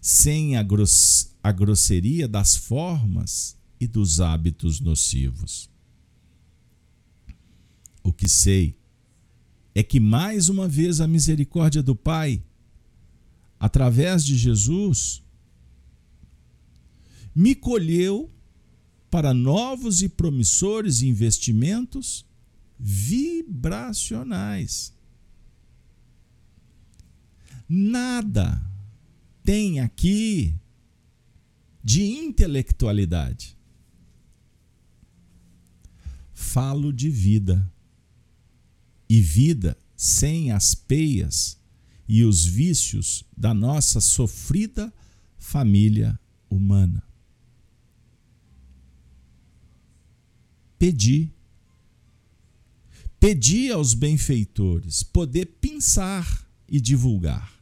sem 0.00 0.56
a, 0.56 0.64
a 1.42 1.52
grosseria 1.52 2.28
das 2.28 2.56
formas 2.56 3.56
e 3.80 3.86
dos 3.86 4.20
hábitos 4.20 4.80
nocivos. 4.80 5.68
O 8.02 8.12
que 8.12 8.28
sei 8.28 8.76
é 9.74 9.82
que 9.82 10.00
mais 10.00 10.48
uma 10.48 10.66
vez 10.66 11.00
a 11.00 11.06
misericórdia 11.06 11.82
do 11.82 11.94
Pai, 11.94 12.42
através 13.60 14.24
de 14.24 14.36
Jesus, 14.36 15.22
me 17.34 17.54
colheu 17.54 18.30
para 19.10 19.32
novos 19.32 20.02
e 20.02 20.08
promissores 20.08 21.02
investimentos 21.02 22.26
vibracionais. 22.78 24.92
Nada 27.68 28.62
tem 29.42 29.80
aqui 29.80 30.54
de 31.82 32.02
intelectualidade. 32.02 33.56
Falo 36.32 36.92
de 36.92 37.10
vida. 37.10 37.68
E 39.08 39.22
vida 39.22 39.76
sem 39.96 40.52
as 40.52 40.74
peias 40.74 41.58
e 42.06 42.24
os 42.24 42.44
vícios 42.44 43.24
da 43.34 43.54
nossa 43.54 44.00
sofrida 44.00 44.92
família 45.38 46.20
humana. 46.50 47.07
Pedi 50.78 51.32
Pedi 53.20 53.70
aos 53.72 53.94
benfeitores 53.94 55.02
poder 55.02 55.46
pensar 55.60 56.48
e 56.68 56.80
divulgar. 56.80 57.52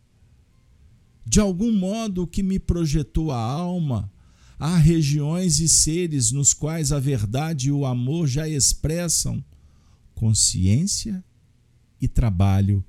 De 1.24 1.40
algum 1.40 1.72
modo, 1.72 2.22
o 2.22 2.26
que 2.26 2.42
me 2.42 2.58
projetou 2.58 3.32
a 3.32 3.40
alma 3.40 4.12
há 4.58 4.76
regiões 4.76 5.58
e 5.60 5.68
seres 5.68 6.30
nos 6.30 6.52
quais 6.52 6.92
a 6.92 7.00
verdade 7.00 7.68
e 7.68 7.72
o 7.72 7.86
amor 7.86 8.26
já 8.26 8.46
expressam 8.46 9.42
consciência 10.14 11.24
e 12.00 12.06
trabalho 12.06 12.84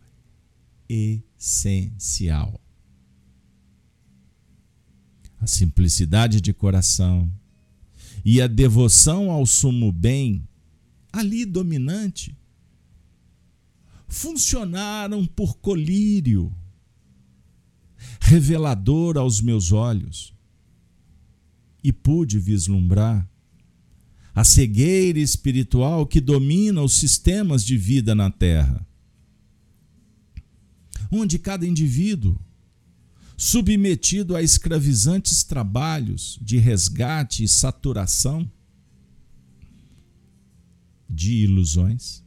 essencial. 0.90 2.60
A 5.40 5.48
simplicidade 5.48 6.42
de 6.42 6.54
coração 6.54 7.32
e 8.24 8.42
a 8.42 8.48
devoção 8.48 9.32
ao 9.32 9.46
sumo 9.46 9.92
bem, 9.92 10.48
ali 11.12 11.46
dominante, 11.46 12.38
funcionaram 14.08 15.26
por 15.26 15.58
colírio, 15.58 16.54
revelador 18.20 19.18
aos 19.18 19.42
meus 19.42 19.72
olhos, 19.72 20.34
e 21.84 21.92
pude 21.92 22.40
vislumbrar 22.40 23.28
a 24.34 24.44
cegueira 24.44 25.20
espiritual 25.20 26.06
que 26.06 26.22
domina 26.22 26.84
os 26.84 26.94
sistemas 26.94 27.66
de 27.66 27.76
vida 27.76 28.14
na 28.14 28.30
Terra, 28.30 28.86
onde 31.10 31.40
cada 31.40 31.66
indivíduo, 31.66 32.40
submetido 33.38 34.36
a 34.36 34.42
escravizantes 34.42 35.44
trabalhos 35.44 36.40
de 36.42 36.58
resgate 36.58 37.44
e 37.44 37.48
saturação 37.48 38.52
de 41.08 41.34
ilusões, 41.44 42.24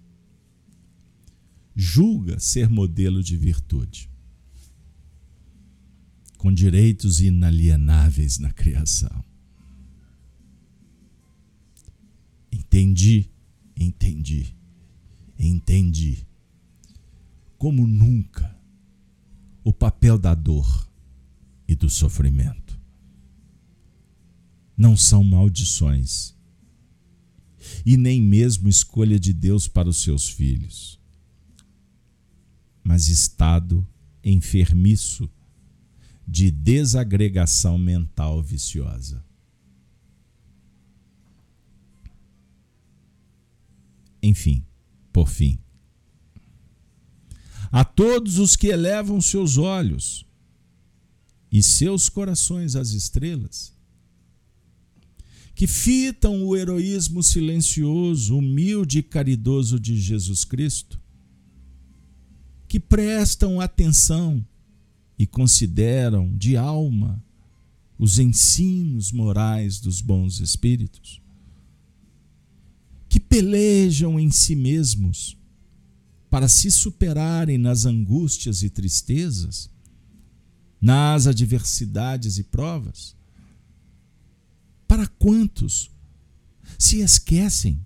julga 1.74 2.38
ser 2.38 2.70
modelo 2.70 3.24
de 3.24 3.36
virtude, 3.36 4.08
com 6.38 6.52
direitos 6.52 7.20
inalienáveis 7.20 8.38
na 8.38 8.52
criação. 8.52 9.24
Entendi, 12.52 13.28
entendi, 13.76 14.54
entendi, 15.36 16.24
como 17.58 17.84
nunca, 17.84 18.56
o 19.64 19.72
papel 19.72 20.16
da 20.16 20.34
dor 20.34 20.89
e 21.70 21.74
do 21.74 21.88
sofrimento. 21.88 22.78
Não 24.76 24.94
são 24.96 25.24
maldições 25.24 26.34
e 27.86 27.96
nem 27.96 28.20
mesmo 28.20 28.68
escolha 28.68 29.18
de 29.18 29.32
Deus 29.32 29.66
para 29.66 29.88
os 29.88 30.02
seus 30.02 30.28
filhos 30.28 31.00
mas 32.82 33.08
estado 33.08 33.86
enfermiço 34.24 35.30
de 36.26 36.50
desagregação 36.50 37.78
mental 37.78 38.42
viciosa. 38.42 39.24
Enfim, 44.22 44.64
por 45.12 45.28
fim, 45.28 45.58
a 47.72 47.84
todos 47.84 48.38
os 48.38 48.56
que 48.56 48.66
elevam 48.66 49.20
seus 49.20 49.56
olhos 49.56 50.26
e 51.50 51.62
seus 51.62 52.08
corações 52.08 52.76
às 52.76 52.90
estrelas, 52.90 53.72
que 55.54 55.66
fitam 55.66 56.44
o 56.46 56.56
heroísmo 56.56 57.22
silencioso, 57.22 58.36
humilde 58.36 59.00
e 59.00 59.02
caridoso 59.02 59.78
de 59.78 60.00
Jesus 60.00 60.44
Cristo, 60.44 61.00
que 62.68 62.78
prestam 62.78 63.60
atenção 63.60 64.46
e 65.18 65.26
consideram 65.26 66.34
de 66.36 66.56
alma 66.56 67.22
os 67.98 68.18
ensinos 68.18 69.12
morais 69.12 69.78
dos 69.80 70.00
bons 70.00 70.40
espíritos, 70.40 71.20
que 73.08 73.20
pelejam 73.20 74.18
em 74.18 74.30
si 74.30 74.56
mesmos 74.56 75.36
para 76.30 76.48
se 76.48 76.70
superarem 76.70 77.58
nas 77.58 77.84
angústias 77.84 78.62
e 78.62 78.70
tristezas, 78.70 79.68
nas 80.80 81.26
adversidades 81.26 82.38
e 82.38 82.44
provas. 82.44 83.16
Para 84.88 85.06
quantos 85.06 85.90
se 86.78 87.00
esquecem 87.00 87.84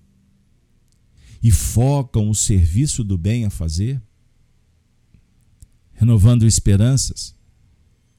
e 1.42 1.50
focam 1.50 2.30
o 2.30 2.34
serviço 2.34 3.02
do 3.04 3.18
bem 3.18 3.44
a 3.44 3.50
fazer? 3.50 4.00
renovando 5.94 6.44
esperanças, 6.44 7.34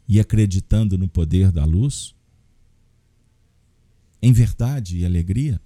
e 0.08 0.20
acreditando 0.20 0.98
no 0.98 1.08
poder 1.08 1.52
da 1.52 1.66
luz? 1.66 2.16
Em 4.22 4.32
verdade 4.32 4.98
e 4.98 5.06
alegria? 5.06 5.60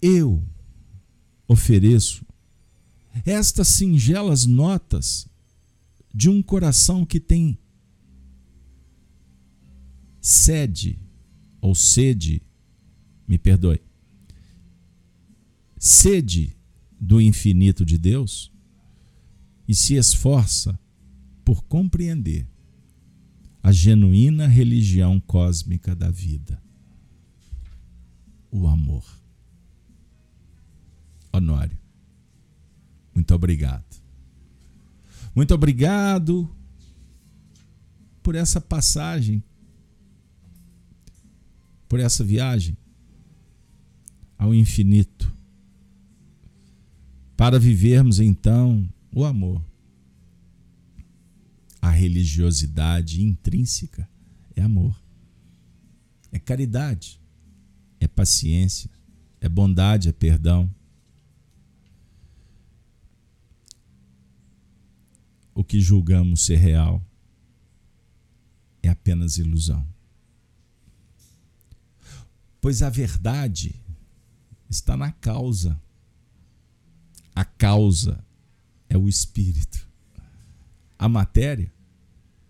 Eu 0.00 0.42
ofereço 1.48 2.24
estas 3.24 3.68
singelas 3.68 4.46
notas 4.46 5.28
de 6.14 6.30
um 6.30 6.40
coração 6.40 7.04
que 7.04 7.18
tem 7.18 7.58
sede 10.20 10.98
ou 11.60 11.74
sede, 11.74 12.40
me 13.26 13.36
perdoe, 13.36 13.82
sede 15.76 16.56
do 17.00 17.20
infinito 17.20 17.84
de 17.84 17.98
Deus 17.98 18.52
e 19.66 19.74
se 19.74 19.94
esforça 19.94 20.78
por 21.44 21.64
compreender 21.64 22.46
a 23.62 23.72
genuína 23.72 24.46
religião 24.46 25.18
cósmica 25.18 25.96
da 25.96 26.10
vida, 26.10 26.62
o 28.50 28.68
amor. 28.68 29.04
Honório, 31.32 31.76
muito 33.14 33.34
obrigado. 33.34 33.93
Muito 35.34 35.54
obrigado 35.54 36.48
por 38.22 38.34
essa 38.34 38.60
passagem, 38.60 39.42
por 41.88 42.00
essa 42.00 42.24
viagem 42.24 42.76
ao 44.38 44.54
infinito, 44.54 45.34
para 47.36 47.58
vivermos 47.58 48.20
então 48.20 48.88
o 49.12 49.24
amor 49.24 49.62
a 51.84 51.90
religiosidade 51.90 53.22
intrínseca 53.22 54.08
é 54.56 54.62
amor, 54.62 54.98
é 56.32 56.38
caridade, 56.38 57.20
é 58.00 58.08
paciência, 58.08 58.88
é 59.38 59.50
bondade, 59.50 60.08
é 60.08 60.12
perdão. 60.12 60.74
O 65.54 65.62
que 65.62 65.80
julgamos 65.80 66.44
ser 66.44 66.56
real 66.56 67.02
é 68.82 68.88
apenas 68.88 69.38
ilusão. 69.38 69.86
Pois 72.60 72.82
a 72.82 72.90
verdade 72.90 73.74
está 74.68 74.96
na 74.96 75.12
causa. 75.12 75.80
A 77.34 77.44
causa 77.44 78.24
é 78.88 78.96
o 78.96 79.08
espírito. 79.08 79.86
A 80.98 81.08
matéria 81.08 81.72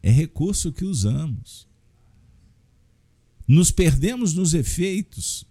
é 0.03 0.11
recurso 0.11 0.73
que 0.73 0.85
usamos. 0.85 1.67
Nos 3.47 3.71
perdemos 3.71 4.35
nos 4.35 4.55
efeitos, 4.55 5.47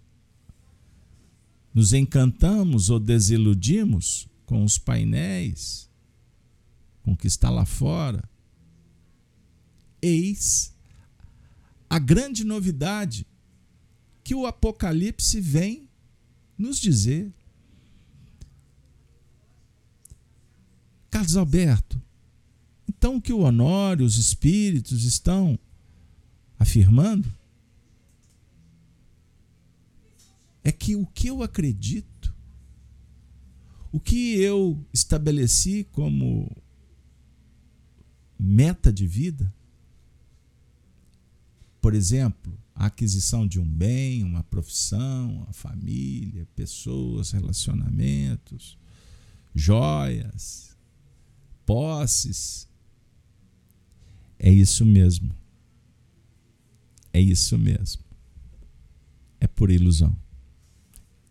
nos 1.73 1.93
encantamos 1.93 2.89
ou 2.89 2.99
desiludimos 2.99 4.27
com 4.45 4.63
os 4.63 4.77
painéis, 4.77 5.89
com 7.03 7.13
o 7.13 7.17
que 7.17 7.27
está 7.27 7.49
lá 7.49 7.65
fora. 7.65 8.23
Eis 10.01 10.73
a 11.89 11.99
grande 11.99 12.43
novidade 12.43 13.27
que 14.23 14.33
o 14.33 14.47
Apocalipse 14.47 15.39
vem 15.39 15.87
nos 16.57 16.79
dizer. 16.79 17.31
Carlos 21.11 21.37
Alberto, 21.37 22.01
então, 23.03 23.17
o 23.17 23.21
que 23.21 23.33
o 23.33 23.39
Honório, 23.39 24.05
os 24.05 24.17
espíritos 24.17 25.03
estão 25.03 25.59
afirmando 26.57 27.29
é 30.63 30.71
que 30.71 30.95
o 30.95 31.05
que 31.05 31.27
eu 31.27 31.43
acredito, 31.43 32.33
o 33.91 33.99
que 33.99 34.35
eu 34.35 34.83
estabeleci 34.93 35.85
como 35.91 36.49
meta 38.37 38.91
de 38.91 39.07
vida, 39.07 39.53
por 41.81 41.93
exemplo, 41.93 42.57
a 42.75 42.87
aquisição 42.87 43.47
de 43.47 43.59
um 43.59 43.65
bem, 43.65 44.23
uma 44.23 44.43
profissão, 44.43 45.45
a 45.49 45.53
família, 45.53 46.47
pessoas, 46.55 47.31
relacionamentos, 47.31 48.77
joias, 49.53 50.75
posses, 51.65 52.67
é 54.43 54.51
isso 54.51 54.85
mesmo. 54.85 55.33
É 57.13 57.21
isso 57.21 57.57
mesmo. 57.57 58.03
É 59.39 59.47
por 59.47 59.71
ilusão. 59.71 60.13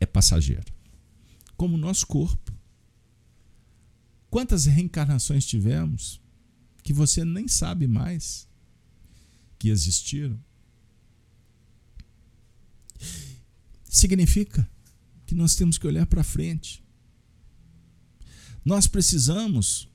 É 0.00 0.06
passageiro. 0.06 0.72
Como 1.58 1.74
o 1.74 1.78
nosso 1.78 2.06
corpo. 2.06 2.50
Quantas 4.30 4.64
reencarnações 4.64 5.44
tivemos 5.44 6.21
que 6.82 6.92
você 6.92 7.24
nem 7.24 7.46
sabe 7.46 7.86
mais 7.86 8.48
que 9.58 9.68
existiram? 9.68 10.38
Significa 13.84 14.68
que 15.26 15.34
nós 15.34 15.54
temos 15.54 15.78
que 15.78 15.86
olhar 15.86 16.06
para 16.06 16.24
frente. 16.24 16.82
Nós 18.64 18.86
precisamos, 18.86 19.88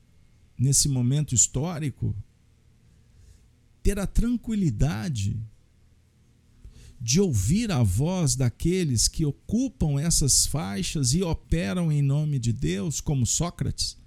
nesse 0.58 0.88
momento 0.88 1.34
histórico, 1.34 2.16
ter 3.82 4.00
a 4.00 4.08
tranquilidade 4.08 5.40
de 7.00 7.22
ouvir 7.22 7.72
a 7.72 7.84
voz 7.84 8.36
daqueles 8.36 9.08
que 9.08 9.26
ocupam 9.26 10.00
essas 10.00 10.46
faixas 10.46 11.14
e 11.14 11.22
operam 11.22 11.92
em 11.92 12.02
nome 12.02 12.40
de 12.40 12.52
Deus, 12.52 13.00
como 13.00 13.26
Sócrates, 13.26 13.98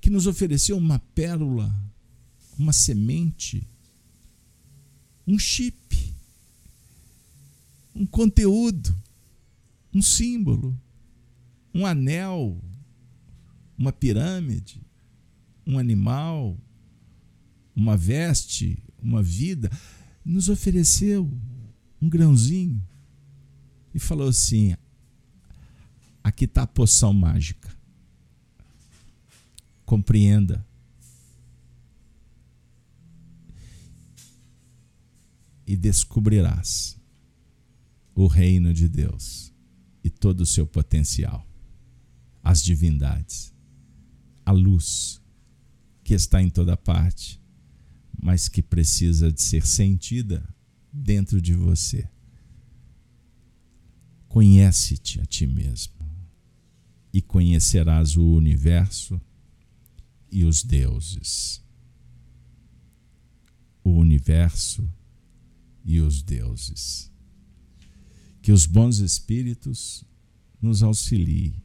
que 0.00 0.10
nos 0.10 0.26
ofereceu 0.26 0.76
uma 0.76 0.98
pérola, 0.98 1.74
uma 2.58 2.72
semente, 2.72 3.66
um 5.26 5.38
chip, 5.38 6.14
um 7.94 8.06
conteúdo, 8.06 8.96
um 9.92 10.02
símbolo, 10.02 10.78
um 11.74 11.84
anel, 11.84 12.62
uma 13.76 13.92
pirâmide, 13.92 14.80
um 15.66 15.78
animal, 15.78 16.58
uma 17.74 17.96
veste, 17.96 18.82
uma 19.02 19.22
vida, 19.22 19.70
nos 20.24 20.48
ofereceu 20.48 21.30
um 22.00 22.08
grãozinho 22.08 22.82
e 23.94 23.98
falou 23.98 24.28
assim: 24.28 24.74
aqui 26.22 26.44
está 26.44 26.62
a 26.62 26.66
poção 26.66 27.12
mágica. 27.12 27.75
Compreenda. 29.86 30.66
E 35.66 35.74
descobrirás 35.74 37.00
o 38.14 38.26
reino 38.26 38.74
de 38.74 38.86
Deus 38.86 39.50
e 40.04 40.10
todo 40.10 40.42
o 40.42 40.46
seu 40.46 40.66
potencial, 40.66 41.44
as 42.44 42.62
divindades, 42.62 43.52
a 44.44 44.52
luz 44.52 45.20
que 46.04 46.12
está 46.12 46.42
em 46.42 46.50
toda 46.50 46.76
parte 46.76 47.40
mas 48.26 48.48
que 48.48 48.62
precisa 48.62 49.30
de 49.30 49.40
ser 49.40 49.66
sentida 49.66 50.42
dentro 50.92 51.40
de 51.40 51.54
você. 51.54 52.08
Conhece-te 54.28 55.20
a 55.20 55.24
ti 55.24 55.46
mesmo 55.46 55.94
e 57.12 57.22
conhecerás 57.22 58.16
o 58.16 58.24
universo 58.24 59.20
e 60.30 60.44
os 60.44 60.62
deuses. 60.62 61.62
O 63.82 63.90
universo 63.90 64.88
e 65.84 66.00
os 66.00 66.22
deuses. 66.22 67.10
Que 68.42 68.52
os 68.52 68.66
bons 68.66 68.98
espíritos 68.98 70.04
nos 70.60 70.82
auxiliem 70.82 71.62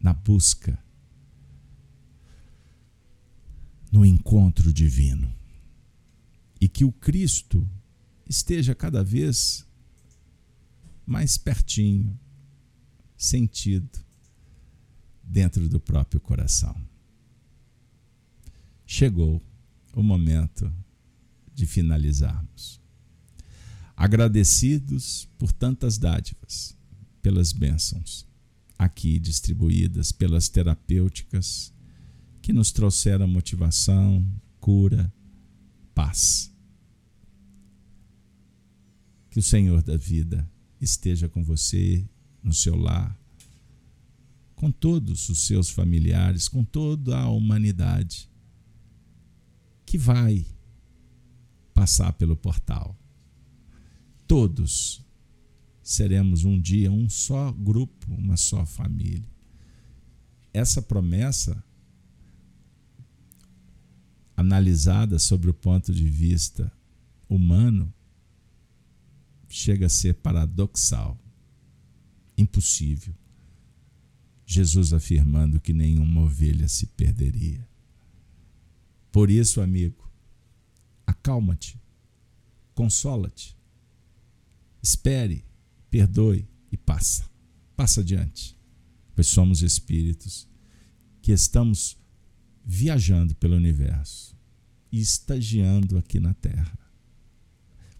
na 0.00 0.12
busca 0.12 0.82
no 3.92 4.06
encontro 4.06 4.72
divino. 4.72 5.30
E 6.58 6.66
que 6.66 6.84
o 6.84 6.90
Cristo 6.90 7.68
esteja 8.26 8.74
cada 8.74 9.04
vez 9.04 9.66
mais 11.04 11.36
pertinho, 11.36 12.18
sentido, 13.16 13.98
dentro 15.22 15.68
do 15.68 15.78
próprio 15.78 16.20
coração. 16.20 16.74
Chegou 18.86 19.42
o 19.94 20.02
momento 20.02 20.72
de 21.54 21.66
finalizarmos. 21.66 22.80
Agradecidos 23.96 25.28
por 25.38 25.52
tantas 25.52 25.98
dádivas, 25.98 26.76
pelas 27.20 27.52
bênçãos 27.52 28.26
aqui 28.82 29.18
distribuídas, 29.18 30.10
pelas 30.10 30.48
terapêuticas 30.48 31.72
que 32.40 32.52
nos 32.52 32.72
trouxeram 32.72 33.28
motivação, 33.28 34.26
cura, 34.58 35.12
paz. 35.94 36.52
Que 39.30 39.38
o 39.38 39.42
Senhor 39.42 39.82
da 39.82 39.96
vida 39.96 40.50
esteja 40.80 41.28
com 41.28 41.44
você, 41.44 42.04
no 42.42 42.52
seu 42.52 42.74
lar, 42.74 43.16
com 44.56 44.70
todos 44.70 45.28
os 45.28 45.46
seus 45.46 45.70
familiares, 45.70 46.48
com 46.48 46.64
toda 46.64 47.16
a 47.18 47.28
humanidade 47.30 48.28
que 49.92 49.98
vai 49.98 50.46
passar 51.74 52.14
pelo 52.14 52.34
portal. 52.34 52.98
Todos 54.26 55.04
seremos 55.82 56.44
um 56.46 56.58
dia 56.58 56.90
um 56.90 57.10
só 57.10 57.52
grupo, 57.52 58.10
uma 58.10 58.38
só 58.38 58.64
família. 58.64 59.28
Essa 60.50 60.80
promessa, 60.80 61.62
analisada 64.34 65.18
sobre 65.18 65.50
o 65.50 65.54
ponto 65.54 65.92
de 65.92 66.08
vista 66.08 66.72
humano, 67.28 67.92
chega 69.46 69.84
a 69.84 69.90
ser 69.90 70.14
paradoxal, 70.14 71.20
impossível. 72.38 73.14
Jesus 74.46 74.94
afirmando 74.94 75.60
que 75.60 75.74
nenhuma 75.74 76.22
ovelha 76.22 76.66
se 76.66 76.86
perderia. 76.86 77.70
Por 79.12 79.30
isso, 79.30 79.60
amigo, 79.60 80.10
acalma-te, 81.06 81.78
consola-te, 82.74 83.54
espere, 84.82 85.44
perdoe 85.90 86.48
e 86.72 86.78
passa. 86.78 87.30
Passa 87.76 88.00
adiante, 88.00 88.56
pois 89.14 89.26
somos 89.26 89.62
espíritos 89.62 90.48
que 91.20 91.30
estamos 91.30 91.98
viajando 92.64 93.34
pelo 93.34 93.56
universo 93.56 94.34
e 94.90 94.98
estagiando 94.98 95.98
aqui 95.98 96.18
na 96.18 96.32
Terra. 96.32 96.78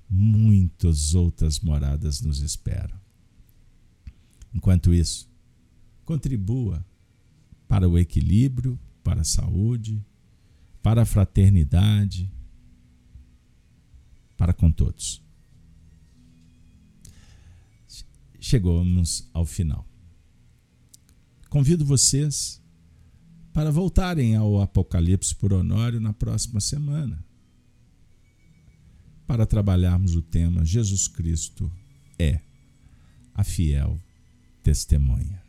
Muitas 0.08 1.14
outras 1.14 1.60
moradas 1.60 2.22
nos 2.22 2.40
esperam. 2.40 2.98
Enquanto 4.54 4.94
isso, 4.94 5.28
contribua 6.04 6.84
para 7.68 7.88
o 7.88 7.98
equilíbrio, 7.98 8.78
para 9.02 9.22
a 9.22 9.24
saúde, 9.24 10.04
para 10.82 11.02
a 11.02 11.06
fraternidade, 11.06 12.30
para 14.36 14.52
com 14.52 14.70
todos. 14.70 15.22
Chegamos 18.40 19.28
ao 19.32 19.46
final. 19.46 19.86
Convido 21.48 21.84
vocês 21.84 22.60
para 23.52 23.70
voltarem 23.70 24.34
ao 24.34 24.60
Apocalipse 24.60 25.34
por 25.34 25.52
Honório 25.52 26.00
na 26.00 26.12
próxima 26.12 26.60
semana, 26.60 27.24
para 29.26 29.46
trabalharmos 29.46 30.16
o 30.16 30.22
tema 30.22 30.64
Jesus 30.64 31.06
Cristo 31.06 31.70
é 32.18 32.40
a 33.34 33.44
fiel 33.44 34.00
testemunha. 34.62 35.42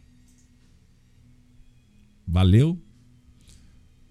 Valeu? 2.28 2.83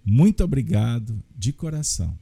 Muito 0.04 0.42
obrigado 0.42 1.22
de 1.36 1.52
coração. 1.52 2.18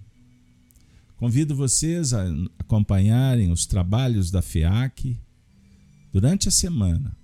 Convido 1.17 1.55
vocês 1.55 2.13
a 2.13 2.25
acompanharem 2.59 3.51
os 3.51 3.67
trabalhos 3.67 4.31
da 4.31 4.41
FEAC 4.41 5.19
durante 6.13 6.49
a 6.49 6.51
semana, 6.51 7.17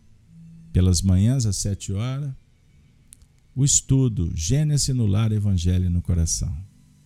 pelas 0.73 1.01
manhãs 1.03 1.47
às 1.47 1.57
sete 1.57 1.93
horas, 1.93 2.31
o 3.55 3.65
estudo 3.65 4.31
Gênesis 4.35 4.95
no 4.95 5.07
Lar 5.07 5.33
Evangelho 5.33 5.89
no 5.89 6.03
Coração, 6.03 6.55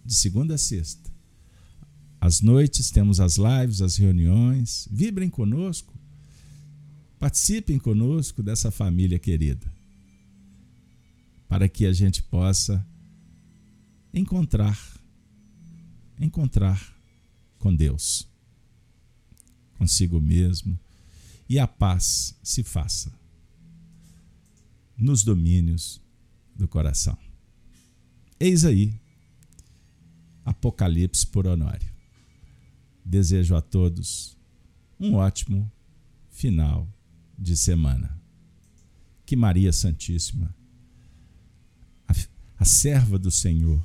de 0.05 0.15
segunda 0.15 0.57
a 0.57 0.59
sexta. 0.59 1.11
Às 2.21 2.41
noites 2.41 2.91
temos 2.91 3.21
as 3.21 3.37
lives, 3.37 3.81
as 3.81 3.97
reuniões. 3.97 4.87
Vibrem 4.91 5.31
conosco, 5.31 5.95
participem 7.19 7.79
conosco 7.79 8.43
dessa 8.43 8.71
família 8.71 9.19
querida, 9.19 9.73
para 11.49 11.69
que 11.69 11.87
a 11.87 11.93
gente 11.93 12.23
possa 12.23 12.85
encontrar, 14.13 14.79
encontrar 16.19 16.97
com 17.59 17.75
Deus, 17.75 18.29
consigo 19.79 20.21
mesmo, 20.21 20.79
e 21.49 21.59
a 21.59 21.67
paz 21.67 22.37
se 22.43 22.63
faça 22.63 23.13
nos 24.97 25.23
domínios 25.23 26.01
do 26.55 26.69
coração. 26.69 27.17
Eis 28.39 28.65
aí, 28.65 28.95
Apocalipse 30.45 31.27
por 31.27 31.47
Honório. 31.47 31.89
Desejo 33.05 33.55
a 33.55 33.61
todos 33.61 34.37
um 34.99 35.15
ótimo 35.15 35.71
final 36.29 36.89
de 37.39 37.57
semana. 37.57 38.21
Que 39.25 39.37
Maria 39.37 39.73
Santíssima, 39.73 40.55
a, 42.07 42.13
a 42.59 42.65
serva 42.65 43.19
do 43.19 43.31
Senhor, 43.31 43.83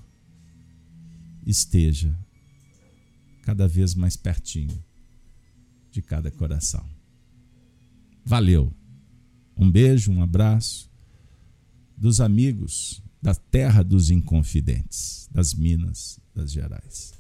esteja 1.46 2.18
cada 3.44 3.68
vez 3.68 3.94
mais 3.94 4.16
pertinho 4.16 4.84
de 5.92 6.02
cada 6.02 6.32
coração. 6.32 6.84
Valeu! 8.26 8.74
Um 9.56 9.72
beijo, 9.72 10.12
um 10.12 10.22
abraço 10.22 10.90
dos 11.96 12.20
amigos 12.20 13.02
da 13.22 13.34
terra 13.34 13.84
dos 13.84 14.10
inconfidentes, 14.10 15.30
das 15.32 15.54
Minas 15.54 16.20
das 16.34 16.52
Gerais. 16.52 17.14